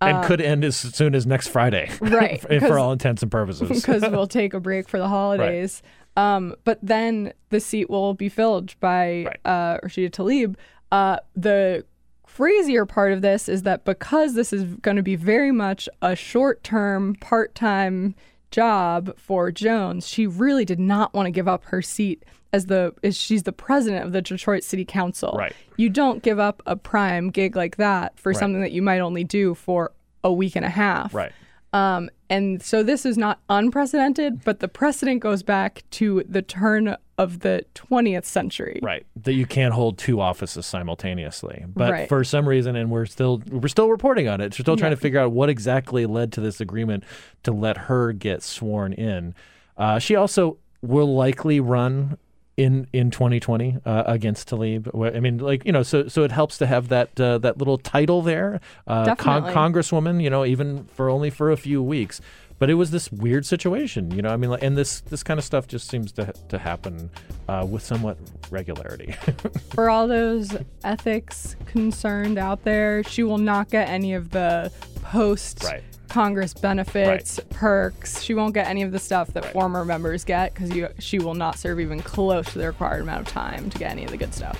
[0.00, 3.68] And could end as soon as next Friday, Uh, Right, for, all intents and purposes.
[3.82, 5.82] because we'll take a break for the holidays.
[6.16, 9.40] Um, but then the seat will be filled by Right.
[9.44, 10.56] uh, Rashida Tlaib.
[10.90, 11.84] Uh, the
[12.24, 16.14] crazier part of this is that because this is going to be very much a
[16.14, 18.14] short term, part time
[18.50, 22.22] job for Jones, she really did not want to give up her seat
[22.56, 25.34] as the as she's the president of the Detroit City Council.
[25.38, 25.52] Right.
[25.76, 29.24] You don't give up a prime gig like that for something that you might only
[29.24, 29.92] do for
[30.24, 31.14] a week and a half.
[31.14, 31.32] right.
[31.72, 36.96] Um, and so this is not unprecedented, but the precedent goes back to the turn
[37.18, 38.80] of the 20th century.
[38.82, 39.04] Right.
[39.24, 41.64] That you can't hold two offices simultaneously.
[41.68, 42.08] But Right.
[42.08, 44.54] for some reason and we're still we're still reporting on it.
[44.58, 44.96] We're still trying Yeah.
[44.96, 47.04] to figure out what exactly led to this agreement
[47.42, 49.34] to let her get sworn in.
[49.76, 52.16] Uh, she also will likely run
[52.56, 55.14] in in 2020 uh, against Tlaib.
[55.14, 57.78] I mean, like you know, so so it helps to have that uh, that little
[57.78, 60.22] title there, uh, con- congresswoman.
[60.22, 62.20] You know, even for only for a few weeks.
[62.58, 64.30] But it was this weird situation, you know.
[64.30, 67.10] I mean, like, and this this kind of stuff just seems to to happen
[67.48, 68.16] uh, with somewhat
[68.50, 69.12] regularity.
[69.70, 75.62] For all those ethics concerned out there, she will not get any of the post
[75.64, 75.82] Right.
[76.08, 78.22] Congress benefits, perks.
[78.22, 81.58] She won't get any of the stuff that former members get because she will not
[81.58, 84.32] serve even close to the required amount of time to get any of the good
[84.32, 84.58] stuff.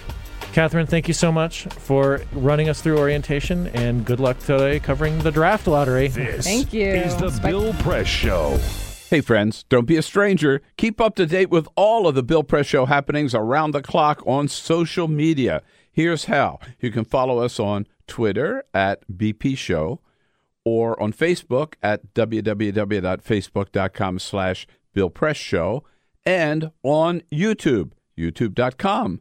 [0.56, 5.18] Katherine, thank you so much for running us through orientation, and good luck today covering
[5.18, 6.08] the draft lottery.
[6.08, 6.86] This Thank you.
[6.86, 8.58] is the Spike- Bill Press Show.
[9.10, 10.62] Hey, friends, don't be a stranger.
[10.78, 14.22] Keep up to date with all of the Bill Press Show happenings around the clock
[14.26, 15.60] on social media.
[15.92, 20.00] Here's how you can follow us on Twitter at BP Show
[20.64, 25.84] or on Facebook at www.facebook.com slash Bill Press Show
[26.24, 29.20] and on YouTube, youtube.com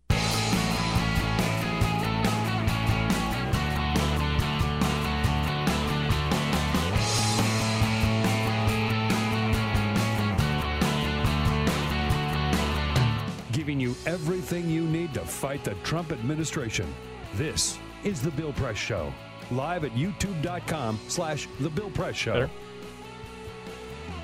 [14.41, 16.91] Everything you need to fight the Trump administration.
[17.35, 19.13] This is the Bill Press Show.
[19.51, 22.33] Live at youtube.com slash the Bill Press Show.
[22.33, 22.49] Better.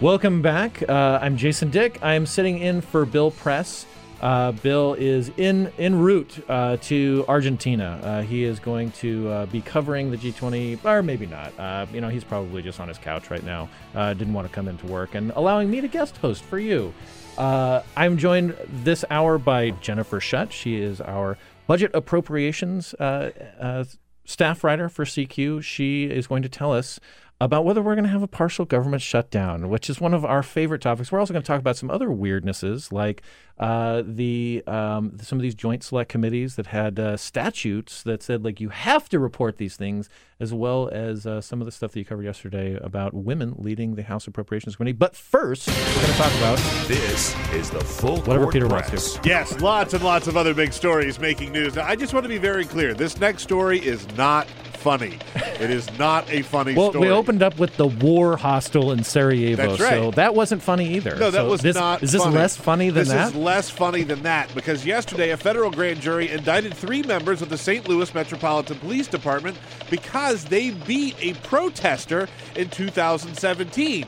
[0.02, 0.82] Welcome back.
[0.90, 2.00] Uh, I'm Jason Dick.
[2.02, 3.86] I am sitting in for Bill Press.
[4.20, 8.00] Uh, Bill is in en route uh, to Argentina.
[8.02, 11.54] Uh, he is going to uh, be covering the G20, or maybe not.
[11.60, 13.70] Uh, you know, he's probably just on his couch right now.
[13.94, 16.92] Didn't want to come into work and allowing me to guest host for you.
[17.38, 20.52] Uh, I'm joined this hour by Jennifer Shutt.
[20.52, 23.84] She is our budget appropriations uh, uh,
[24.26, 25.62] staff writer for CQ.
[25.64, 27.00] She is going to tell us
[27.40, 30.42] about whether we're going to have a partial government shutdown, which is one of our
[30.42, 31.12] favorite topics.
[31.12, 33.22] We're also going to talk about some other weirdnesses, like
[33.60, 38.44] uh, the um, some of these joint select committees that had uh, statutes that said
[38.44, 40.10] like you have to report these things,
[40.40, 43.96] as well as uh, some of the stuff that you covered yesterday about women leading
[43.96, 44.94] the House Appropriations Committee.
[44.94, 46.58] But first, we're going to talk about
[46.88, 49.22] This is the full Whatever court Peter wants to.
[49.24, 51.76] Yes, lots and lots of other big stories making news.
[51.76, 52.96] Now, I just want to be very clear.
[52.96, 54.48] This next story is not
[54.88, 55.18] funny.
[55.60, 57.08] It is not a funny Well, story.
[57.10, 59.80] we opened up with the war hostel in Sarajevo, right.
[59.80, 61.12] so that wasn't funny either.
[61.16, 62.02] No, that So was this, not.
[62.04, 62.36] Is this funny.
[62.36, 63.04] less funny than that?
[63.04, 63.28] this that?
[63.30, 67.50] is less funny than that because yesterday a federal grand jury indicted three members of
[67.50, 67.88] the St.
[67.90, 69.58] Louis Metropolitan Police Department
[69.90, 74.06] because they beat a protester in 2017.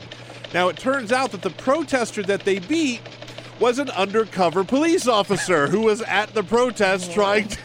[0.54, 3.00] Now it turns out that the protester that they beat
[3.58, 7.58] was an undercover police officer who was at the protest trying to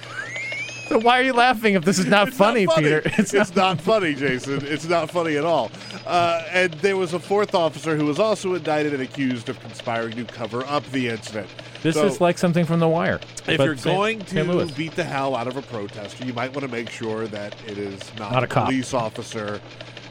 [0.88, 3.01] So why are you laughing if this is not, It's funny, not funny, Peter?
[3.17, 3.81] It's, not.
[3.81, 4.63] funny, Jason.
[4.65, 5.71] It's not funny at all.
[6.05, 10.15] Uh, and there was a fourth officer who was also indicted and accused of conspiring
[10.17, 11.49] to cover up the incident.
[11.81, 13.19] This So- is like something from The Wire.
[13.47, 13.83] If you're St.
[13.83, 14.47] going St.
[14.47, 14.71] to Louis.
[14.71, 17.77] beat the hell out of a protester, you might want to make sure that it
[17.77, 18.65] is not, Not a cop.
[18.65, 19.59] police officer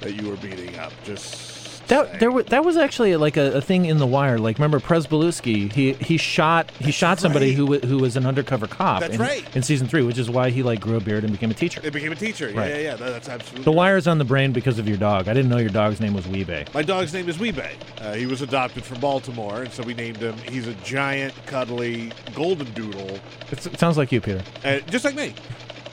[0.01, 0.93] that you are beating up.
[1.05, 1.54] Just
[1.89, 4.39] That there was that was actually like a, a thing in the wire.
[4.39, 7.57] Like remember Prez Belusky, he he shot he shot somebody right.
[7.57, 9.01] who who was an undercover cop.
[9.01, 9.57] That's in, right.
[9.57, 11.81] In season three, which is why he like grew a beard and became a teacher.
[11.85, 12.51] it became a teacher.
[12.51, 12.71] Yeah, Right.
[12.71, 12.97] yeah, yeah.
[12.97, 13.65] That- That's absolutely.
[13.65, 13.77] The right.
[13.77, 15.29] wire's on the brain because of your dog.
[15.29, 16.65] I didn't know your dog's name was Wee-Bey.
[16.75, 17.77] My dog's name is Wee-Bey.
[18.01, 20.37] Uh, he was adopted from Baltimore, and so we named him.
[20.49, 23.19] He's a giant, cuddly golden doodle,
[23.51, 24.43] It's, it sounds like you, Peter.
[24.65, 25.35] uh, just like me.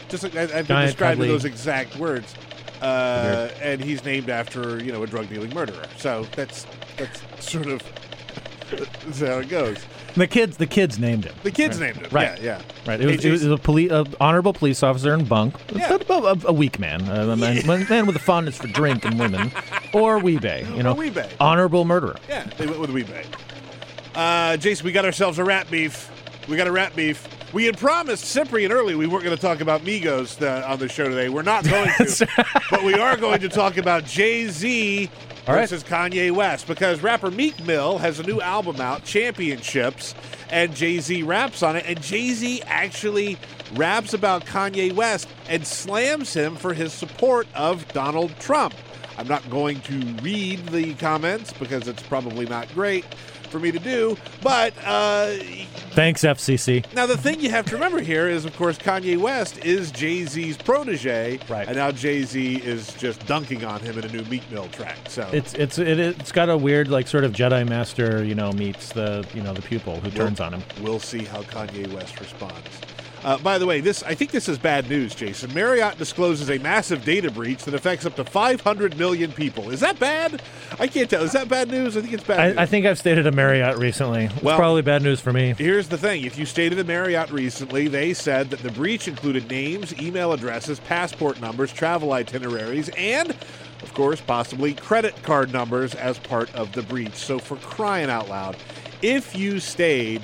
[0.09, 1.27] Just like I, I've been Giant, described in cuddly.
[1.27, 2.33] those exact words.
[2.81, 5.85] Uh, and he's named after you know a drug dealing murderer.
[5.97, 6.65] So that's
[6.97, 7.81] that's sort of
[9.05, 9.77] that's how it goes.
[10.15, 11.35] The kids the kids named him.
[11.43, 11.93] The kids Right.
[11.95, 12.11] named him.
[12.11, 12.37] Right.
[12.41, 12.61] Yeah, yeah.
[12.85, 12.99] Right.
[12.99, 15.55] It was, it was a, poli- a honorable police officer in Bunk.
[15.73, 15.97] Yeah.
[16.09, 17.01] A, a, a weak man.
[17.07, 19.53] A man, a man with a fondness for drink and women.
[19.93, 20.67] Or Wee-Bey.
[20.75, 20.95] You know.
[20.95, 21.29] Wee-Bey.
[21.39, 22.17] Honorable murderer.
[22.27, 23.25] Yeah, they went with Wee-Bey.
[24.15, 26.11] Uh, Jason, we got ourselves a rat beef.
[26.49, 27.25] We got a rat beef.
[27.53, 30.87] We had promised Cyprian early we weren't going to talk about Migos uh, on the
[30.87, 31.27] show today.
[31.27, 32.27] We're not going to,
[32.71, 35.09] but we are going to talk about Jay Z
[35.47, 35.61] All right.
[35.61, 40.15] versus Kanye West because rapper Meek Mill has a new album out, Championships,
[40.49, 41.83] and Jay Z raps on it.
[41.85, 43.37] And Jay Z actually
[43.75, 48.73] raps about Kanye West and slams him for his support of Donald Trump.
[49.17, 53.03] I'm not going to read the comments because it's probably not great
[53.51, 55.33] for me to do, but uh,
[55.91, 56.85] Thanks, FCC.
[56.93, 60.23] now, the thing you have to remember here is, of course, Kanye West is Jay
[60.25, 61.67] Z's protege, Right.
[61.67, 64.97] And now Jay Z is just dunking on him in a new Meek Mill track.
[65.09, 68.51] So It's it's it, it's got a weird like sort of Jedi Master, you know,
[68.53, 70.63] meets the you know the pupil who turns on him.
[70.81, 72.69] We'll see how Kanye West responds.
[73.23, 75.53] Uh, by the way, this I think this is bad news, Jason.
[75.53, 79.69] Marriott discloses a massive data breach that affects up to 500 million people.
[79.69, 80.41] Is that bad?
[80.79, 81.21] I can't tell.
[81.21, 81.95] Is that bad news?
[81.95, 82.47] I think it's bad.
[82.49, 82.57] news.
[82.57, 84.25] I, I think I've stayed at a Marriott recently.
[84.25, 85.53] It's Well- probably bad news for me.
[85.57, 89.07] Here's the thing if you stayed at a Marriott recently, they said that the breach
[89.07, 93.29] included names, email addresses, passport numbers, travel itineraries, and,
[93.83, 97.13] of course, possibly credit card numbers as part of the breach.
[97.13, 98.57] So, for crying out loud,
[99.03, 100.21] if you stayed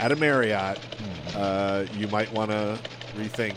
[0.00, 0.78] at a Marriott,
[1.36, 2.78] uh, you might want to
[3.16, 3.54] rethink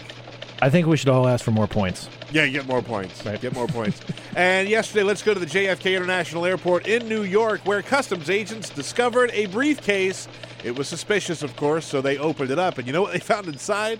[0.63, 2.07] I think we should all ask for more points.
[2.31, 3.25] yeah, get more points.
[3.25, 3.41] Right.
[3.41, 3.99] Get more points.
[4.37, 8.69] and yesterday, let's go to the JFK International Airport in New York, where customs agents
[8.69, 10.29] discovered a briefcase.
[10.63, 13.19] It was suspicious, of course, so they opened it up, and you know what they
[13.19, 13.99] found inside?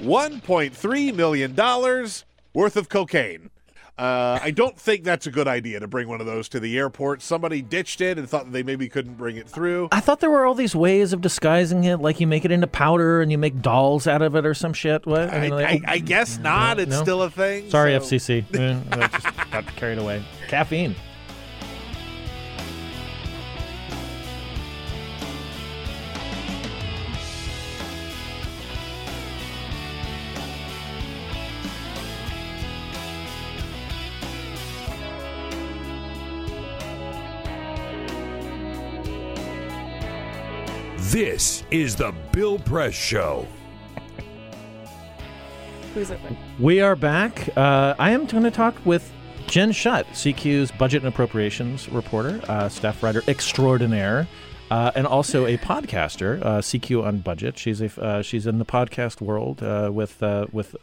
[0.00, 1.54] $1.3 million
[2.54, 3.50] worth of cocaine.
[3.98, 6.78] Uh, I don't think that's a good idea to bring one of those to the
[6.78, 7.20] airport.
[7.20, 9.88] Somebody ditched it and thought that they maybe couldn't bring it through.
[9.90, 12.68] I thought there were all these ways of disguising it, like you make it into
[12.68, 15.04] powder and you make dolls out of it or some shit.
[15.04, 15.32] What?
[15.34, 16.78] I, mean, like- I, I guess not.
[16.78, 17.02] It's No?
[17.02, 17.70] still a thing.
[17.70, 18.44] Sorry, so- FCC.
[18.92, 20.22] I just got carried away.
[20.46, 20.94] Caffeine.
[41.10, 43.46] This is the Bill Press Show.
[45.94, 46.20] Who's it?
[46.60, 47.48] We are back.
[47.56, 49.10] Uh, I am going to talk with
[49.46, 54.28] Jen Shutt, CQ's budget and appropriations reporter, uh, staff writer extraordinaire,
[54.70, 56.42] uh, and also a podcaster.
[56.42, 57.56] Uh, CQ on budget.
[57.56, 60.76] She's a uh, she's in the podcast world uh, with uh, with.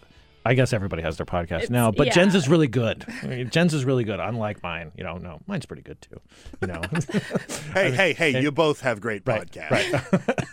[0.48, 2.14] I guess everybody has their podcast It's- now, but yeah.
[2.14, 3.04] Jen's is really good.
[3.24, 4.92] I mean, Jen's is really good, unlike mine.
[4.96, 6.22] You know, no, mine's pretty good too.
[6.62, 6.82] You know,
[7.74, 10.46] Hey, hey, hey, you both have great Right, podcasts.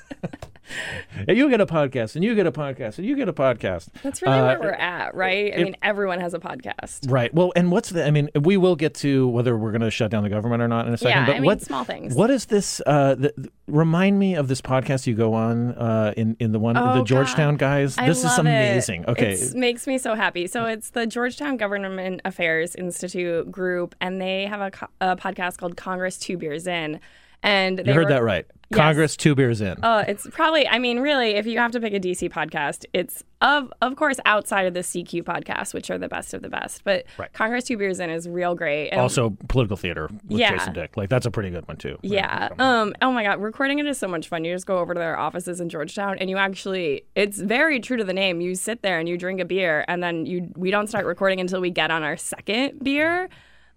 [1.29, 3.89] and you get a podcast, and you get a podcast, and you get a podcast.
[4.03, 5.53] That's really Uh, where we're at, right?
[5.53, 7.11] I it- mean, everyone has a podcast.
[7.11, 7.33] Right.
[7.35, 8.07] Well, and what's the?
[8.07, 10.69] I mean, we will get to whether we're going to shut down the government or
[10.69, 11.11] not in a second.
[11.21, 12.15] Yeah, but I mean, what small things.
[12.15, 12.81] What is this?
[12.87, 16.77] Uh, the, remind me of this podcast you go on uh, in in the one
[16.77, 17.59] Oh, the Georgetown God.
[17.67, 17.99] guys.
[17.99, 19.03] I this is amazing.
[19.03, 19.09] It.
[19.09, 19.33] Okay.
[19.33, 20.47] It makes me so happy.
[20.47, 25.59] So it's the Georgetown Government Affairs Institute group, and they have a, co- a podcast
[25.59, 27.01] called Congress Two Beers In.
[27.43, 28.47] And you heard were- that right.
[28.71, 28.79] Yes.
[28.79, 29.77] Congress two beers in.
[29.85, 30.67] Uh, it's probably.
[30.67, 34.17] I mean, really, if you have to pick a DC podcast, it's of of course
[34.25, 36.83] outside of the CQ podcast, which are the best of the best.
[36.83, 37.31] But Right.
[37.35, 38.89] Congress Two Beers In is real great.
[38.89, 40.53] And also, political theater with Yeah.
[40.57, 40.97] Jason Dick.
[40.97, 41.99] Like that's a pretty good one too.
[42.01, 42.49] Yeah.
[42.59, 42.95] Um.
[43.03, 43.43] Oh my God.
[43.43, 44.43] Recording it is so much fun.
[44.43, 47.99] You just go over to their offices in Georgetown, and you actually, it's very true
[47.99, 48.41] to the name.
[48.41, 51.41] You sit there and you drink a beer, and then you we don't start recording
[51.41, 53.29] until we get on our second beer.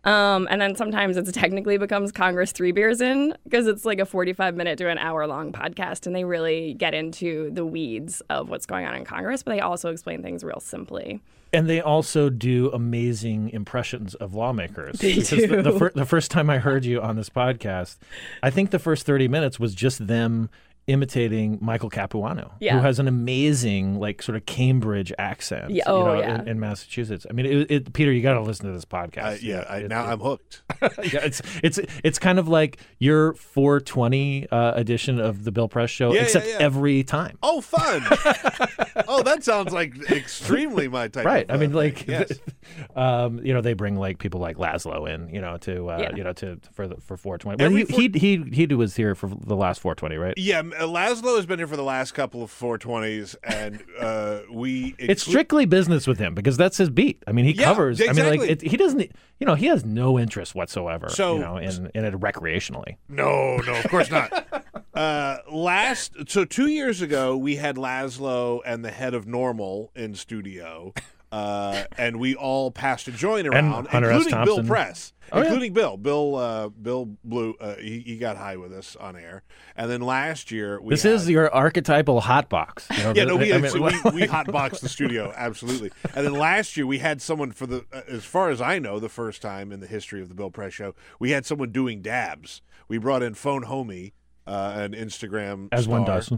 [0.05, 4.05] Um, and then sometimes it's technically becomes Congress three beers in because it's like a
[4.05, 6.05] 45 minute to an hour long podcast.
[6.05, 9.61] And they really get into the weeds of what's going on in Congress, but they
[9.61, 11.21] also explain things real simply.
[11.51, 14.99] And they also do amazing impressions of lawmakers.
[14.99, 15.47] They because do.
[15.47, 17.97] The, the, fir- the first time I heard you on this podcast,
[18.43, 20.49] I think the first 30 minutes was just them
[20.87, 22.75] imitating Michael Capuano, Yeah.
[22.75, 26.41] who has an amazing, like, sort of Cambridge accent Yeah, you oh, know, yeah.
[26.41, 27.25] in, in Massachusetts.
[27.29, 29.23] I mean, it, it, Peter, you got to listen to this podcast.
[29.35, 30.61] Uh, yeah, I, It- now it- I'm hooked.
[30.81, 35.89] yeah, it's it's it's kind of like your 420 uh, edition of the Bill Press
[35.89, 36.57] show, Yeah, yeah, except yeah.
[36.59, 37.37] every time.
[37.41, 38.01] Oh, fun!
[39.07, 41.25] oh, that sounds like extremely my type.
[41.25, 41.49] right.
[41.49, 42.31] Of, I mean, like, yes.
[42.95, 46.15] um, you know, they bring like people like Laszlo in, you know, to uh, Yeah.
[46.15, 47.57] you know to for the, for 420.
[47.63, 50.33] Well, Every he, he he he was here for the last 420, right?
[50.37, 54.95] Yeah, m- Laszlo has been here for the last couple of 420s, and uh, we.
[54.99, 57.23] It's strictly business with him because that's his beat.
[57.27, 58.01] I mean, he Yeah, covers.
[58.01, 59.11] I mean, like it, he doesn't.
[59.39, 61.09] You know, he has no interest whatsoever.
[61.09, 62.97] So- you know, in in it recreationally.
[63.09, 64.47] No, no, of course not.
[64.93, 70.15] uh, last, so two years ago, we had Laszlo and the head of NORML in
[70.15, 70.93] studio,
[71.35, 75.45] uh, and we all passed a joint around, including Bill Press, Oh, yeah.
[75.45, 75.97] including Bill.
[75.97, 79.43] Bill, uh, Bill Blue, uh, he, he got high with us on air,
[79.75, 82.87] and then last year we This had- is your archetypal hot box.
[82.95, 83.79] you know, yeah, no, we, I mean, we,
[84.13, 85.91] we hotboxed the studio absolutely.
[86.15, 88.99] And then last year we had someone for the, uh, as far as I know,
[88.99, 92.01] the first time in the history of the Bill Press Show, we had someone doing
[92.01, 92.61] dabs.
[92.87, 94.13] We brought in Phone Homie,
[94.47, 96.31] uh, an Instagram as one star, does.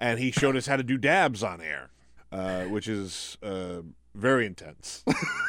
[0.00, 1.90] and he showed us how to do dabs on air,
[2.32, 3.82] uh, which is uh,
[4.16, 5.04] very intense.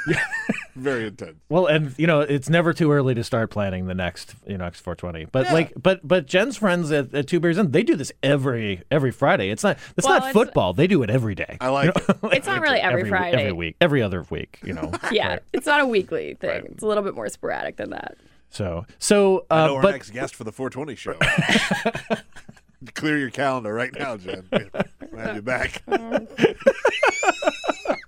[0.07, 0.21] Yeah,
[0.75, 1.37] very intense.
[1.49, 4.65] Well, and you know, it's never too early to start planning the next, you know,
[4.65, 5.25] next 420.
[5.31, 5.53] But Yeah.
[5.53, 9.11] like, but but Jen's friends at, at Two Beers In, they do this every every
[9.11, 9.49] Friday.
[9.49, 10.73] It's not it's Well, not it's- football.
[10.73, 11.57] They do it every day.
[11.61, 12.03] I like it.
[12.33, 13.37] It's not really every, Friday.
[13.41, 14.59] every week, every other week.
[14.63, 14.91] You know.
[15.11, 15.39] Yeah, Right.
[15.53, 16.65] it's not a weekly thing.
[16.71, 18.17] It's a little bit more sporadic than that.
[18.49, 21.17] So so, I uh, know our but next guest for the 420 show.
[22.93, 24.43] Clear your calendar right now, Jen.
[24.51, 25.81] We'll have you back.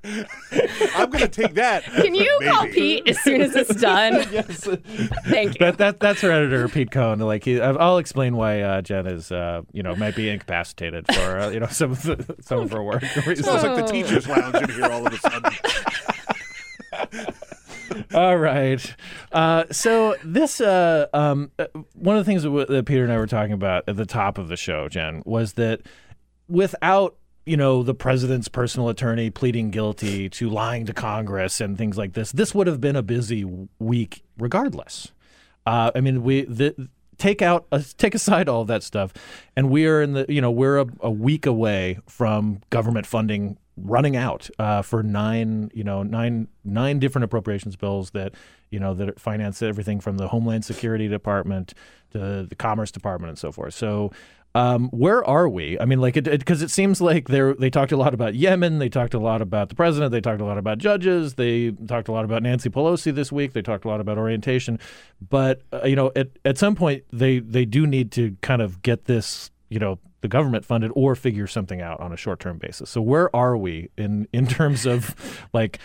[0.04, 1.84] I'm going to take that.
[1.84, 2.68] Can a you call.
[2.68, 4.14] Pete as soon as it's done?
[4.32, 4.62] yes.
[5.28, 5.66] Thank you.
[5.66, 7.20] That, that that's her editor, Pete Cohn.
[7.20, 11.40] Like he, I'll explain why uh, Jen is, uh, you know, might be incapacitated for
[11.40, 13.02] uh, you know some of the, some of her work.
[13.26, 13.40] reasons.
[13.42, 15.52] Smells like the teachers' lounge in here all of a sudden.
[18.14, 18.96] All right.
[19.32, 23.12] Uh, so this uh, um, uh, one of the things that, w- that Peter and
[23.12, 25.82] I were talking about at the top of the show, Jen, was that
[26.48, 27.16] without
[27.50, 32.14] you know the president's personal attorney pleading guilty to lying to Congress and things like
[32.14, 33.44] this, this would have been a busy
[33.80, 35.12] week regardless.
[35.66, 39.14] Uh, I mean, we the, take out uh, take aside all that stuff,
[39.56, 43.58] and we are in the you know we're a, a week away from government funding
[43.76, 48.36] running out uh, for nine you know nine nine different appropriations bills that
[48.70, 51.74] you know that finance everything from the Homeland Security Department
[52.12, 53.74] to the Commerce Department and so forth.
[53.74, 54.12] So.
[54.56, 55.80] Um, where are we?
[55.80, 58.80] I mean, like, it because it, seems like they they talked a lot about Yemen,
[58.80, 62.08] they talked a lot about the president, they talked a lot about judges, they talked
[62.08, 64.80] a lot about Nancy Pelosi this week, they talked a lot about orientation,
[65.30, 68.82] but uh, you know, at at some point they they do need to kind of
[68.82, 72.58] get this, you know, the government funded or figure something out on a short term
[72.58, 72.90] basis.
[72.90, 75.16] So where are we in in terms of
[75.54, 75.80] like,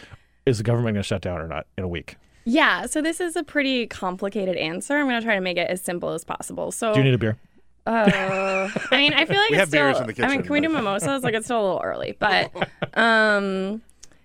[0.46, 2.16] is the government going to shut down or not in a week?
[2.46, 4.96] Yeah, so this is a pretty complicated answer.
[4.96, 6.72] I'm going to try to make it as simple as possible.
[6.72, 7.38] So Do you need a beer?
[7.86, 9.92] Uh, I mean, I feel like We it's still.
[9.92, 11.22] the I mean, kitchen, can we do mimosas?
[11.22, 12.50] Like it's still a little early, but
[12.94, 13.82] um,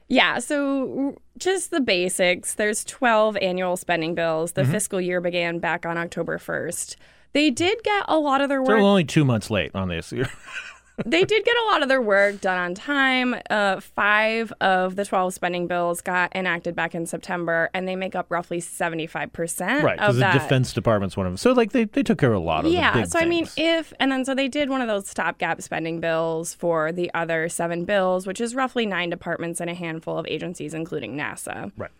[0.07, 0.39] yeah.
[0.39, 2.55] So just the basics.
[2.55, 4.53] There's 12 annual spending bills.
[4.53, 4.65] Mm-hmm.
[4.65, 6.95] The fiscal year began back on October 1st.
[7.33, 8.69] They did get a lot of their work.
[8.69, 10.11] They're only two months late on this.
[11.05, 13.35] they did get a lot of their work done on time.
[13.49, 18.15] Uh, five of the 12 spending bills got enacted back in September, and they make
[18.15, 20.33] up roughly 75% right, of because the that.
[20.33, 21.37] Defense Department's one of them.
[21.37, 23.93] So like they, they took care of a lot of yeah so i mean if
[23.99, 27.85] and then so they did one of those stopgap spending bills for the other seven
[27.85, 31.91] bills which is roughly nine departments and a handful of agencies including nasa right.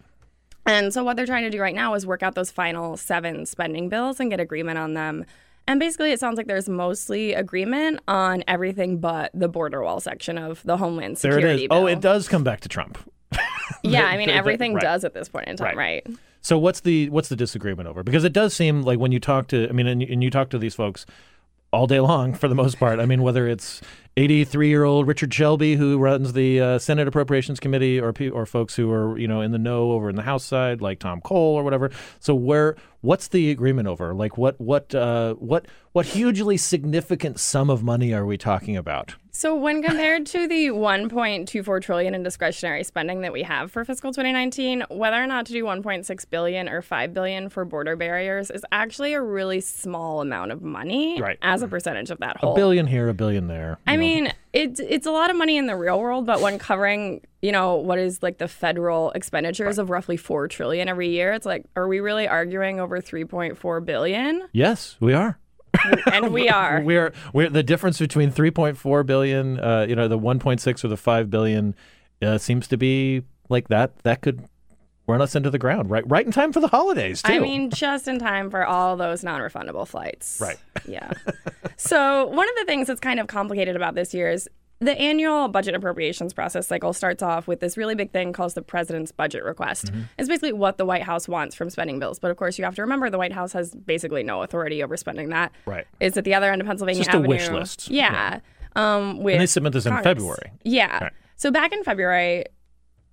[0.66, 3.46] and so what they're trying to do right now is work out those final seven
[3.46, 5.26] spending bills and get agreement on them
[5.70, 10.38] and basically it sounds like there's mostly agreement on everything but the border wall section
[10.38, 11.44] of the homeland Security.
[11.46, 11.68] There it is.
[11.70, 12.98] bill Oh, it does come back to Trump.
[13.84, 14.82] yeah i mean That- that- everything right.
[14.84, 16.06] does at this point in time right.
[16.42, 18.02] So what's the what's the disagreement over?
[18.02, 20.50] Because it does seem like when you talk to, I mean, and, and you talk
[20.52, 21.06] to these folks
[21.74, 22.98] all day long for the most part.
[23.02, 23.82] I mean, whether it's
[24.20, 28.76] 83 year old Richard Shelby who runs the uh, Senate Appropriations Committee, or or folks
[28.76, 31.56] who are you know in the know over in the House side, like Tom Cole
[31.56, 31.90] or whatever.
[32.20, 34.14] So where what's the agreement over?
[34.14, 39.16] Like what what uh, what what hugely significant sum of money are we talking about?
[39.40, 44.12] So when compared to the 1.24 trillion in discretionary spending that we have for fiscal
[44.12, 48.66] 2019, whether or not to do 1.6 billion or 5 billion for border barriers is
[48.74, 51.38] actually a really small amount of money Right.
[51.42, 52.52] as a percentage of that whole.
[52.52, 53.78] A billion here, a billion there.
[53.88, 54.02] I know.
[54.02, 57.54] mean, it's it's a lot of money in the real world, but when covering, you
[57.54, 61.64] know, what is like the federal expenditures of roughly 4 trillion every year, it's like
[61.78, 64.50] are we really arguing over 3.4 billion?
[64.52, 65.40] yes, we are.
[66.12, 66.82] And we are.
[66.82, 71.30] We're we're the difference between 3.4 billion, uh, you know, the 1.6 or the 5
[71.30, 71.76] billion,
[72.22, 73.98] uh, seems to be like that.
[74.04, 74.46] That could
[75.08, 76.04] run us into the ground, right?
[76.08, 77.34] Right in time for the holidays, too.
[77.34, 80.40] I mean, just in time for all those non-refundable flights.
[80.40, 80.58] Right.
[80.88, 81.12] Yeah.
[81.78, 84.48] so one of the things that's kind of complicated about this year is
[84.80, 88.62] the annual budget appropriations process cycle starts off with this really big thing called the
[88.62, 89.88] president's budget request.
[89.88, 90.02] Mm-hmm.
[90.18, 92.18] It's basically what the White House wants from spending bills.
[92.18, 94.96] But of course, you have to remember the White House has basically no authority over
[94.96, 95.52] spending that.
[95.66, 95.86] Right.
[96.00, 97.30] It's at the other end of Pennsylvania just a Avenue.
[97.30, 97.90] wish list.
[97.90, 98.40] Yeah.
[98.76, 100.52] Um, with and they submit this in February.
[100.64, 101.04] Yeah.
[101.04, 101.14] Right.
[101.36, 102.46] So back in February,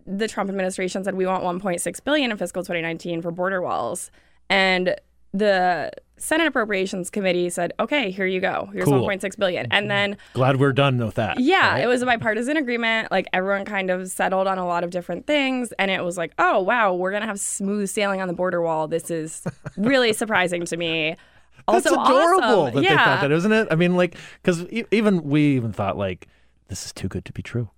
[0.07, 4.13] the Trump administration said we want 1.6 billion in fiscal 2019 for border walls,
[4.49, 4.95] and
[5.33, 8.71] the Senate Appropriations Committee said, "Okay, here you go.
[8.73, 9.07] Here's Cool.
[9.07, 9.89] 1.6 billion." And mm-hmm.
[9.89, 11.39] then Glad we're done with that.
[11.41, 11.85] yeah, right?
[11.85, 13.11] it was a bipartisan agreement.
[13.11, 16.33] Like everyone kind of settled on a lot of different things, and it was like,
[16.39, 19.43] "Oh wow, we're gonna have smooth sailing on the border wall." This is
[19.77, 21.17] really surprising to me.
[21.69, 22.75] Also That's adorable awesome.
[22.77, 22.91] that yeah.
[22.91, 23.69] they thought that, isn't it?
[23.71, 26.29] I mean, like, because even we even thought like,
[26.69, 27.71] this is too good to be true.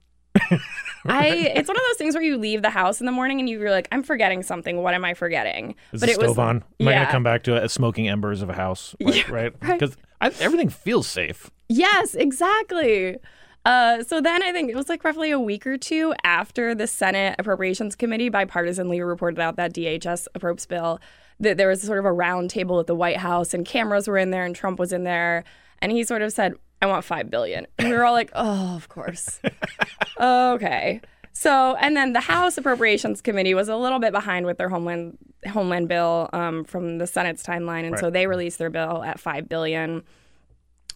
[1.06, 3.48] I it's one of those things where you leave the house in the morning and
[3.48, 4.82] you're like, I'm forgetting something.
[4.82, 5.74] What am I forgetting?
[5.92, 6.64] Is but the it was stove on?
[6.80, 6.96] Am I yeah.
[6.98, 8.94] going to come back to it as smoking embers of a house?
[9.08, 9.54] Like, Yeah, right?
[9.62, 9.78] right.
[9.78, 9.96] Because
[10.40, 11.50] everything feels safe.
[11.68, 13.16] Yes, exactly.
[13.64, 16.86] Uh, so then I think it was like roughly a week or two after the
[16.86, 21.00] Senate Appropriations Committee bipartisanly reported out that DHS approps bill
[21.40, 24.18] that there was sort of a round table at the White House and cameras were
[24.18, 25.44] in there and Trump was in there
[25.80, 27.66] and he sort of said, I want five billion.
[27.78, 29.40] And we were all like, oh, of course.
[30.20, 31.00] okay.
[31.32, 35.16] So, and then the House Appropriations Committee was a little bit behind with their homeland
[35.46, 39.48] homeland bill um, from the Senate's timeline, and so they released their bill at five
[39.48, 40.02] billion.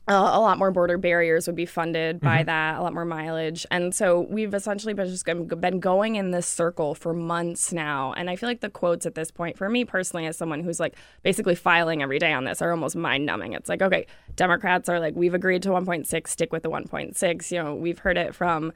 [0.08, 3.64] Uh, a lot more border barriers would be funded by that, a lot more mileage,
[3.70, 8.12] and so we've essentially been just been been going in this circle for months now.
[8.14, 10.80] And I feel like the quotes at this point, for me personally, as someone who's
[10.80, 13.52] like basically filing every day on this, are almost mind numbing.
[13.52, 17.52] It's like, okay, Democrats are like, we've agreed to 1.6, stick with the 1.6.
[17.52, 18.72] You know, we've heard it from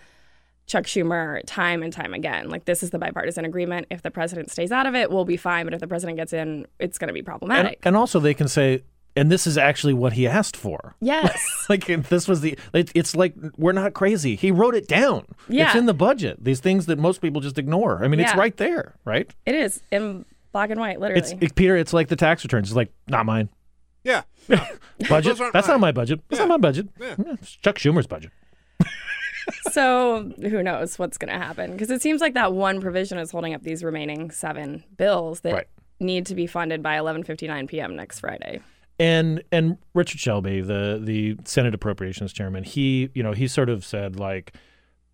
[0.69, 2.51] Chuck Schumer time and time again.
[2.51, 3.89] Like, this is the bipartisan agreement.
[3.90, 5.65] If the president stays out of it, we'll be fine.
[5.66, 7.81] But if the president gets in, it's going to be And, problematic.
[7.85, 8.82] and also, they can say,
[9.16, 10.94] and this is actually what he asked for.
[11.01, 11.43] yes.
[11.68, 14.36] Like this was the, it, it's like we're not crazy.
[14.36, 15.24] He wrote it down.
[15.48, 15.66] Yeah.
[15.66, 16.44] It's in the budget.
[16.44, 18.05] These things that most people just ignore.
[18.05, 19.28] I mean, it's right there, right?
[19.47, 21.20] It is in black and white, literally.
[21.20, 21.76] It's it, Peter.
[21.76, 22.68] It's like the tax returns.
[22.68, 23.48] It's like not mine.
[24.05, 24.22] Yeah.
[25.09, 25.38] Budget.
[25.52, 25.74] That's mine.
[25.74, 26.20] not my budget.
[26.28, 26.88] That's not my budget.
[27.01, 28.30] Yeah, it's Chuck Schumer's budget.
[29.72, 31.72] so who knows what's going to happen?
[31.72, 35.52] Because it seems like that one provision is holding up these remaining seven bills that
[35.52, 35.66] Right.
[35.98, 37.97] need to be funded by 11:59 p.m.
[37.97, 38.60] next Friday.
[38.98, 43.85] And and Richard Shelby, the the Senate Appropriations Chairman, he you know he sort of
[43.85, 44.55] said like,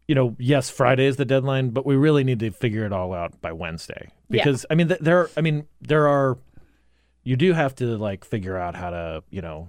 [0.08, 3.12] you know, yes, Friday is the deadline, but we really need to figure it all
[3.12, 4.44] out by Wednesday Yeah.
[4.44, 6.38] because I mean th- there I mean there are
[7.24, 9.68] you do have to like figure out how to you know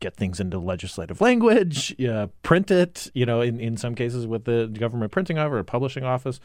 [0.00, 4.44] get things into legislative language, yeah, print it, you know, in, in some cases with
[4.44, 6.40] the government printing office or publishing office,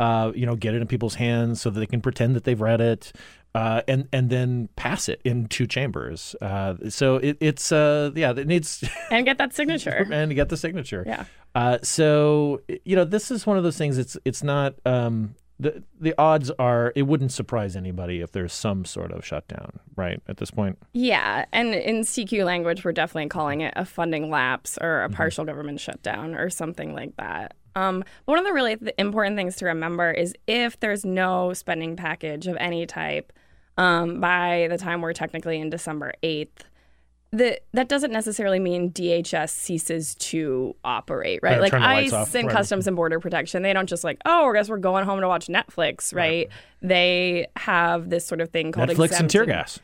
[0.00, 2.60] uh, you know, get it in people's hands so that they can pretend that they've
[2.60, 3.12] read it,
[3.54, 6.34] uh, and and then pass it in two chambers.
[6.40, 10.06] Uh, so it, it's uh, yeah, it needs And get that signature.
[10.12, 11.04] and get the signature.
[11.06, 11.24] Yeah.
[11.54, 13.98] Uh, so you know, this is one of those things.
[13.98, 14.74] It's it's not.
[14.84, 19.78] Um, the the odds are it wouldn't surprise anybody if there's some sort of shutdown
[19.94, 20.78] right at this point.
[20.92, 25.44] Yeah, and in CQ language, we're definitely calling it a funding lapse or a partial
[25.44, 27.54] government shutdown or something like that.
[27.76, 31.52] Um, but one of the really th- important things to remember is if there's no
[31.52, 33.32] spending package of any type
[33.76, 36.62] um, by the time we're technically in December 8th,
[37.36, 41.54] the, that doesn't necessarily mean DHS ceases to operate, right?
[41.56, 42.48] Yeah, like ICE and right.
[42.56, 45.28] Customs and Border Protection, they don't just like, oh, I guess we're going home to
[45.28, 46.48] watch Netflix, right?
[46.82, 49.80] They have this sort of thing called Netflix and exempt tear gas.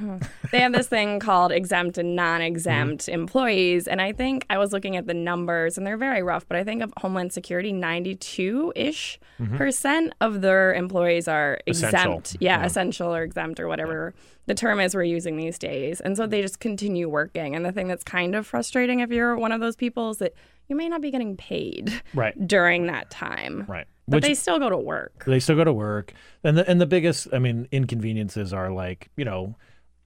[0.52, 3.12] they have this thing called exempt and non-exempt Mm-hmm.
[3.20, 6.56] employees and i think i was looking at the numbers and they're very rough but
[6.56, 9.18] i think of homeland security 92-ish
[9.56, 11.70] percent of their employees are Mm-hmm.
[11.70, 11.98] Essential.
[11.98, 12.66] exempt yeah, Yeah.
[12.66, 14.14] essential or exempt or whatever
[14.48, 17.70] the term is we're using these days and so they just continue working and the
[17.72, 20.34] thing that's kind of frustrating if you're one of those people is that
[20.68, 22.34] you may not be getting paid Right.
[22.48, 23.86] during that time Right.
[24.08, 26.12] but Which- they still go to work They still go to work,
[26.42, 29.54] and the and the biggest, I mean, inconveniences are like you know,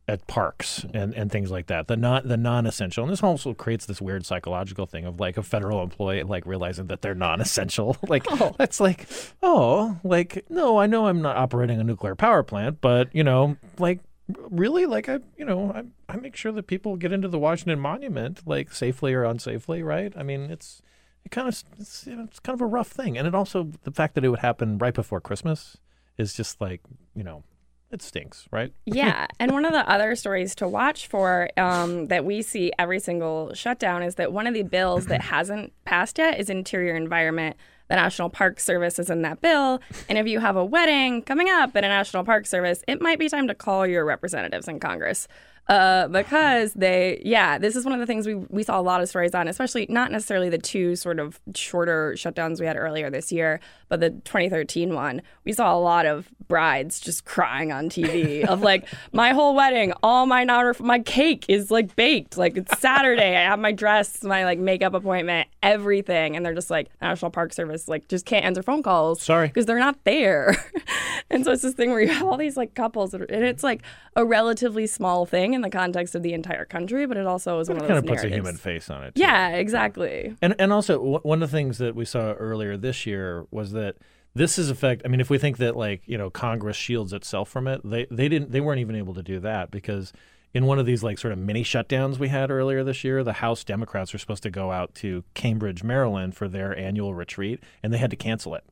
[0.08, 1.86] at parks and, and things like that.
[1.86, 5.36] The non the non essential, and this also creates this weird psychological thing of like
[5.36, 7.96] a federal employee like realizing that they're non essential.
[8.08, 8.54] like Oh.
[8.58, 9.06] that's like,
[9.42, 13.56] oh, like no, I know I'm not operating a nuclear power plant, but you know,
[13.78, 17.38] like really, like I, you know, I I make sure that people get into the
[17.38, 20.12] Washington Monument like safely or unsafely, right?
[20.16, 20.82] I mean, it's
[21.24, 23.70] it kind of it's, you know, it's kind of a rough thing, and it also
[23.84, 25.76] the fact that it would happen right before Christmas
[26.18, 26.80] is just like
[27.14, 27.44] you know,
[27.90, 28.72] it stinks, right?
[28.86, 33.00] yeah, and one of the other stories to watch for um, that we see every
[33.00, 37.56] single shutdown is that one of the bills that hasn't passed yet is Interior Environment.
[37.92, 41.50] The National Park Service is in that bill, and if you have a wedding coming
[41.50, 44.80] up at a National Park Service, it might be time to call your representatives in
[44.80, 45.28] Congress.
[45.68, 49.00] Uh, because they, yeah, this is one of the things we, we saw a lot
[49.00, 53.10] of stories on, especially not necessarily the two sort of shorter shutdowns we had earlier
[53.10, 55.22] this year, but the 2013 one.
[55.44, 59.92] We saw a lot of brides just crying on TV of like, my whole wedding,
[60.02, 62.36] all my non my cake is like baked.
[62.36, 63.36] Like it's Saturday.
[63.36, 66.36] I have my dress, my like makeup appointment, everything.
[66.36, 69.22] And they're just like, National Park Service, like, just can't answer phone calls.
[69.22, 69.48] Sorry.
[69.48, 70.56] Because they're not there.
[71.30, 73.44] and so it's this thing where you have all these like couples, that are, and
[73.44, 73.82] it's like
[74.16, 77.68] a relatively small thing in the context of the entire country, but it also is
[77.68, 79.12] It one of kind of puts a human face on it.
[79.16, 80.36] Yeah, exactly.
[80.42, 83.72] And and also w- one of the things that we saw earlier this year was
[83.72, 83.96] that
[84.34, 85.02] this is effect.
[85.04, 88.06] I mean, if we think that like you know Congress shields itself from it, they
[88.10, 90.12] they didn't they weren't even able to do that because
[90.54, 93.34] in one of these like sort of mini shutdowns we had earlier this year, the
[93.34, 97.92] House Democrats were supposed to go out to Cambridge, Maryland for their annual retreat, and
[97.92, 98.64] they had to cancel it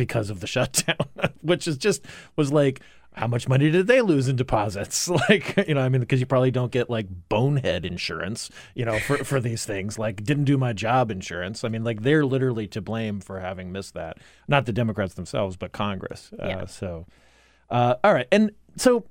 [0.00, 0.96] because of the shutdown,
[1.42, 2.04] which is just
[2.36, 2.80] was like.
[3.14, 5.08] How much money did they lose in deposits?
[5.28, 9.00] Like, you know, I mean, because you probably don't get like bonehead insurance, you know,
[9.00, 9.98] for, for these things.
[9.98, 11.64] Like, didn't do my job insurance.
[11.64, 14.18] I mean, like, they're literally to blame for having missed that.
[14.46, 16.32] Not the Democrats themselves, but Congress.
[16.34, 17.04] Uh, so,
[17.68, 18.28] uh, all right.
[18.30, 19.04] And so,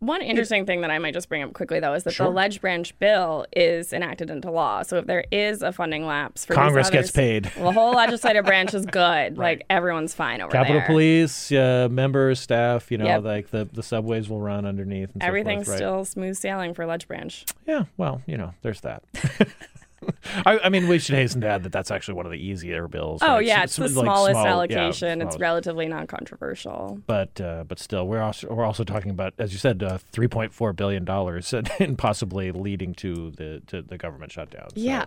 [0.00, 2.26] One interesting thing that I might just bring up quickly, though, is that Sure.
[2.28, 4.82] the Ledge Branch bill is enacted into law.
[4.82, 7.44] So if there is a funding lapse for Congress gets paid.
[7.44, 9.36] the whole legislative branch is good.
[9.50, 10.86] Like everyone's fine over Capitol there.
[10.86, 13.24] Police, uh, members, staff, you know, Yep.
[13.24, 15.12] like the, the subways will run underneath.
[15.12, 15.76] And so Everything's forth, right?
[15.76, 17.44] still smooth sailing for Ledge Branch.
[17.66, 19.02] Yeah, well, you know, there's that.
[20.46, 22.88] I, I mean, we should hasten to add that that's actually one of the easier
[22.88, 23.20] bills.
[23.22, 23.44] Oh right?
[23.46, 25.22] yeah, S- it's the like smallest small- yeah, allocation.
[25.22, 27.00] it's relatively non-controversial.
[27.06, 30.28] but uh, but still, we're also we're also talking about, as you said, uh, three
[30.28, 34.68] point four billion dollars, and, possibly leading to the to the government shutdown.
[34.70, 35.04] So, Yeah.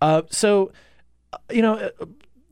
[0.00, 0.72] Uh, so,
[1.32, 1.90] uh, you know, uh,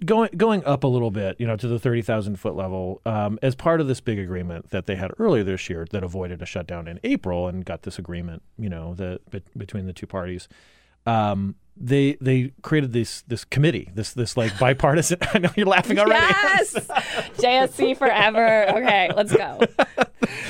[0.05, 3.39] going going up a little bit, you know, to the thirty thousand foot level, um,
[3.43, 6.47] as part of this big agreement that they had earlier this year that avoided a
[6.47, 10.49] shutdown in April and got this agreement, you know, the bet- between the two parties.
[11.07, 15.19] Um, they they created this this committee, this this like bipartisan.
[15.35, 16.24] I know you're laughing already.
[16.24, 16.74] Yes,
[17.37, 18.70] JSC forever.
[18.70, 19.61] Okay, let's go.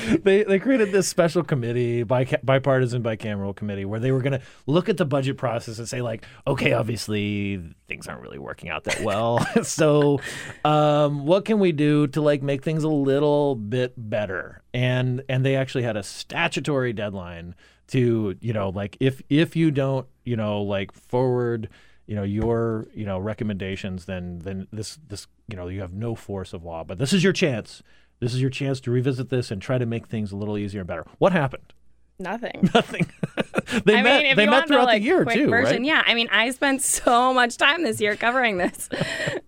[0.23, 4.41] they they created this special committee, bica- bipartisan bicameral committee, where they were going to
[4.67, 8.85] look at the budget process and say like, okay, obviously things aren't really working out
[8.85, 10.21] that well, so
[10.63, 14.61] um, what can we do to like make things a little bit better?
[14.73, 17.55] And and they actually had a statutory deadline
[17.87, 21.69] to you know like if if you don't you know like forward
[22.05, 26.15] you know your you know recommendations then then this this you know you have no
[26.15, 27.81] force of law but this is your chance
[28.19, 30.81] this is your chance to revisit this and try to make things a little easier
[30.81, 31.73] and better what happened
[32.19, 32.69] Nothing.
[32.73, 33.07] nothing
[33.85, 35.85] they I met mean, they met throughout the, like, the year quick too version, right
[35.85, 36.03] yeah.
[36.05, 38.89] I mean, I spent so much time this year covering this,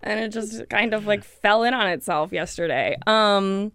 [0.02, 2.96] and it just kind of like fell in on itself yesterday.
[3.06, 3.72] Um,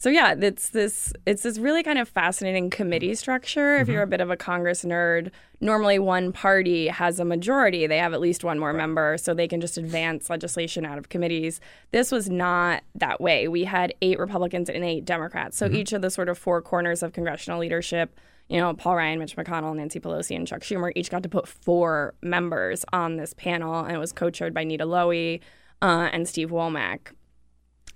[0.00, 3.76] so yeah, it's this it's this really kind of fascinating committee structure.
[3.76, 3.92] If Mm-hmm.
[3.92, 8.12] you're a bit of a Congress nerd, normally one party has a majority; they have
[8.14, 11.60] at least one more member, so they can just advance legislation out of committees.
[11.92, 13.46] This was not that way.
[13.46, 15.76] We had eight Republicans and eight Democrats, so Mm-hmm.
[15.76, 18.18] each of the sort of four corners of congressional leadership
[18.48, 21.46] you know, Paul Ryan, Mitch McConnell, Nancy Pelosi, and Chuck Schumer each got to put
[21.46, 25.38] four members on this panel, and it was co-chaired by Nita Lowey
[25.80, 27.12] uh, and Steve Womack.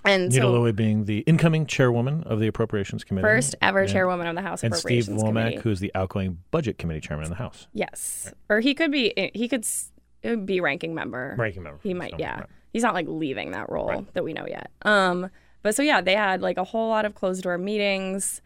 [0.05, 3.25] And Nita so, Lowey being the incoming chairwoman of the Appropriations Committee.
[3.25, 3.93] first ever Yeah.
[3.93, 5.57] chairwoman of the House And Steve Womack, Committee.
[5.59, 7.67] who is the outgoing Budget Committee chairman in the House.
[7.73, 9.13] yes, or he could be.
[9.35, 9.91] He could s-
[10.23, 11.35] it would be ranking member.
[11.39, 11.81] Ranking member.
[11.83, 12.11] He might.
[12.13, 12.47] So, Yeah, right.
[12.73, 14.71] he's not like leaving that role that we know yet.
[14.83, 15.31] Um,
[15.63, 18.41] but so yeah, they had like a whole lot of closed door meetings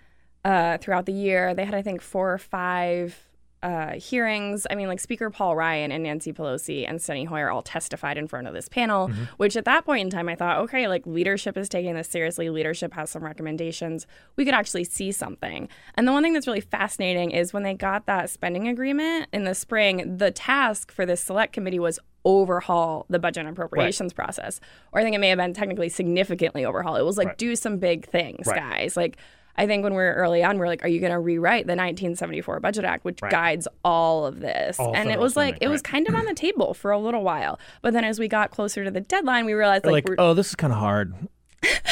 [0.44, 1.54] uh, throughout the year.
[1.54, 3.27] They had I think four or five
[3.62, 4.66] uh, hearings.
[4.70, 8.28] I mean, like Speaker Paul Ryan and Nancy Pelosi and Steny Hoyer all testified in
[8.28, 9.08] front of this panel.
[9.08, 9.24] Mm-hmm.
[9.36, 12.50] Which at that point in time, I thought, okay, like leadership is taking this seriously.
[12.50, 14.06] Leadership has some recommendations.
[14.36, 15.68] We could actually see something.
[15.94, 19.44] And the one thing that's really fascinating is when they got that spending agreement in
[19.44, 24.60] the spring, the task for this select committee was overhaul the budget and appropriations process.
[24.92, 26.96] Or I think it may have been technically significantly overhaul.
[26.96, 27.38] It was like Right.
[27.38, 28.56] do some big things, Right.
[28.60, 28.96] guys.
[28.96, 29.16] Like
[29.58, 31.66] I think when we were early on, we are like, are you going to rewrite
[31.66, 33.30] the 1974 Budget Act, which Right.
[33.30, 34.78] guides all of this?
[34.78, 36.98] All and it was like, spending, it was kind of on the table for a
[36.98, 37.58] little while.
[37.82, 40.24] But then as we got closer to the deadline, we realized They're like, like, we're,
[40.24, 41.12] oh, this is kind of hard.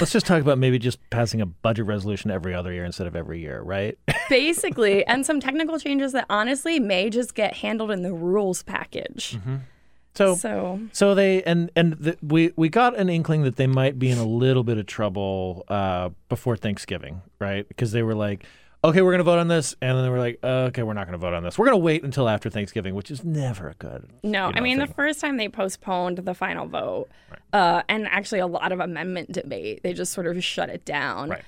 [0.01, 3.16] Let's just talk about maybe just passing a budget resolution every other year instead of
[3.16, 3.98] every year, right?
[4.30, 9.36] basically, and some technical changes that honestly may just get handled in the rules package.
[9.36, 9.56] Mm-hmm.
[10.16, 13.98] So, So- so they and and the, we we got an inkling that they might
[13.98, 17.68] be in a little bit of trouble uh, before Thanksgiving, right?
[17.68, 18.44] Because they were like,
[18.84, 21.06] okay, we're going to vote on this, and then they were like, okay, we're not
[21.06, 21.59] going to vote on this.
[21.59, 24.09] We're going to wait until after Thanksgiving, which is never good.
[24.22, 27.09] No, you I know, mean, the first time they postponed the final vote,
[27.52, 31.30] uh, and actually a lot of amendment debate, they just sort of shut it down.
[31.30, 31.43] Right.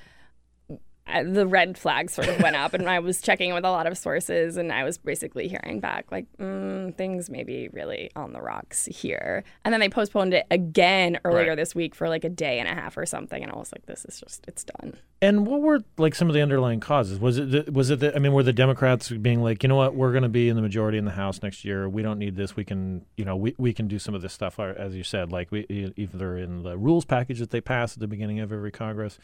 [1.24, 3.96] The red flag sort of went up, and I was checking with a lot of
[3.96, 8.40] sources, and I was basically hearing back like mm, things may be really on the
[8.40, 9.44] rocks here.
[9.64, 11.56] And then they postponed it again earlier Right.
[11.56, 13.86] this week for like a day and a half or something, and I was like,
[13.86, 17.18] "This is just it's done." And what were like some of the underlying causes?
[17.18, 19.74] Was it the, was it the, I mean, were the Democrats being like, you know
[19.74, 21.88] what, we're going to be in the majority in the House next year.
[21.88, 22.54] We don't need this.
[22.54, 25.32] We can, you know, we, we can do some of this stuff, as you said,
[25.32, 28.70] like we either in the rules package that they pass at the beginning of every
[28.70, 29.18] Congress,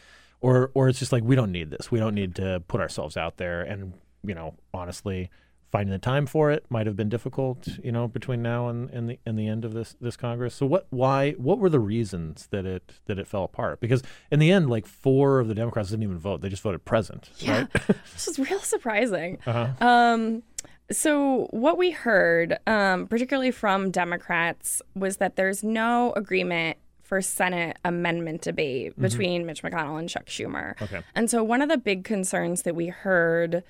[0.45, 1.91] or or it's just like we don't need this.
[1.91, 3.62] We don't need to put ourselves out there.
[3.62, 5.31] And you know, honestly,
[5.73, 7.66] finding the time for it might have been difficult.
[7.83, 10.55] You know, between now and, and the and the end of this this Congress.
[10.55, 13.81] So what why what were the reasons that it that it fell apart?
[13.81, 16.85] Because in the end, like four of the Democrats didn't even vote; they just voted
[16.85, 17.31] present.
[17.39, 17.73] Yeah, Right?
[18.12, 19.39] this was real surprising.
[19.47, 19.87] Uh-huh.
[19.87, 20.43] Um,
[20.91, 27.79] so what we heard, um, particularly from Democrats, was that there's no agreement for Senate
[27.85, 30.81] amendment debate between Mitch McConnell and Chuck Schumer.
[30.81, 31.03] Okay.
[31.15, 33.63] And so one of the big concerns that we heard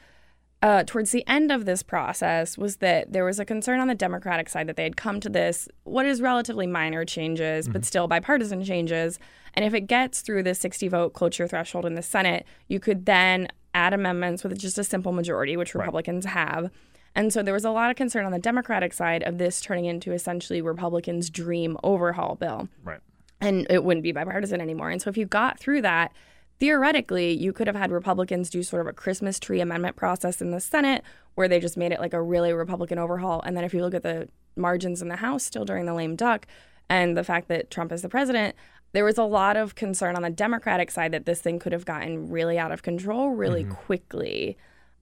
[0.63, 3.95] uh, towards the end of this process was that there was a concern on the
[3.95, 8.09] Democratic side that they had come to this, what is relatively minor changes, but still
[8.09, 9.19] bipartisan changes.
[9.53, 13.05] And if it gets through the 60 vote cloture threshold in the Senate, you could
[13.05, 16.71] then add amendments with just a simple majority, which Republicans have.
[17.15, 19.85] And so there was a lot of concern on the Democratic side of this turning
[19.85, 23.01] into essentially Republicans' dream overhaul bill Right.
[23.41, 24.91] And it wouldn't be bipartisan anymore.
[24.91, 26.13] And so if you got through that,
[26.61, 30.51] theoretically, you could have had Republicans do sort of a Christmas tree amendment process in
[30.51, 31.03] the Senate
[31.35, 33.43] where they just made it like a really Republican overhaul.
[33.43, 36.17] And then if you look at the margins in the House still during the lame
[36.17, 36.47] duck
[36.89, 38.55] and the fact that Trump is the president,
[38.93, 41.85] there was a lot of concern on the Democratic side that this thing could have
[41.85, 43.73] gotten really out of control really mm-hmm.
[43.73, 44.57] quickly.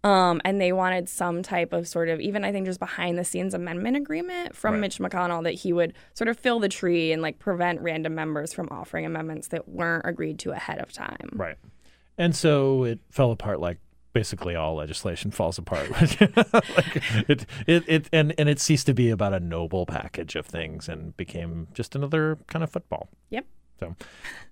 [0.04, 3.24] Um, and they wanted some type of sort of, even I think just behind the
[3.24, 4.80] scenes amendment agreement from Right.
[4.80, 8.52] Mitch McConnell that he would sort of fill the tree and like prevent random members
[8.52, 11.30] from offering amendments that weren't agreed to ahead of time.
[11.34, 11.56] Right.
[12.18, 13.78] And so it fell apart like
[14.12, 15.90] basically all legislation falls apart.
[15.90, 16.20] like
[17.28, 20.88] it, it, it, and, and it ceased to be about a noble package of things
[20.88, 23.08] and became just another kind of football.
[23.30, 23.46] Yep.
[23.80, 23.96] So,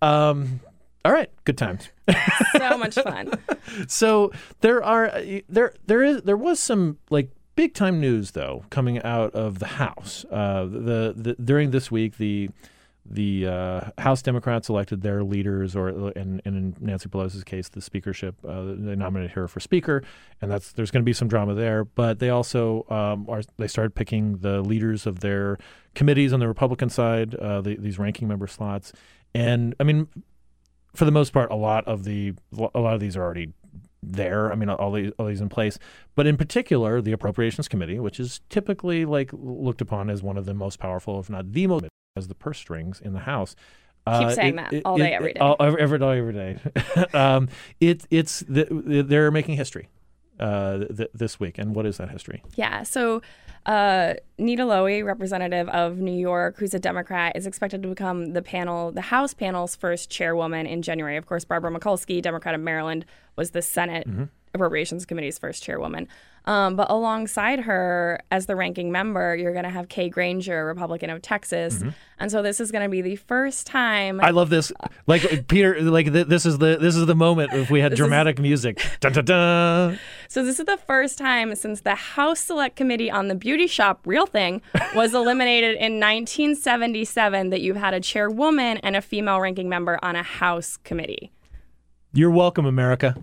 [0.01, 0.61] um,
[1.05, 1.89] all right, good times.
[2.57, 3.33] So much fun.
[3.89, 9.01] so there are there there is there was some like big time news though coming
[9.03, 10.25] out of the House.
[10.31, 12.51] Uh, the, the during this week the
[13.11, 18.37] the uh, House Democrats elected their leaders, or in, in Nancy Pelosi's case, the speakership.
[18.47, 20.03] Uh, they nominated her for speaker,
[20.41, 21.85] and that's there's going to be some drama there.
[21.85, 25.59] But they also um, are they started picking the leaders of their
[25.95, 28.93] committees on the Republican side, uh, the, these ranking member slots,
[29.35, 30.09] and I mean,
[30.95, 32.35] for the most part, a lot of the
[32.75, 33.53] a lot of these are already
[34.03, 34.51] there.
[34.53, 35.79] I mean, all these all these in place.
[36.15, 40.47] But in particular, the Appropriations Committee, which is typically like looked upon as one of
[40.47, 41.85] the most powerful, if not the most,
[42.17, 43.55] as the purse strings in the House.
[44.07, 45.41] Keep saying that all day, every day.
[45.41, 46.59] all- every, every day, every day.
[47.15, 47.49] um,
[47.81, 48.67] it, it's the,
[49.07, 49.89] they're making history
[50.41, 52.43] uh, th- this week, and what is that history?
[52.57, 52.83] Yeah.
[52.83, 53.21] So,
[53.67, 58.43] uh, Nita Lowey, representative of New York, who's a Democrat, is expected to become the
[58.43, 61.17] panel, the House panel's first chairwoman in January.
[61.17, 63.05] Of course, Barbara Mikulski, Democrat of Maryland,
[63.37, 64.07] was the Senate
[64.55, 66.09] Appropriations Committee's first chairwoman.
[66.47, 71.11] Um, but alongside her, as the ranking member, you're going to have Kay Granger, Republican
[71.11, 71.85] of Texas,
[72.19, 74.21] and so this is going to be the first time.
[74.21, 74.73] I love this.
[75.07, 77.97] Like Peter, like th- this is the this is the moment if we had This
[78.01, 78.83] is- dramatic music.
[79.01, 79.99] Dun, dun, dun.
[80.29, 84.01] So this is the first time since the House Select Committee on the Beauty Shop
[84.07, 84.63] Real Thing
[84.95, 90.17] was eliminated in 1977 that you've had a chairwoman and a female ranking member on
[90.17, 91.31] a House committee.
[92.13, 93.15] You're welcome, America.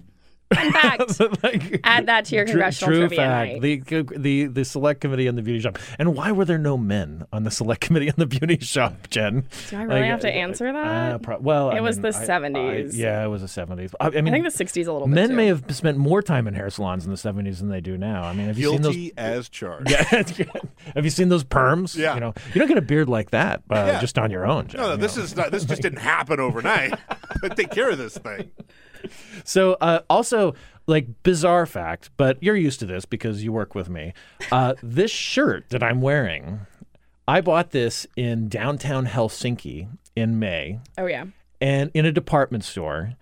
[0.50, 3.52] In fact, Like- add that to your True- congressional true trivia fact.
[3.54, 3.62] night.
[3.62, 5.78] The, the the select committee on the beauty shop.
[6.00, 9.46] And why were there no men on the select committee on the beauty shop, Jen?
[9.70, 11.22] Do I really have to uh, answer uh, that?
[11.22, 12.94] pro- well, It I was mean, the I- 70s.
[12.94, 13.94] I- yeah, it was the seventies.
[14.00, 15.16] I, I mean, I think the 60s a little bit.
[15.16, 15.36] men too.
[15.36, 18.24] may have spent more time in hair salons in the seventies than they do now.
[18.24, 18.96] I mean, have you seen those?
[18.96, 19.90] Guilty as charged.
[19.92, 20.04] Yeah,
[20.96, 21.96] have you seen those perms?
[21.98, 22.14] Yeah.
[22.14, 24.00] you know, you don't get a beard like that uh, Yeah.
[24.00, 24.68] just on your own.
[24.68, 25.24] Jen, No, no, this know.
[25.24, 25.52] is not.
[25.52, 26.94] This just didn't happen overnight.
[27.42, 28.50] but take care of this thing.
[29.44, 30.56] So uh, also
[30.88, 34.14] like bizarre fact, but you're used to this because you work with me.
[34.52, 36.62] Uh, this shirt that I'm wearing,
[37.28, 40.80] I bought this in downtown Helsinki in May.
[40.98, 41.26] Oh yeah.
[41.60, 43.14] And in a department store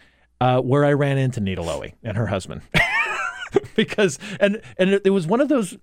[0.41, 2.61] uh, where I ran into Nita Lowey and her husband.
[3.75, 5.77] because and and it, it was one of those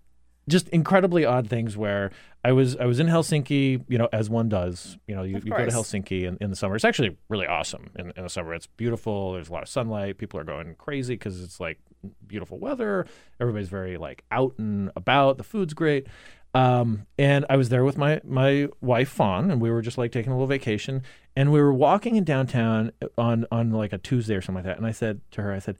[0.48, 2.10] just incredibly odd things where
[2.44, 4.98] I was I was in Helsinki, you know, as one does.
[5.06, 6.74] You know, you, you go to Helsinki in, in the summer.
[6.74, 8.54] It's actually really awesome in, in the summer.
[8.54, 9.34] It's beautiful.
[9.34, 10.18] There's a lot of sunlight.
[10.18, 11.78] People are going crazy because it's like
[12.26, 13.06] beautiful weather.
[13.40, 15.38] Everybody's very like out and about.
[15.38, 16.08] The food's great.
[16.54, 20.10] Um, and I was there with my my wife Fawn, and we were just like
[20.10, 21.02] taking a little vacation.
[21.36, 24.78] And we were walking in downtown on on like a Tuesday or something like that.
[24.78, 25.76] And I said to her, I said,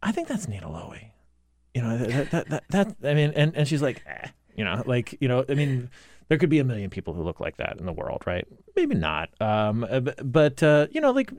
[0.00, 1.10] I think that's Nita Lowey
[1.76, 4.82] you know that that that, that I mean, and and she's like, eh, you know,
[4.86, 5.90] like you know, I mean,
[6.28, 8.48] there could be a million people who look like that in the world, right?
[8.74, 9.28] Maybe not.
[9.42, 11.30] Um, uh, but uh, you know, like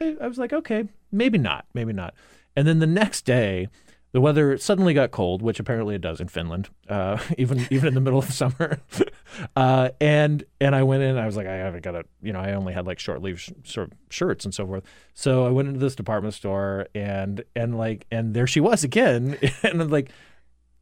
[0.00, 2.14] I, I was like, okay, maybe not, maybe not.
[2.56, 3.68] And then the next day,
[4.16, 7.92] the weather suddenly got cold, which apparently it does in Finland, uh, even even in
[7.92, 8.80] the middle of summer.
[9.56, 11.18] uh, and and I went in.
[11.18, 13.38] I was like, I haven't got a, you know, I only had like short sleeve
[13.38, 14.84] sh- sort of shirts and so forth.
[15.12, 19.36] So I went into this department store, and and like, and there she was again,
[19.62, 20.10] and I'm like.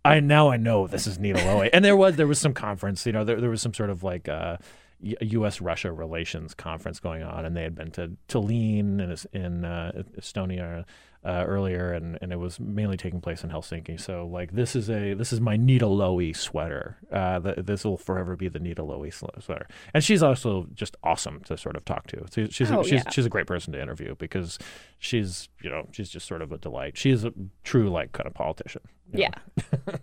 [0.06, 3.06] I now I know this is Nita Lowey, and there was there was some conference,
[3.06, 4.58] you know, there there was some sort of like uh,
[5.00, 5.62] U.S.
[5.62, 10.84] Russia relations conference going on, and they had been to Tallinn in in uh, Estonia
[11.24, 13.98] uh, earlier, and, and it was mainly taking place in Helsinki.
[14.00, 16.98] So like this is a this is my Nita Lowey sweater.
[17.10, 19.66] Uh, the, this will forever be the Nita Lowey sweater.
[19.94, 22.24] And she's also just awesome to sort of talk to.
[22.30, 23.10] So she's Oh, a, she's yeah.
[23.10, 24.58] she's a great person to interview because
[24.98, 26.96] she's you know she's just sort of a delight.
[26.98, 27.32] She is a
[27.62, 28.82] true like kind of politician.
[29.14, 29.30] Yeah.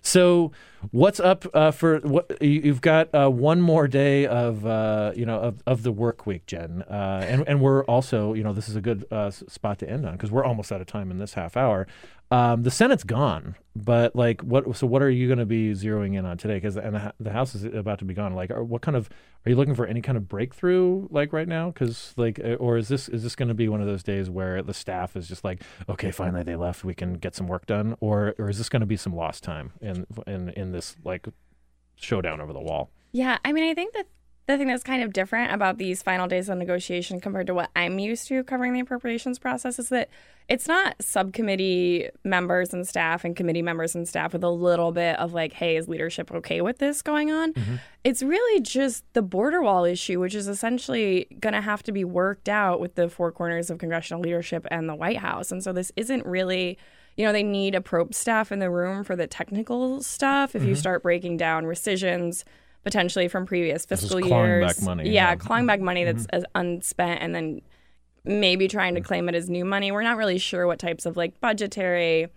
[0.00, 0.52] So,
[0.92, 5.26] what's up uh, for what you- you've got uh, one more day of uh, you
[5.26, 8.68] know of, of the work week, Jen, uh, and and we're also you know this
[8.68, 11.18] is a good uh, spot to end on because we're almost out of time in
[11.18, 11.86] this half hour.
[12.30, 14.76] Um, the Senate's gone, but like what?
[14.76, 16.56] So what are you going to be zeroing in on today?
[16.56, 18.34] Because and the, House is about to be gone.
[18.34, 19.08] Like, are, what kind of
[19.46, 21.70] are you looking for any kind of breakthrough like right now?
[21.70, 24.28] Because like, uh, or is this is this going to be one of those days
[24.28, 27.64] where the staff is just like, okay, finally they left, we can get some work
[27.64, 30.96] done, or or is this going to be some lost time in in in this
[31.04, 31.28] like
[31.96, 32.90] showdown over the wall?
[33.12, 34.06] Yeah, I mean, I think that
[34.48, 37.70] the thing that's kind of different about these final days of negotiation compared to what
[37.76, 40.08] I'm used to covering the appropriations process is that
[40.48, 45.18] it's not subcommittee members and staff and committee members and staff with a little bit
[45.18, 47.52] of like, hey, is leadership okay with this going on?
[48.04, 52.04] It's really just the border wall issue, which is essentially going to have to be
[52.04, 55.52] worked out with the four corners of congressional leadership and the White House.
[55.52, 56.78] And so this isn't really
[57.16, 60.54] you know, they need approps staff in the room for the technical stuff.
[60.54, 60.76] If you Mhm.
[60.76, 62.44] start breaking down rescissions
[62.84, 65.34] potentially from previous fiscal years, back money, yeah, yeah.
[65.34, 65.46] Mm-hmm.
[65.46, 67.60] clawing back money that's as unspent, and then
[68.24, 68.98] maybe trying Mm.
[68.98, 69.90] to claim it as new money.
[69.92, 72.28] We're not really sure what types of like budgetary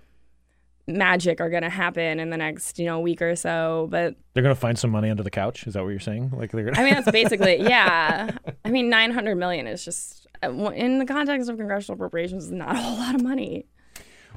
[0.87, 4.43] magic are going to happen in the next you know week or so, but They're
[4.43, 5.67] going to find some money under the couch.
[5.67, 6.31] Is that what you're saying?
[6.35, 6.65] Like they're.
[6.65, 6.79] Gonna...
[6.79, 8.31] I mean, that's basically, yeah.
[8.65, 12.75] I mean, 900 million is just, uh, in the context of congressional appropriations, is not
[12.75, 13.65] a whole lot of money.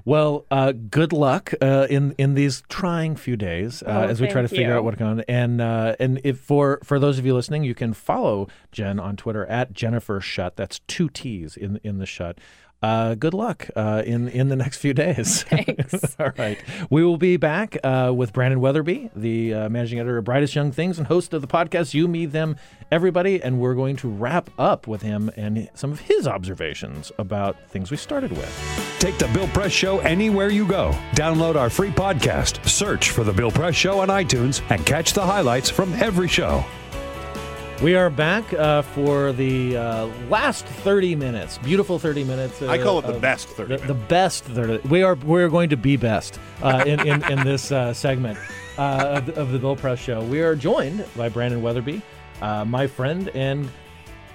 [0.06, 4.28] Well, uh, good luck uh, in in these trying few days uh, Oh, as we
[4.28, 4.74] try to figure you.
[4.74, 5.24] out what's going on.
[5.28, 9.16] And uh, and if for for those of you listening, you can follow Jen on
[9.16, 10.56] Twitter at Jennifer Shutt.
[10.56, 12.38] That's two T's in in the Shutt.
[12.84, 15.42] Uh, good luck uh, in in the next few days.
[15.48, 16.16] Thanks.
[16.20, 16.58] All right,
[16.90, 20.70] we will be back uh, with Brandon Wetherbee, the uh, managing editor of Brightest Young
[20.70, 22.56] Things and host of the podcast You, Me, Them,
[22.92, 27.56] Everybody, and we're going to wrap up with him and some of his observations about
[27.70, 28.96] things we started with.
[28.98, 30.90] Take the Bill Press Show anywhere you go.
[31.12, 35.24] Download our free podcast, search for The Bill Press Show on iTunes, and catch the
[35.24, 36.62] highlights from every show.
[37.82, 41.58] We are back uh, for the uh, last 30 minutes.
[41.58, 42.62] Beautiful 30 minutes.
[42.62, 44.88] Uh, I call it the best 30 the, the best 30.
[44.88, 48.38] We are we're going to be best uh, in, in, in this uh, segment
[48.78, 50.22] uh, of, the, of the Bill Press Show.
[50.22, 52.00] We are joined by Brandon Wetherbee,
[52.40, 53.68] uh, my friend and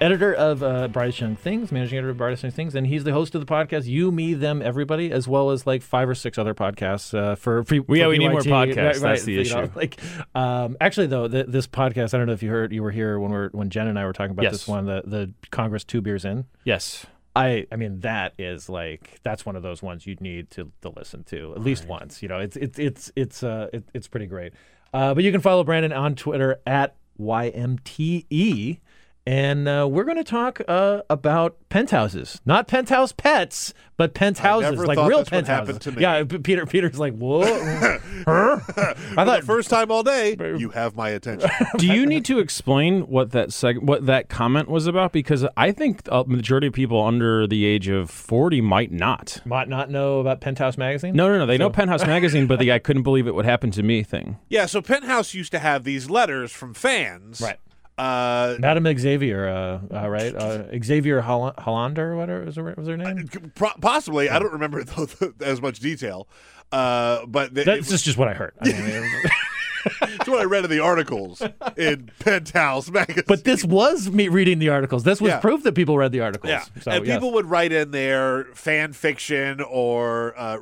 [0.01, 3.13] editor of uh, Brightest Young Things, managing editor of Brightest Young Things, and he's the
[3.13, 6.38] host of the podcast You, Me, Them, Everybody, as well as like five or six
[6.38, 9.01] other podcasts uh, for, for yeah, we need more podcasts.
[9.01, 9.71] That's the you know, issue.
[9.76, 9.99] like,
[10.35, 13.19] um, actually, though, th- this podcast, I don't know if you heard, you were here
[13.19, 14.53] when we are when Jen and I were talking about Yes.
[14.53, 16.45] this one, the the Congress Two Beers In.
[16.63, 17.05] Yes.
[17.35, 20.89] I I mean that is like that's one of those ones you'd need to to
[20.89, 22.23] listen to at least once.
[22.23, 24.53] You know, it's it's it's it's uh it, it's pretty great.
[24.91, 28.80] Uh, but you can follow Brandon on Twitter at ymte.
[29.30, 34.88] And uh, we're going to talk uh, about penthouses, not penthouse pets, but penthouses, never
[34.88, 35.84] like real this would happen penthouses.
[35.84, 36.01] to me.
[36.01, 36.65] Yeah, Peter.
[36.65, 37.43] Peter's like, whoa,
[38.26, 38.57] her?
[38.57, 41.47] For the first time all day, you have my attention.
[41.77, 45.11] Do you need to explain what that seg- what that comment was about?
[45.11, 49.41] Because I think a majority of people under the age of forty might not.
[49.45, 51.15] Might not know about Penthouse magazine.
[51.15, 51.45] No, no, no.
[51.45, 54.39] They know Penthouse magazine, but the "I couldn't believe it would happen to me" thing.
[54.49, 57.41] yeah, so Penthouse used to have these letters from fans.
[57.41, 57.60] Right.
[57.99, 60.34] Uh, Madam Xavier, uh, uh, right?
[60.34, 63.27] Uh, Xavier Holl- Hollander, or whatever was her, was her name?
[63.55, 65.07] pro- possibly, I don't remember though,
[65.41, 66.27] as much detail.
[66.71, 68.53] Uh, but th- That's just, just what I heard.
[68.61, 68.77] I mean,
[70.01, 71.41] it's what I read in the articles
[71.76, 73.23] in Penthouse magazine.
[73.27, 75.03] but this was me reading the articles.
[75.03, 75.39] This was Yeah.
[75.39, 76.49] proof that people read the articles.
[76.49, 77.17] Yeah, So, and yes.
[77.17, 80.59] people would write in their fan fiction or uh,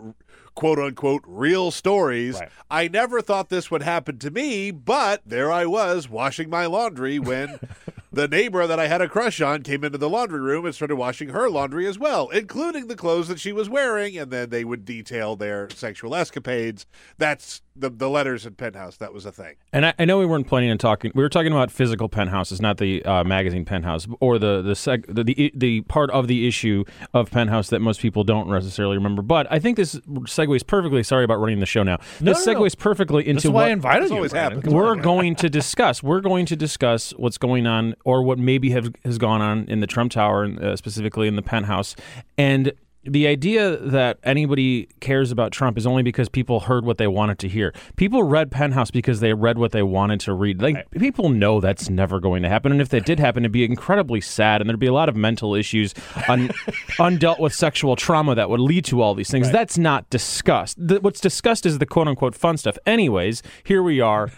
[0.58, 2.40] quote unquote real stories.
[2.40, 2.50] Right.
[2.70, 7.20] I never thought this would happen to me, but there I was washing my laundry
[7.20, 7.60] when
[8.18, 10.96] the neighbor that I had a crush on came into the laundry room and started
[10.96, 14.64] washing her laundry as well, including the clothes that she was wearing, and then they
[14.66, 16.86] would detail their sexual escapades.
[17.18, 18.98] That's the the letters in Penthouse.
[18.98, 19.56] That was a thing.
[19.72, 21.12] And I, I know we weren't planning on talking.
[21.14, 25.06] We were talking about physical penthouses, not the uh, magazine penthouse, or the the, seg-
[25.14, 26.84] the the the part of the issue
[27.14, 29.22] of penthouse that most people don't necessarily remember.
[29.22, 31.04] But I think this segues perfectly.
[31.04, 31.98] Sorry about running the show now.
[32.20, 32.70] No, this no, no.
[32.78, 34.16] perfectly into This is why what I invited you.
[34.16, 34.66] always happens.
[34.66, 36.02] we're going to discuss.
[36.02, 39.82] We're going to discuss what's going on, or what maybe have has gone on in
[39.82, 41.96] the Trump Tower, uh, specifically in the penthouse,
[42.38, 42.72] and.
[43.10, 47.40] The idea that anybody cares about Trump is only because people heard what they wanted
[47.40, 47.74] to hear.
[47.96, 50.62] People read Penthouse because they read what they wanted to read.
[50.62, 53.64] Like people know that's never going to happen, and if that did happen, it'd be
[53.64, 55.94] incredibly sad, and there'd be a lot of mental issues,
[56.28, 56.50] un-
[57.00, 59.50] undealt with sexual trauma that would lead to all these things.
[59.52, 60.78] That's not discussed.
[60.78, 62.78] What's discussed is the quote unquote fun stuff.
[62.86, 64.32] Anyways, here we are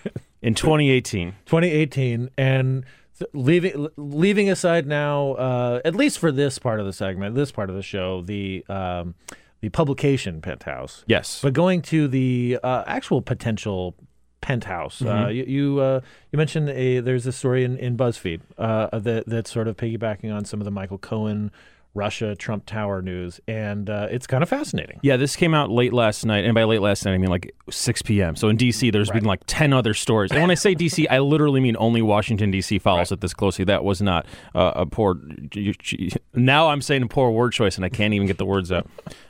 [0.44, 1.32] in 2018.
[1.48, 2.86] 2018 and
[3.34, 7.70] leaving leaving aside now uh, at least for this part of the segment this part
[7.70, 9.16] of the show the um,
[9.62, 11.42] the publication penthouse Yes.
[11.42, 13.96] but going to the uh, actual potential
[14.42, 16.00] penthouse uh, you you, uh,
[16.32, 20.34] you mentioned a there's a story in, in BuzzFeed uh, that that's sort of piggybacking
[20.34, 21.52] on some of the Michael Cohen
[21.94, 25.94] Russia Trump Tower news and uh, it's kind of fascinating Yeah, this came out late
[25.94, 28.36] last night, and by late last night I mean like 6 p.m.
[28.36, 30.32] So in D.C., there's been like 10 other stories.
[30.32, 32.80] And when I say D.C., I literally mean only Washington D.C.
[32.80, 33.66] follows it this closely.
[33.66, 34.26] That was not
[34.56, 35.20] uh, a poor.
[36.34, 38.88] Now I'm saying a poor word choice, and I can't even get the words out.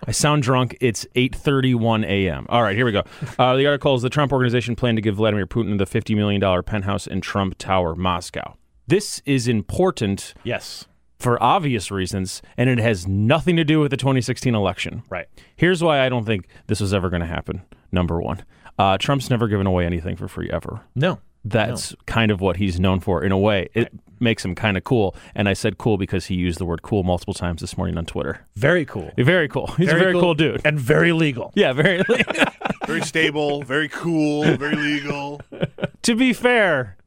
[0.07, 0.77] I sound drunk.
[0.81, 2.45] It's 8:31 a.m.
[2.49, 3.03] All right, here we go.
[3.37, 6.41] Uh, the article is the Trump organization planned to give Vladimir Putin the 50 million
[6.41, 8.55] dollar penthouse in Trump Tower, Moscow.
[8.87, 10.87] This is important yes
[11.19, 15.03] for obvious reasons, and it has nothing to do with the 2016 election.
[15.09, 15.27] Right.
[15.55, 17.61] Here's why I don't think this was ever going to happen.
[17.91, 18.43] Number one,
[18.77, 20.81] uh, Trump's never given away anything for free ever.
[20.95, 23.69] no That's kind of what he's known for in a way.
[23.73, 23.91] It
[24.21, 25.15] makes him kind of cool.
[25.35, 28.05] And I said cool because he used the word cool multiple times this morning on
[28.05, 28.45] Twitter.
[28.55, 29.67] very cool Very cool.
[29.77, 30.61] He's a very cool dude.
[30.65, 32.03] and very legal Yeah, very.
[32.87, 35.41] Very stable, very cool, very legal.
[36.01, 36.97] to be fair,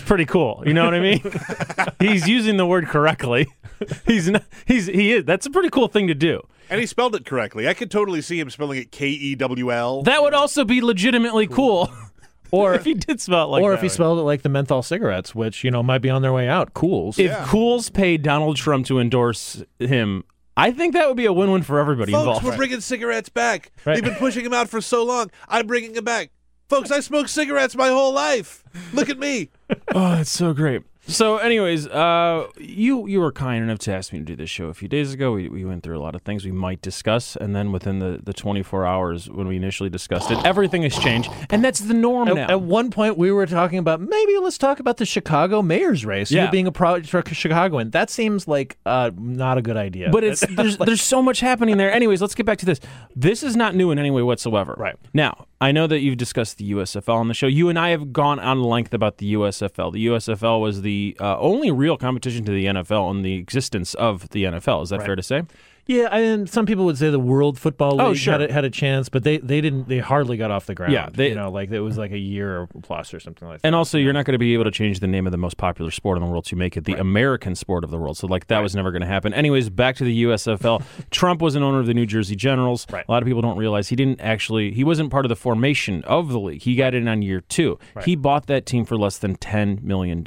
[0.00, 0.62] it's pretty cool.
[0.66, 1.22] You know what I mean?
[2.00, 3.46] he's using the word correctly.
[4.06, 5.24] He's not, he's he is.
[5.24, 6.42] That's a pretty cool thing to do.
[6.68, 7.66] And he spelled it correctly.
[7.66, 10.02] I could totally see him spelling it K E W L.
[10.02, 11.90] That would also be legitimately cool.
[12.50, 13.76] or if he did spell it like or that.
[13.76, 16.32] if he spelled it like the menthol cigarettes, which you know might be on their
[16.32, 16.74] way out.
[16.74, 17.18] Kools.
[17.18, 20.24] if Kools paid Donald Trump to endorse him,
[20.58, 22.44] I think that would be a win-win for everybody Folks, involved.
[22.44, 23.72] we're bringing cigarettes back.
[23.86, 23.94] Right.
[23.94, 25.30] They've been pushing them out for so long.
[25.48, 26.32] I'm bringing them back.
[26.70, 28.62] Folks, I smoked cigarettes my whole life.
[28.92, 29.50] Look at me.
[29.92, 30.82] Oh, that's so great.
[31.06, 34.66] So, anyways, uh, you you were kind enough to ask me to do this show
[34.66, 35.32] a few days ago.
[35.32, 38.20] We, we went through a lot of things we might discuss, and then within the,
[38.22, 42.28] the 24 hours when we initially discussed it, everything has changed, and that's the norm
[42.28, 42.46] At, now.
[42.48, 46.30] at one point, we were talking about maybe let's talk about the Chicago mayor's race.
[46.30, 46.44] Yeah.
[46.44, 50.10] You being a pro Chicagoan, that seems like uh, not a good idea.
[50.10, 51.90] But it's there's there's so much happening there.
[51.90, 52.78] Anyways, let's get back to this.
[53.16, 54.74] This is not new in any way whatsoever.
[54.78, 54.96] Right.
[55.14, 57.46] Now, I know that you've discussed the USFL on the show.
[57.46, 59.92] You and I have gone on length about the USFL.
[59.92, 60.89] The USFL was the
[61.20, 64.82] uh, only real competition to the NFL in the existence of the NFL.
[64.84, 65.42] Is that fair to say?
[65.90, 68.32] Yeah, I mean, some people would say the World Football oh, League Oh, sure.
[68.32, 69.88] had, a, had a chance, but they, they didn't.
[69.88, 70.92] They hardly got off the ground.
[70.92, 73.66] Yeah, they- you know, like it was like a year plus or something like that.
[73.66, 75.56] And also, you're not going to be able to change the name of the most
[75.56, 78.16] popular sport in the world to make it the American sport of the world.
[78.16, 79.34] So, like, that was never going to happen.
[79.34, 80.84] Anyways, back to the USFL.
[81.10, 82.86] Trump was an owner of the New Jersey Generals.
[82.88, 83.04] Right.
[83.08, 86.04] A lot of people don't realize he didn't actually, he wasn't part of the formation
[86.04, 86.62] of the league.
[86.62, 87.80] He got in on year two.
[88.04, 90.22] He bought that team for less than $10 million.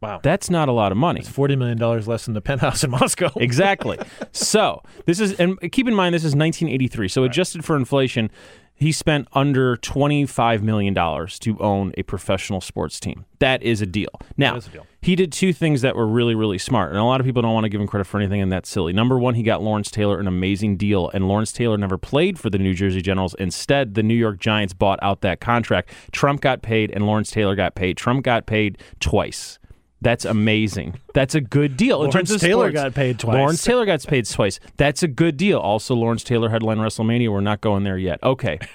[0.00, 1.20] Wow, That's not a lot of money.
[1.20, 3.30] it's forty million dollars less than the penthouse in Moscow.
[3.36, 3.98] Exactly.
[4.32, 7.08] so this is, and keep in mind, this is 1983.
[7.08, 8.30] So adjusted for inflation,
[8.78, 13.24] he spent under $25 million to own a professional sports team.
[13.38, 14.10] That is a deal.
[14.36, 14.86] Now, a deal.
[15.00, 16.90] he did two things that were really, really smart.
[16.90, 18.68] And a lot of people don't want to give him credit for anything, and that's
[18.68, 18.92] silly.
[18.92, 22.50] Number one, he got Lawrence Taylor an amazing deal, and Lawrence Taylor never played for
[22.50, 23.34] the New Jersey Generals.
[23.38, 25.88] Instead, the New York Giants bought out that contract.
[26.12, 27.96] Trump got paid, and Lawrence Taylor got paid.
[27.96, 29.58] Trump got paid twice.
[30.06, 31.00] That's amazing.
[31.14, 32.04] That's a good deal.
[32.04, 32.82] in terms Lawrence of Taylor sports.
[32.84, 33.34] got paid twice.
[33.34, 34.60] Lawrence Taylor got paid twice.
[34.76, 35.58] That's a good deal.
[35.58, 37.28] Also, Lawrence Taylor headline WrestleMania.
[37.32, 38.22] We're not going there yet.
[38.22, 38.58] Okay.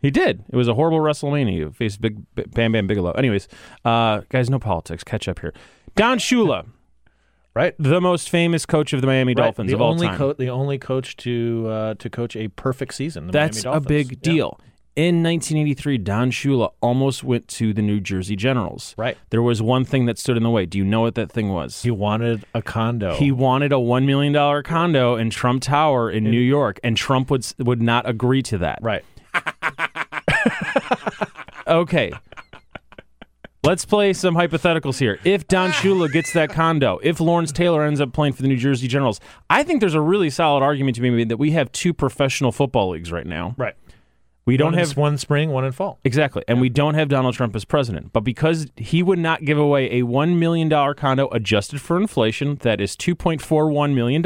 [0.00, 0.44] He did.
[0.48, 1.50] It was a horrible WrestleMania.
[1.66, 2.18] He faced Big
[2.52, 3.10] Bam Bam Bigelow.
[3.12, 3.48] Anyways,
[3.84, 5.02] uh, guys, no politics.
[5.02, 5.52] Catch up here.
[5.96, 6.68] Don Shula,
[7.54, 7.74] Right.
[7.80, 9.42] the most famous coach of the Miami Right.
[9.46, 10.16] Dolphins the of all only time.
[10.16, 13.26] co- the only coach to uh, to coach a perfect season.
[13.26, 14.50] The That's a big Yeah.
[14.98, 18.96] In 1983, Don Shula almost went to the New Jersey Generals.
[18.98, 19.16] Right.
[19.30, 20.66] There was one thing that stood in the way.
[20.66, 21.82] Do you know what that thing was?
[21.82, 23.14] He wanted a condo.
[23.14, 27.46] He wanted a $1 million condo in Trump Tower in New York, and Trump would,
[27.60, 28.80] would not agree to that.
[28.82, 29.04] right.
[31.68, 32.10] Okay.
[33.62, 35.20] Let's play some hypotheticals here.
[35.22, 38.56] If Don Shula gets that condo, if Lawrence Taylor ends up playing for the New
[38.56, 39.20] Jersey Generals,
[39.50, 42.50] I think there's a really solid argument to be made that we have two professional
[42.50, 43.54] football leagues right now.
[43.58, 43.74] Right.
[44.48, 45.98] We don't one have one spring, one in fall.
[46.04, 46.42] Exactly.
[46.48, 48.14] And we don't have Donald Trump as president.
[48.14, 52.80] But because he would not give away a $1 million condo adjusted for inflation, that
[52.80, 54.22] is $2.41 million,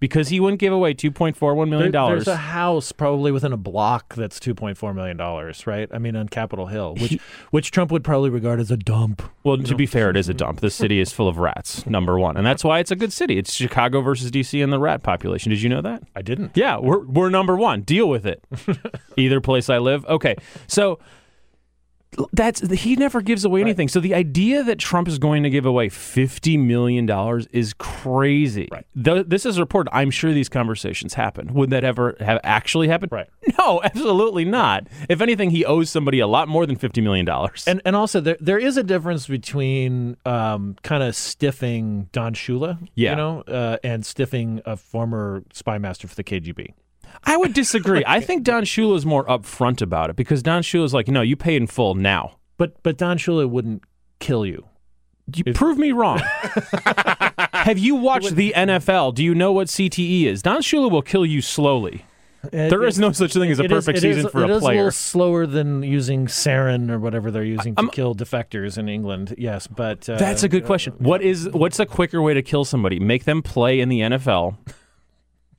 [0.00, 1.92] because he wouldn't give away $2.41 million.
[1.92, 5.88] There- there's a house probably within a block that's two point four million dollars, right?
[5.92, 7.18] I mean, on Capitol Hill, which
[7.50, 9.22] which Trump would probably regard as a dump.
[9.44, 10.60] well, to be fair, it is a dump.
[10.60, 12.36] The city is full of rats, number one.
[12.36, 13.38] And that's why it's a good city.
[13.38, 14.60] It's Chicago versus D.C.
[14.62, 15.50] and the rat population.
[15.50, 16.02] Did you know that?
[16.16, 16.52] I didn't.
[16.56, 17.82] Yeah, we're, we're number one.
[17.82, 18.42] Deal with it.
[19.16, 20.04] Either place I live.
[20.06, 20.36] Okay.
[20.66, 20.98] So
[22.32, 23.88] that's he never gives away anything.
[23.88, 28.68] So the idea that Trump is going to give away fifty million dollars is crazy.
[28.72, 28.86] Right.
[29.02, 29.90] Th- this is reported.
[29.92, 31.52] I'm sure these conversations happen.
[31.54, 33.12] Would that ever have actually happened?
[33.12, 33.28] Right.
[33.58, 34.86] No, absolutely not.
[35.08, 37.64] If anything, he owes somebody a lot more than fifty million dollars.
[37.66, 42.78] And and also there there is a difference between um, kind of stiffing Don Shula,
[42.94, 43.10] Yeah.
[43.10, 46.72] you know, uh, and stiffing a former spy master for the KGB.
[47.24, 48.02] I would disagree.
[48.06, 51.20] I think Don Shula is more upfront about it because Don Shula is like, no,
[51.20, 52.36] you pay in full now.
[52.56, 53.82] But but Don Shula wouldn't
[54.20, 54.66] kill you.
[55.34, 56.18] You prove me wrong.
[57.52, 59.14] Have you watched the NFL?
[59.14, 60.42] Do you know what CTE is?
[60.42, 62.04] Don Shula will kill you slowly.
[62.50, 64.60] There is no such thing as a perfect it is- season for it a is
[64.62, 64.76] player.
[64.76, 69.34] little slower than using sarin or whatever they're using to kill defectors in England.
[69.36, 70.94] Yes, but uh, That's a good question.
[70.98, 73.00] What is what's a quicker way to kill somebody?
[73.00, 74.56] Make them play in the NFL.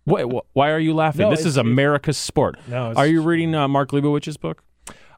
[0.10, 1.22] Why, why are you laughing?
[1.22, 2.58] No, this is America's sport.
[2.68, 4.64] No, it's- are you reading uh, Mark Leibovich's book?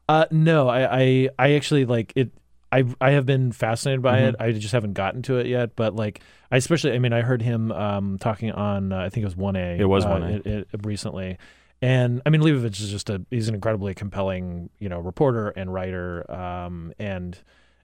[0.08, 2.30] Uh, no, I, I, I actually like it.
[2.70, 4.28] I, I have been fascinated by Mm-hmm.
[4.28, 4.36] it.
[4.40, 5.76] I just haven't gotten to it yet.
[5.76, 6.20] But like,
[6.50, 9.36] I especially, I mean, I heard him um, talking on, uh, I think it was
[9.36, 9.76] one A.
[9.78, 10.46] It was uh, 1A.
[10.46, 11.38] it- it- recently,
[11.82, 15.72] and I mean, Leibovich is just a he's an incredibly compelling, you know, reporter and
[15.72, 16.30] writer.
[16.30, 17.38] Um, and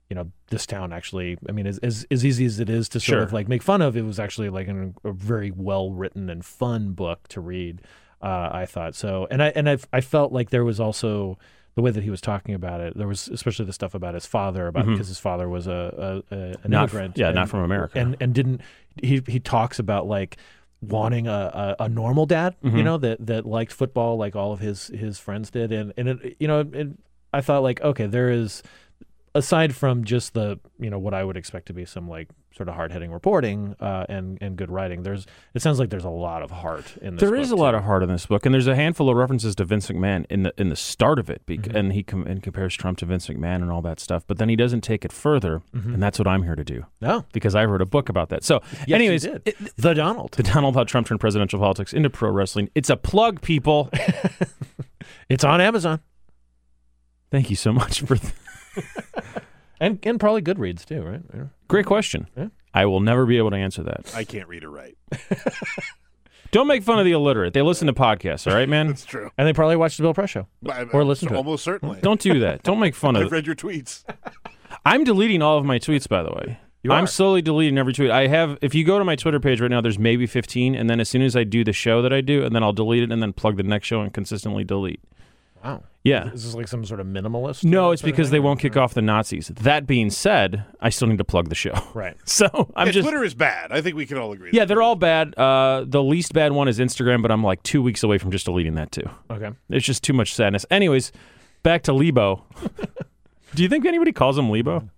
[0.09, 2.99] you know, this town actually, I mean, as as, as easy as it is to
[2.99, 3.21] sort Sure.
[3.23, 6.43] of like make fun of, it was actually like an, a very well written and
[6.43, 7.81] fun book to read.
[8.21, 11.37] Uh, I thought so, and I and I I felt like there was also
[11.75, 12.97] the way that he was talking about it.
[12.97, 16.35] There was especially the stuff about his father, about because his father was a, a,
[16.35, 17.97] a an Not immigrant, yeah, and- not from America.
[17.99, 18.61] and and didn't
[19.01, 20.35] he he talks about like
[20.81, 22.83] wanting a, a, a normal dad, you Mhm.
[22.83, 26.35] know, that that liked football like all of his his friends did, and and it,
[26.39, 26.87] you know, it,
[27.33, 28.63] I thought like okay, there is
[29.35, 32.67] aside from just the you know what I would expect to be some like sort
[32.67, 35.03] of hard hitting reporting uh, and and good writing.
[35.03, 37.21] There's it sounds like there's a lot of heart in this.
[37.21, 39.15] There is a book, lot of heart in this book, and there's a handful of
[39.17, 41.75] references to Vince McMahon in the in the start of it, bec- Mhm.
[41.75, 44.23] and he com- and compares Trump to Vince McMahon and all that stuff.
[44.27, 45.93] But then he doesn't take it further, Mhm.
[45.93, 46.85] and that's what I'm here to do.
[47.01, 47.25] No.
[47.33, 48.43] because I wrote a book about that.
[48.43, 50.31] So, Yes, anyways, it- the Donald.
[50.33, 52.69] the Donald how Trump turned presidential politics into pro wrestling.
[52.75, 53.89] It's a plug, people.
[55.29, 55.99] It's on Amazon
[57.31, 58.15] Thank you so much for.
[58.15, 58.33] Th-
[59.79, 61.21] and and probably Goodreads too, right?
[61.33, 61.43] Yeah.
[61.67, 62.27] Great question.
[62.37, 62.47] Yeah.
[62.73, 64.11] I will never be able to answer that.
[64.15, 64.97] I can't read or write.
[66.51, 67.53] Don't make fun of the illiterate.
[67.53, 68.87] They listen to podcasts, all right, man?
[68.89, 69.29] That's true.
[69.37, 71.37] And they probably watch the Bill Press show I- or listen to it.
[71.37, 71.99] Almost certainly.
[72.01, 72.63] Don't do that.
[72.63, 74.03] Don't make fun of I've read your tweets.
[74.85, 76.59] I'm deleting all of my tweets, by the way.
[76.81, 77.07] You I'm are?
[77.07, 78.09] slowly deleting every tweet.
[78.09, 80.89] I have, if you go to my Twitter page right now, there's maybe 15, and
[80.89, 83.03] then as soon as I do the show that I do, and then I'll delete
[83.03, 85.01] it, and then plug the next show and consistently delete.
[85.63, 85.83] Wow.
[86.03, 86.31] Yeah.
[86.31, 87.65] Is this like some sort of minimalist?
[87.65, 89.49] No, it's because they won't kick off the Nazis.
[89.49, 91.73] That being said, I still need to plug the show.
[91.93, 92.15] Right.
[92.25, 93.07] So I'm Yeah, just.
[93.07, 93.71] Twitter is bad.
[93.73, 94.51] I think we can all agree.
[94.53, 95.37] Yeah, they're all bad.
[95.37, 98.45] Uh, the least bad one is Instagram, but I'm like two weeks away from just
[98.45, 99.09] deleting that too.
[99.29, 99.49] Okay.
[99.69, 100.65] It's just too much sadness.
[100.71, 101.11] Anyways,
[101.63, 102.45] back to Lebo.
[103.55, 104.89] Do you think anybody calls him Lebo?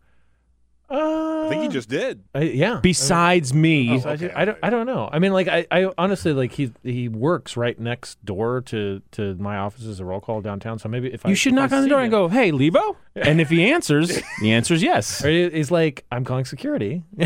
[0.92, 2.24] I think he Uh, just did.
[2.36, 2.80] I, yeah.
[2.82, 4.58] Besides me, So I, I don't.
[4.64, 5.10] I don't know.
[5.12, 9.36] I mean, like, I, I honestly like he he works right next door to to
[9.36, 10.80] my office as a roll call downtown.
[10.80, 12.28] So maybe if I you should if I knock on the door him- and go,
[12.28, 15.24] "Hey, Lebo," and if he answers, the answer is yes.
[15.24, 17.04] Or he's like, I'm calling security.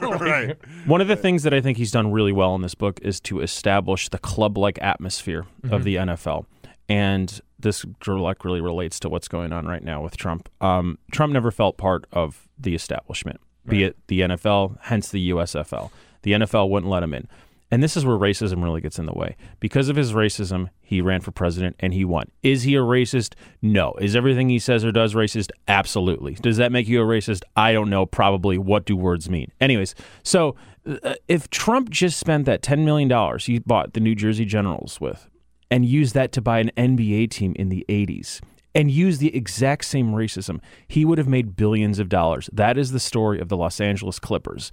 [0.00, 0.56] right.
[0.86, 3.20] One of the things that I think he's done really well in this book is
[3.22, 5.84] to establish the club-like atmosphere of Mhm.
[5.84, 6.46] the NFL,
[6.88, 10.48] and this like really relates to what's going on right now with Trump.
[10.60, 15.90] Um, Trump never felt part of the establishment, be it the NFL, hence the USFL.
[16.22, 17.28] The NFL wouldn't let him in.
[17.70, 19.36] And this is where racism really gets in the way.
[19.60, 22.28] Because of his racism, he ran for president and he won.
[22.42, 23.34] Is he a racist?
[23.62, 23.94] No.
[24.00, 25.52] Is everything he says or does racist?
[25.68, 26.34] Absolutely.
[26.34, 27.42] Does that make you a racist?
[27.54, 28.06] I don't know.
[28.06, 28.58] Probably.
[28.58, 29.52] What do words mean?
[29.60, 34.44] Anyways, so uh, if Trump just spent that $10 million he bought the New Jersey
[34.44, 35.29] Generals with
[35.70, 38.40] and use that to buy an NBA team in the 80s
[38.74, 42.48] and use the exact same racism, he would have made billions of dollars.
[42.52, 44.70] That is the story of the Los Angeles Clippers.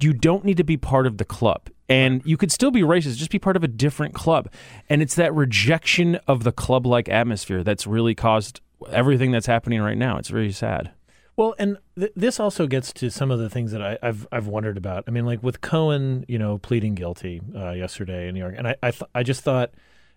[0.00, 1.68] You don't need to be part of the club.
[1.88, 4.50] And you could still be racist, just be part of a different club.
[4.88, 8.60] And it's that rejection of the club like atmosphere that's really caused
[8.90, 10.16] everything that's happening right now.
[10.16, 10.92] It's very sad.
[11.36, 14.46] Well, and th- this also gets to some of the things that I, I've I've
[14.46, 15.04] wondered about.
[15.08, 18.68] I mean, like with Cohen, you know, pleading guilty uh, yesterday in New York, and
[18.68, 19.72] I I, th- I just thought,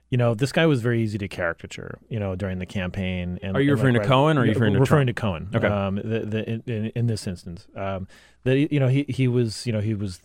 [0.09, 3.39] you know, this guy was very easy to caricature, you know, during the campaign.
[3.41, 5.51] And Are you and, referring to right- Cohen or are you referring to referring Trump?
[5.51, 5.65] to Cohen?
[5.65, 5.67] Okay.
[5.67, 8.07] Um, the, the, in, in, in this instance, um,
[8.43, 10.21] that you know he he was you know he was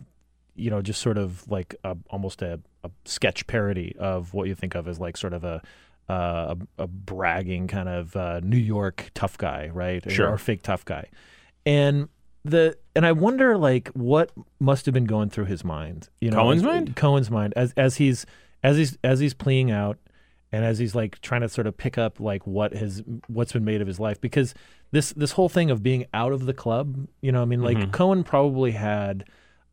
[0.54, 4.54] you know just sort of like a, almost a, a sketch parody of what you
[4.54, 5.60] think of as like sort of a
[6.08, 10.08] uh, a, a bragging kind of uh, New York tough guy, right?
[10.10, 10.30] Sure.
[10.30, 11.08] Or fake tough guy.
[11.64, 12.08] And
[12.44, 14.30] the and I wonder like what
[14.60, 16.08] must have been going through his mind.
[16.20, 16.96] You know, Cohen's mind?
[16.96, 18.26] Cohen's mind as as he's
[18.62, 19.98] as he's as he's pleading out
[20.52, 23.64] and as he's like trying to sort of pick up like what his what's been
[23.64, 24.54] made of his life because
[24.90, 27.78] this this whole thing of being out of the club, you know, I mean like
[27.78, 27.92] Mhm.
[27.92, 29.24] Cohen probably had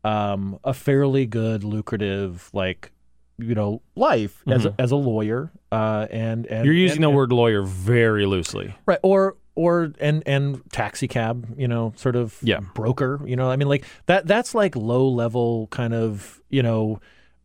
[0.02, 2.90] um, a fairly good lucrative like
[3.36, 7.08] you know life as a, as a lawyer uh, and and You're using and- the
[7.08, 8.74] and- word lawyer very loosely.
[8.86, 12.60] right or or and and taxi cab you know sort of Yeah.
[12.74, 17.00] broker you know i mean like that that's like low level kind of you know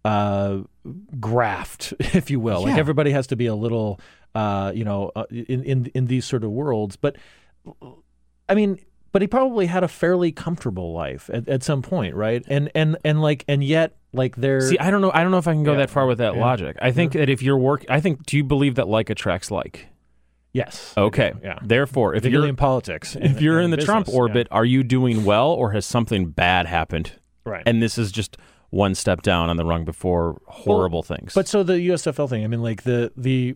[0.05, 0.59] uh
[1.19, 3.99] graft if you will like everybody has to be a little
[4.35, 7.15] uh you know uh, in in in these sort of worlds but
[8.49, 8.79] i mean
[9.11, 12.97] but he probably had a fairly comfortable life at, at some point right and and
[13.03, 15.11] and like and yet like there See, I don't know.
[15.13, 15.79] I don't know if I can go Yeah.
[15.79, 16.39] that far with that Yeah.
[16.39, 16.77] logic.
[16.81, 18.25] I think that if you're work, I think.
[18.25, 19.87] Do you believe that like attracts like?
[20.53, 21.33] yes Okay.
[21.43, 24.15] yeah Therefore, if particularly you're in politics if you're in the business, Trump yeah.
[24.15, 27.11] orbit, are you doing well, or has something bad happened?
[27.45, 28.37] right And this is just
[28.75, 31.33] one step down on the rung before horrible things.
[31.33, 33.55] But so the USFL thing, I mean, like the the,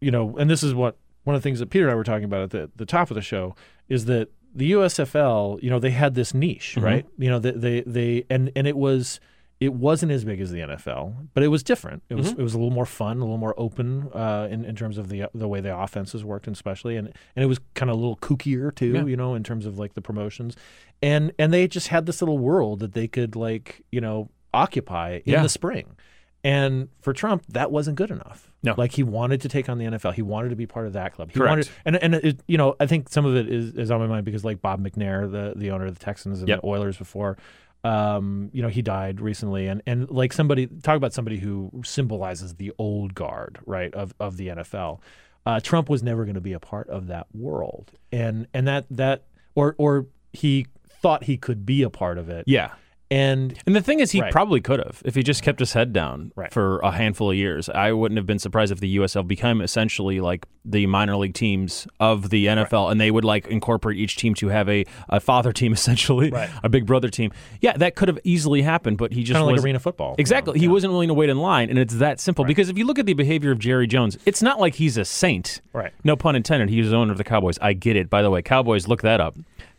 [0.00, 2.04] you know, and this is what one of the things that Peter and I were
[2.04, 3.56] talking about at the the top of the show
[3.88, 6.82] is that the USFL, you know, they had this niche, Mhm.
[6.82, 7.06] right?
[7.18, 9.18] You know, they, they they and and it was
[9.60, 12.02] it wasn't as big as the NFL, but it was different.
[12.08, 12.38] It was Mhm.
[12.38, 15.08] it was a little more fun, a little more open uh, in in terms of
[15.08, 18.00] the the way the offenses worked, and especially, and and it was kind of a
[18.00, 19.04] little kookier too, Yeah.
[19.04, 20.56] you know, in terms of like the promotions,
[21.02, 25.20] and and they just had this little world that they could like you know occupy
[25.24, 25.42] in Yeah.
[25.42, 25.96] the spring.
[26.42, 28.50] And for Trump, that wasn't good enough.
[28.62, 28.74] No.
[28.78, 30.12] like he wanted to take on the NFL.
[30.14, 31.30] He wanted to be part of that club.
[31.30, 31.50] He Correct.
[31.50, 34.06] wanted, and and it, you know, I think some of it is, is on my
[34.06, 36.62] mind because like Bob McNair, the the owner of the Texans and Yep.
[36.62, 37.36] the Oilers before,
[37.82, 42.54] um, you know, he died recently, and and like somebody talk about somebody who symbolizes
[42.54, 45.00] the old guard, right, of of the NFL.
[45.44, 48.86] Uh, Trump was never going to be a part of that world, and and that
[48.90, 49.24] that
[49.54, 50.66] or or he
[51.02, 52.70] thought he could be a part of it, yeah.
[53.14, 54.32] And And the thing is, he Right.
[54.32, 56.52] probably could have if he just kept his head down Right.
[56.52, 57.68] for a handful of years.
[57.68, 61.86] I wouldn't have been surprised if the USL became essentially like the minor league teams
[62.00, 65.52] of the NFL, and they would like incorporate each team to have a, a father
[65.52, 66.48] team, essentially, Right.
[66.62, 67.30] a big brother team.
[67.60, 70.08] Yeah, that could have easily happened, but he just kind of like arena football.
[70.08, 70.16] you know?
[70.20, 70.58] Exactly.
[70.58, 70.72] He Yeah.
[70.72, 72.44] wasn't willing to wait in line, and it's that simple.
[72.44, 75.04] Because if you look at the behavior of Jerry Jones, it's not like he's a
[75.04, 75.60] saint.
[75.72, 75.92] Right.
[76.02, 76.68] No pun intended.
[76.70, 77.58] He was the owner of the Cowboys.
[77.60, 78.08] I get it.
[78.10, 79.34] By the way, Cowboys, look that up.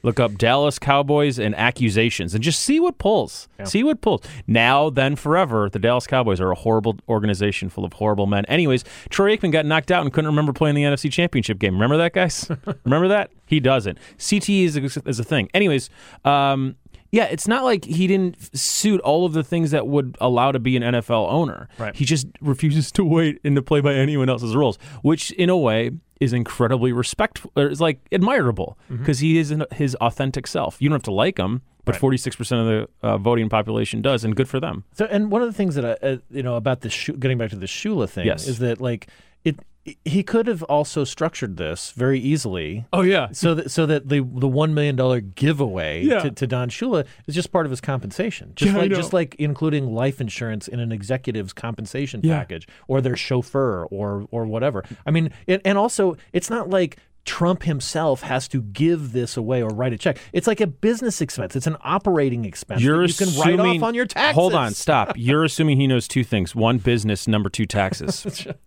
[0.06, 3.48] Look up Dallas Cowboys and accusations and just see what pulls.
[3.64, 4.22] See what pulls.
[4.46, 8.46] Now, then, forever, the Dallas Cowboys are a horrible organization full of horrible men.
[8.46, 11.74] Anyways, Troy Aikman got knocked out and couldn't remember playing the NFC Championship game.
[11.74, 12.48] Remember that, guys?
[12.84, 13.32] remember that?
[13.48, 13.98] He doesn't.
[14.20, 15.50] CTE is a, is a thing.
[15.56, 15.90] Anyways,
[16.24, 16.76] um,
[17.16, 20.60] yeah, it's not like he didn't suit all of the things that would allow to
[20.60, 21.70] be an NFL owner.
[21.78, 21.96] Right.
[21.96, 25.56] He just refuses to wait and to play by anyone else's rules, which in a
[25.58, 27.52] way is incredibly respectful.
[27.56, 30.82] Or is like admirable because he is his authentic self.
[30.82, 34.02] You don't have to like him, but forty six percent of the uh, voting population
[34.02, 34.84] does, and good for them.
[34.94, 36.90] So, and one of the things that I, uh, you know, about the
[37.20, 38.46] getting back to the Shula thing Yes.
[38.48, 39.08] is that like
[39.46, 39.58] it
[40.04, 42.86] he could have also structured this very easily.
[42.92, 43.28] Oh yeah.
[43.32, 46.20] So that so that the the one million dollar giveaway Yeah.
[46.24, 48.54] to, to Don Shula is just part of his compensation.
[48.56, 48.98] Just Yeah, I like know.
[48.98, 52.38] just like including life insurance in an executive's compensation Yeah.
[52.40, 54.84] package or their chauffeur or or whatever.
[55.06, 59.62] I mean, it, and also it's not like Trump himself has to give this away
[59.64, 60.18] or write a check.
[60.34, 61.56] It's like a business expense.
[61.56, 64.36] It's an operating expense You're that you can write assuming- off on your taxes.
[64.36, 65.14] Hold on, stop.
[65.16, 68.48] You're assuming he knows two things: one, business; number two, taxes.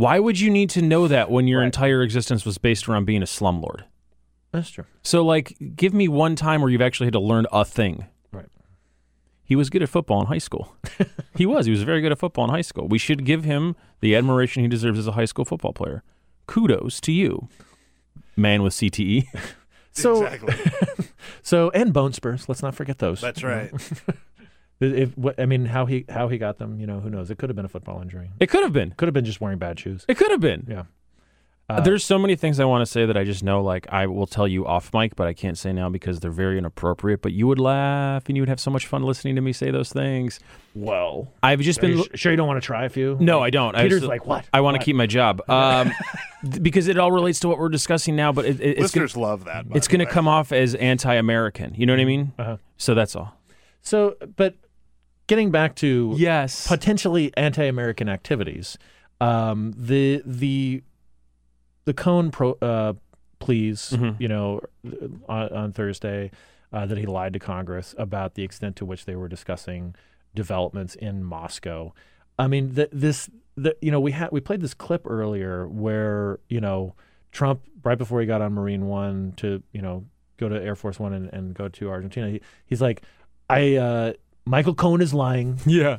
[0.00, 3.20] Why would you need to know that when your entire existence was based around being
[3.20, 3.82] a slumlord?
[4.50, 4.86] That's true.
[5.02, 8.06] So, like, give me one time where you've actually had to learn a thing.
[8.32, 8.48] Right.
[9.44, 10.74] He was good at football in high school.
[11.36, 11.66] he was.
[11.66, 12.88] He was very good at football in high school.
[12.88, 16.02] We should give him the admiration he deserves as a high school football player.
[16.46, 17.50] Kudos to you,
[18.36, 18.72] man with.
[18.72, 19.26] CTE.
[19.92, 21.06] So Exactly.
[21.42, 22.48] so and bone spurs.
[22.48, 23.20] Let's not forget those.
[23.20, 23.72] That's right.
[24.80, 27.30] If what I mean, how he how he got them, you know, who knows?
[27.30, 28.30] It could have been a football injury.
[28.40, 28.92] It could have been.
[28.96, 30.04] Could have been just wearing bad shoes.
[30.08, 30.66] It could have been.
[30.68, 30.84] Yeah.
[31.68, 34.06] Uh, There's so many things I want to say that I just know, like I
[34.08, 37.22] will tell you off mic, but I can't say now because they're very inappropriate.
[37.22, 39.70] But you would laugh and you would have so much fun listening to me say
[39.70, 40.40] those things.
[40.74, 43.16] Well, I've just Are been you sh- sure you don't want to try a few?
[43.20, 43.76] No, I don't.
[43.76, 44.46] I Peter's just- like, what?
[44.52, 45.92] I want to keep my job um,
[46.60, 48.32] because it all relates to what we're discussing now.
[48.32, 49.66] But it, it, it's Listeners gonna, love that.
[49.72, 51.74] it's going to come off as anti-American.
[51.76, 52.32] You know what I mean?
[52.36, 52.56] Uh-huh.
[52.78, 53.36] So that's all.
[53.82, 54.56] So, but
[55.30, 56.66] getting back to Yes.
[56.66, 58.76] potentially anti-American activities,
[59.20, 60.82] um, the the
[61.84, 62.92] the Cohen pro, uh,
[63.38, 64.20] pleas, Mhm.
[64.20, 64.60] you know,
[65.28, 66.30] on, on Thursday,
[66.72, 69.94] uh, that he lied to Congress about the extent to which they were discussing
[70.34, 71.92] developments in Moscow.
[72.38, 76.40] I mean, th- this, the, you know, we had we played this clip earlier where
[76.48, 76.94] you know
[77.32, 80.04] Trump right before he got on Marine One to you know
[80.38, 83.02] go to Air Force One and, and go to Argentina, he, he's like,
[83.48, 84.12] I uh,
[84.46, 85.98] Michael Cohen is lying, Yeah.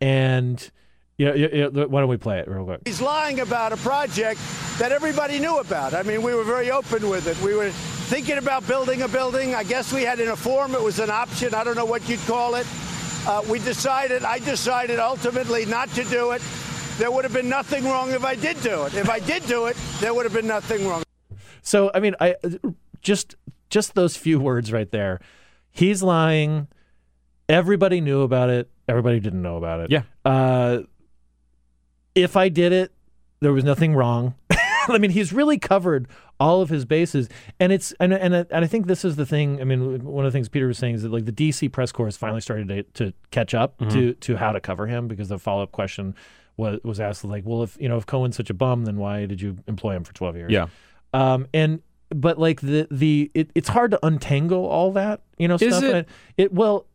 [0.00, 0.70] and
[1.16, 2.82] yeah, yeah, yeah, why don't we play it real quick?
[2.86, 4.40] He's lying about a project
[4.78, 5.92] that everybody knew about.
[5.92, 7.40] I mean, we were very open with it.
[7.42, 9.54] We were thinking about building a building.
[9.54, 11.54] I guess we had in a form, it was an option.
[11.54, 12.66] I don't know what you'd call it.
[13.26, 16.42] Uh, we decided, I decided ultimately not to do it.
[16.98, 18.94] There would have been nothing wrong if I did do it.
[18.94, 21.02] If I did do it, there would have been nothing wrong.
[21.62, 22.36] So I mean, I
[23.02, 23.34] just
[23.70, 25.20] just those few words right there.
[25.70, 26.68] He's lying.
[27.48, 28.70] Everybody knew about it.
[28.88, 29.90] Everybody didn't know about it.
[29.90, 30.02] Yeah.
[30.24, 30.80] Uh,
[32.14, 32.92] if I did it,
[33.40, 34.34] there was nothing wrong.
[34.88, 36.08] I mean, he's really covered
[36.40, 37.28] all of his bases,
[37.60, 39.60] and it's and and and I think this is the thing.
[39.60, 41.92] I mean, one of the things Peter was saying is that like the DC press
[41.92, 45.28] corps has finally started to, to catch up to to how to cover him because
[45.28, 46.14] the follow up question
[46.56, 49.26] was was asked like, well, if you know if Cohen's such a bum, then why
[49.26, 50.50] did you employ him for twelve years?
[50.52, 50.66] Yeah.
[51.12, 51.80] Um, and
[52.10, 55.84] but like the the it, it's hard to untangle all that you know Is stuff.
[55.84, 56.08] it?
[56.36, 56.86] It well,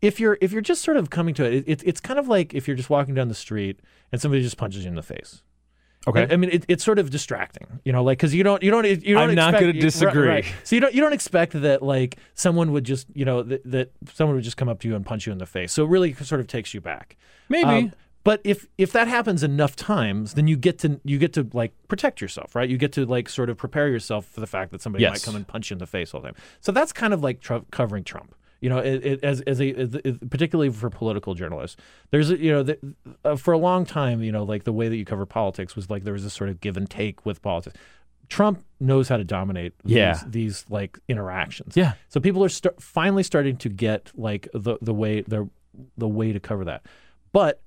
[0.00, 2.28] if you're if you're just sort of coming to it, it, it it's kind of
[2.28, 3.80] like if you're just walking down the street
[4.12, 5.42] and somebody just punches you in the face.
[6.06, 6.22] Okay.
[6.22, 8.70] I, I mean, it, it's sort of distracting, you know, like because you don't you
[8.70, 9.30] don't you don't.
[9.30, 10.28] I'm not gonna disagree.
[10.28, 10.54] right, right.
[10.64, 13.92] So you don't you don't expect that like someone would just you know that, that
[14.14, 15.72] someone would just come up to you and punch you in the face.
[15.72, 17.16] So it really sort of takes you back.
[17.48, 17.68] Maybe.
[17.68, 17.92] Um,
[18.24, 21.72] but if if that happens enough times, then you get to you get to like
[21.88, 22.68] protect yourself, right?
[22.68, 25.34] You get to like sort of prepare yourself for the fact that somebody might come
[25.34, 26.36] and punch you in the face all the time.
[26.60, 28.34] So that's kind of like Trump, covering Trump.
[28.60, 29.96] You know, it, it, as as a as,
[30.30, 31.76] particularly for political journalists,
[32.10, 32.78] there's a, you know the,
[33.24, 35.88] uh, for a long time, you know, like the way that you cover politics was
[35.90, 37.76] like there was this sort of give and take with politics.
[38.28, 40.20] Trump knows how to dominate these, Yeah.
[40.26, 41.76] these like interactions.
[41.76, 41.92] Yeah.
[42.08, 45.48] So people are st- finally starting to get like the the way the
[45.96, 46.84] the way to cover that.
[47.32, 47.62] But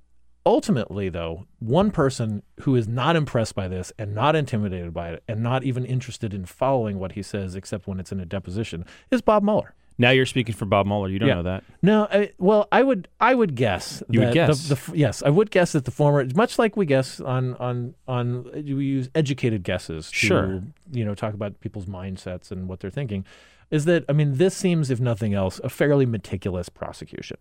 [0.45, 5.23] ultimately, though, one person who is not impressed by this and not intimidated by it
[5.27, 8.85] and not even interested in following what he says, except when it's in a deposition,
[9.09, 9.73] is Bob Mueller.
[10.02, 11.07] Now you're speaking for Bob Mueller.
[11.10, 11.36] You don't Yeah.
[11.36, 11.64] know that.
[11.82, 14.03] No, I, well, I would, I would guess.
[14.10, 14.68] You would that guess.
[14.68, 17.94] The, the, yes, I would guess that the former, much like we guess on on
[18.07, 20.10] on, we use educated guesses.
[20.10, 20.64] To, Sure.
[20.91, 23.23] You know, talk about people's mindsets and what they're thinking.
[23.69, 27.38] Is that I mean, this seems, if nothing else, a fairly meticulous prosecution.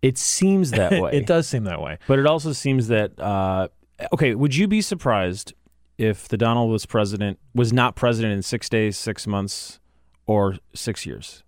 [0.00, 1.10] It seems that way.
[1.12, 1.98] it does seem that way.
[2.06, 3.68] But it also seems that uh,
[4.12, 4.34] okay.
[4.34, 5.52] Would you be surprised
[5.98, 9.80] if the Donald was president was not president in six days, six months,
[10.26, 11.42] or six years?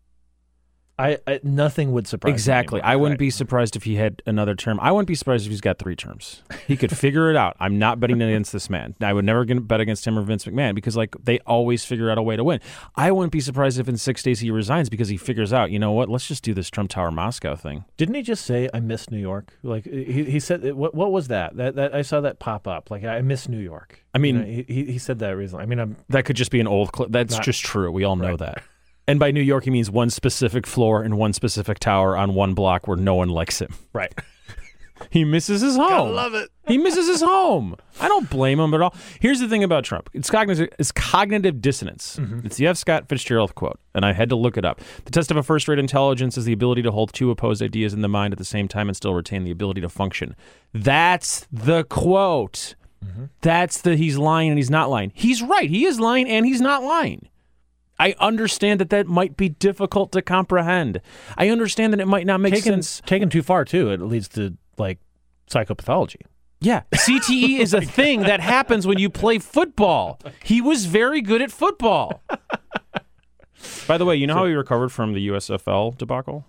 [0.98, 2.80] I, I nothing would surprise me Exactly.
[2.80, 2.92] anymore.
[2.92, 3.26] I wouldn't Right.
[3.26, 4.78] be surprised if he had another term.
[4.82, 6.42] I wouldn't be surprised if he's got three terms.
[6.66, 7.56] He could figure it out.
[7.60, 8.94] I'm not betting against this man.
[9.00, 12.18] I would never bet against him or Vince McMahon because like they always figure out
[12.18, 12.60] a way to win.
[12.96, 15.78] I wouldn't be surprised if in six days he resigns because he figures out, you
[15.78, 16.08] know what?
[16.08, 17.84] Let's just do this Trump Tower Moscow thing.
[17.96, 19.52] Didn't he just say I miss New York?
[19.62, 21.56] Like he, he said, uh, what what was that?
[21.56, 22.90] That that I saw that pop up.
[22.90, 24.04] Like I miss New York.
[24.14, 25.62] I mean- You know, he, he said that recently.
[25.62, 27.10] I mean, I'm That could just be an old clip.
[27.12, 27.92] That's Not- just true.
[27.92, 28.62] We all know that.
[29.08, 32.54] And by New York, he means one specific floor and one specific tower on one
[32.54, 33.74] block where no one likes him.
[33.92, 34.12] right.
[35.10, 35.88] He misses his home.
[35.88, 36.50] Gotta love it.
[36.66, 37.76] He misses his home.
[38.00, 38.94] I don't blame him at all.
[39.20, 40.10] Here's the thing about Trump.
[40.12, 42.16] It's cognitive, it's cognitive dissonance.
[42.16, 42.46] Mm-hmm.
[42.46, 42.76] It's the F.
[42.76, 44.80] Scott Fitzgerald quote, and I had to look it up.
[45.04, 48.02] The test of a first-rate intelligence is the ability to hold two opposed ideas in
[48.02, 50.34] the mind at the same time and still retain the ability to function.
[50.74, 52.74] That's the quote.
[53.04, 53.26] Mm-hmm.
[53.40, 55.12] That's the he's lying and he's not lying.
[55.14, 55.70] He's right.
[55.70, 57.28] He is lying and he's not lying.
[57.98, 61.00] I understand that that might be difficult to comprehend.
[61.36, 63.02] I understand that it might not make taken, sense.
[63.06, 64.98] taken too far too, it leads to like
[65.50, 66.22] psychopathology.
[66.60, 70.20] Yeah, CTE is a thing that happens when you play football.
[70.42, 72.22] He was very good at football.
[73.86, 76.44] By the way, you know how he recovered from the USFL debacle?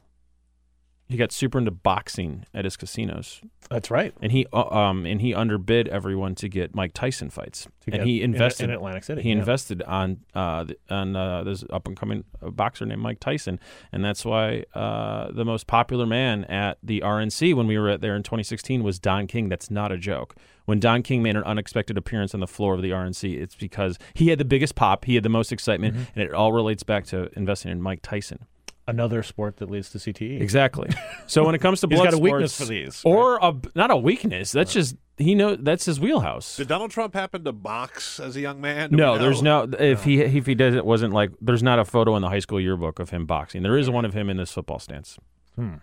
[1.09, 3.41] He got super into boxing at his casinos.
[3.71, 4.13] That's right.
[4.21, 7.67] And he uh, um and he underbid everyone to get Mike Tyson fights.
[7.85, 9.35] To and he invested in Atlantic City, He yeah.
[9.39, 13.59] invested on uh on uh, this up and coming boxer named Mike Tyson,
[13.91, 18.01] and that's why uh, the most popular man at the RNC when we were at
[18.01, 19.49] there in 2016 was Don King.
[19.49, 20.35] That's not a joke.
[20.65, 23.97] When Don King made an unexpected appearance on the floor of the RNC, it's because
[24.13, 26.03] he had the biggest pop, he had the most excitement, Mm-hmm.
[26.19, 28.45] and it all relates back to investing in Mike Tyson.
[28.89, 30.41] Another sport that leads to CTE.
[30.41, 30.89] Exactly.
[31.27, 33.53] So when it comes to He's blood got a weakness sports- for these, or a,
[33.75, 34.51] not a weakness.
[34.51, 36.57] That's just he know that's his wheelhouse.
[36.57, 38.89] Did Donald Trump happen to box as a young man?
[38.91, 39.65] No, Do we there's know?
[39.65, 39.77] no.
[39.77, 42.39] If he if he does it, wasn't like there's not a photo in the high
[42.39, 43.61] school yearbook of him boxing.
[43.61, 45.19] There is one of him in this football stance.
[45.55, 45.75] Hmm.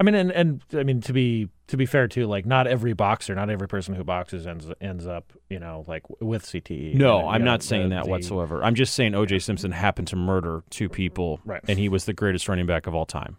[0.00, 2.92] I mean, and, and I mean to be to be fair too, like not every
[2.92, 6.94] boxer, not every person who boxes ends ends up, you know, like with CTE.
[6.94, 8.62] No, know, I'm know, not saying the- that the- whatsoever.
[8.64, 9.38] I'm just saying O.J.
[9.38, 11.62] Simpson happened to murder two people, Right.
[11.68, 13.36] and he was the greatest running back of all time.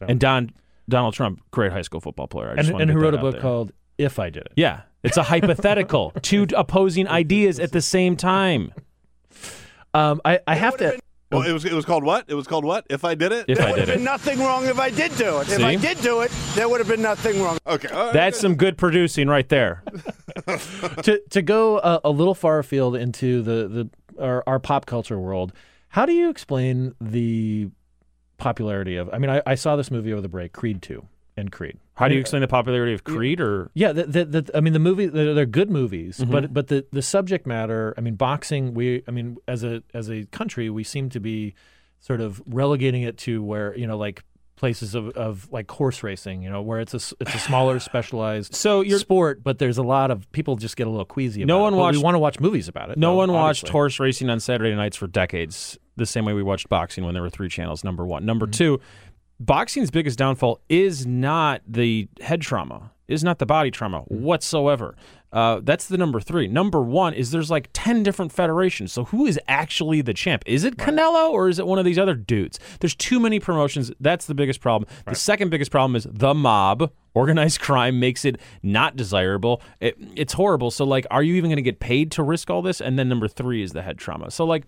[0.00, 0.52] And Don
[0.88, 2.50] Donald Trump, great high school football player.
[2.52, 3.40] I just And, and who wrote a book there.
[3.42, 6.12] called "If I Did It." Yeah, it's a hypothetical.
[6.22, 8.72] two opposing ideas at the same time.
[9.92, 10.98] Um, I, I have to.
[11.32, 12.24] Oh, it was it was called what?
[12.28, 12.86] It was called what?
[12.90, 13.44] If I did it?
[13.48, 13.98] If there I would did have it.
[13.98, 15.48] been nothing wrong if I did do it.
[15.48, 15.62] If See?
[15.64, 17.58] I did do it, there would have been nothing wrong.
[17.66, 17.88] Okay.
[17.88, 18.12] all right.
[18.12, 19.84] That's some good producing right there.
[21.02, 23.68] to to go a, a little far afield into the
[24.16, 25.52] the our, our pop culture world,
[25.88, 27.68] how do you explain the
[28.36, 29.08] popularity of?
[29.12, 31.78] I mean, I, I saw this movie over the break, Creed two and Creed.
[32.00, 33.40] How do you explain the popularity of Creed?
[33.40, 36.30] Or Yeah, the, the, the, I mean, the movie they're, they're good movies, Mhm.
[36.30, 37.94] but but the, the subject matter.
[37.96, 38.74] I mean, boxing.
[38.74, 41.54] We, I mean, as a as a country, we seem to be
[42.00, 44.24] sort of relegating it to where you know, like
[44.56, 46.42] places of, of like horse racing.
[46.42, 49.82] You know, where it's a it's a smaller specialized so you're, sport, but there's a
[49.82, 51.42] lot of people just get a little queasy.
[51.42, 51.62] About No it.
[51.62, 52.98] one But watched- We want to watch movies about it.
[52.98, 53.70] no though, one watched obviously.
[53.72, 57.22] horse racing on Saturday nights for decades, the same way we watched boxing when there
[57.22, 57.84] were three channels.
[57.84, 58.24] Number one.
[58.26, 58.52] Number Mm-hmm.
[58.52, 58.80] two,
[59.40, 64.94] boxing's biggest downfall is not the head trauma, is not the body trauma whatsoever.
[65.32, 66.48] Uh, that's the number three.
[66.48, 68.92] Number one is there's like 10 different federations.
[68.92, 70.42] So who is actually the champ?
[70.44, 72.58] Is it Canelo or is it one of these other dudes?
[72.80, 73.92] There's too many promotions.
[74.00, 74.90] That's the biggest problem.
[75.06, 76.92] The second biggest problem is the mob.
[77.14, 79.62] Organized crime makes it not desirable.
[79.80, 80.70] It, it's horrible.
[80.70, 82.80] So, like, are you even going to get paid to risk all this?
[82.80, 84.30] And then number three is the head trauma.
[84.30, 84.64] So, like,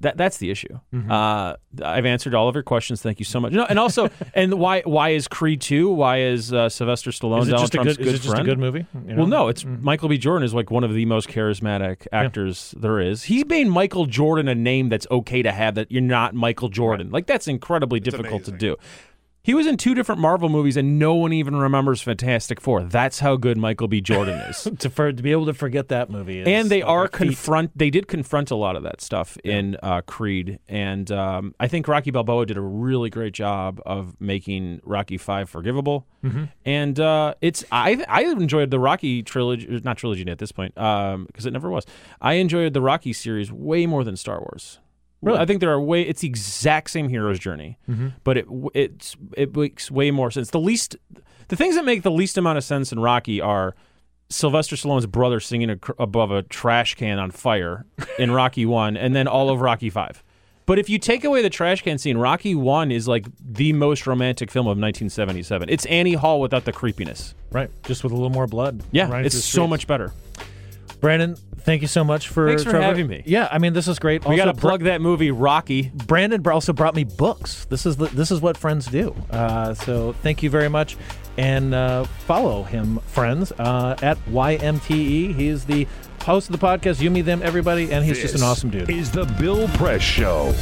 [0.00, 0.78] that that's the issue.
[0.94, 1.10] Mm-hmm.
[1.10, 3.02] Uh, I've answered all of your questions.
[3.02, 3.52] Thank you so much.
[3.52, 5.90] No, and also, and why why is Creed two?
[5.90, 8.06] Why is uh, Sylvester Stallone Is it Donald just a Trump's good?
[8.06, 8.86] Is it just a good movie?
[8.94, 9.18] you know?
[9.18, 10.18] Well, no, it's Michael B.
[10.18, 13.24] Jordan is like one of the most charismatic actors there is.
[13.24, 15.74] He made Michael Jordan a name that's okay to have.
[15.74, 17.10] That you're not Michael Jordan.
[17.10, 18.76] Like that's incredibly difficult to do.
[19.42, 22.82] He was in two different Marvel movies, and no one even remembers Fantastic Four.
[22.82, 24.02] That's how good Michael B.
[24.02, 24.68] Jordan is.
[24.80, 26.40] to for, to be able to forget that movie.
[26.40, 27.76] Is and they are confront.
[27.76, 31.88] They did confront a lot of that stuff in uh, Creed, and um, I think
[31.88, 36.06] Rocky Balboa did a really great job of making Rocky Five forgivable.
[36.22, 36.50] Mhm.
[36.66, 41.46] And uh, it's I I enjoyed the Rocky trilogy, not trilogy at this point, because
[41.46, 41.86] it never was.
[42.20, 44.80] I enjoyed the Rocky series way more than Star Wars.
[45.22, 45.38] Really?
[45.38, 46.02] I think there are way.
[46.02, 48.12] It's the exact same hero's journey, Mhm.
[48.24, 50.50] but it it's it makes way more sense.
[50.50, 50.96] The least,
[51.48, 53.74] the things that make the least amount of sense in Rocky are
[54.30, 57.84] Sylvester Stallone's brother singing a, above a trash can on fire
[58.18, 60.22] in Rocky One, and then all of Rocky Five.
[60.66, 64.06] But if you take away the trash can scene, Rocky One is like the most
[64.06, 65.68] romantic film of 1977.
[65.68, 67.34] It's Annie Hall without the creepiness.
[67.50, 68.82] right, just with a little more blood.
[68.92, 70.12] Yeah, it's so much better.
[71.00, 72.84] Brandon, thank you so much for Thanks for Trevor.
[72.84, 73.22] having me.
[73.26, 74.24] Yeah, I mean this is great.
[74.26, 75.90] We got to Also, plug that movie, Rocky.
[75.94, 77.64] Brandon also brought me books.
[77.66, 79.14] This is the, this is what friends do.
[79.30, 80.96] Uh, so thank you very much,
[81.38, 85.34] and uh, follow him, friends, uh, at YMTE.
[85.34, 85.86] He is the
[86.24, 87.00] host of the podcast.
[87.00, 88.90] You, me, them, everybody, and he's just an awesome dude.
[88.90, 90.52] Is the Bill Press Show.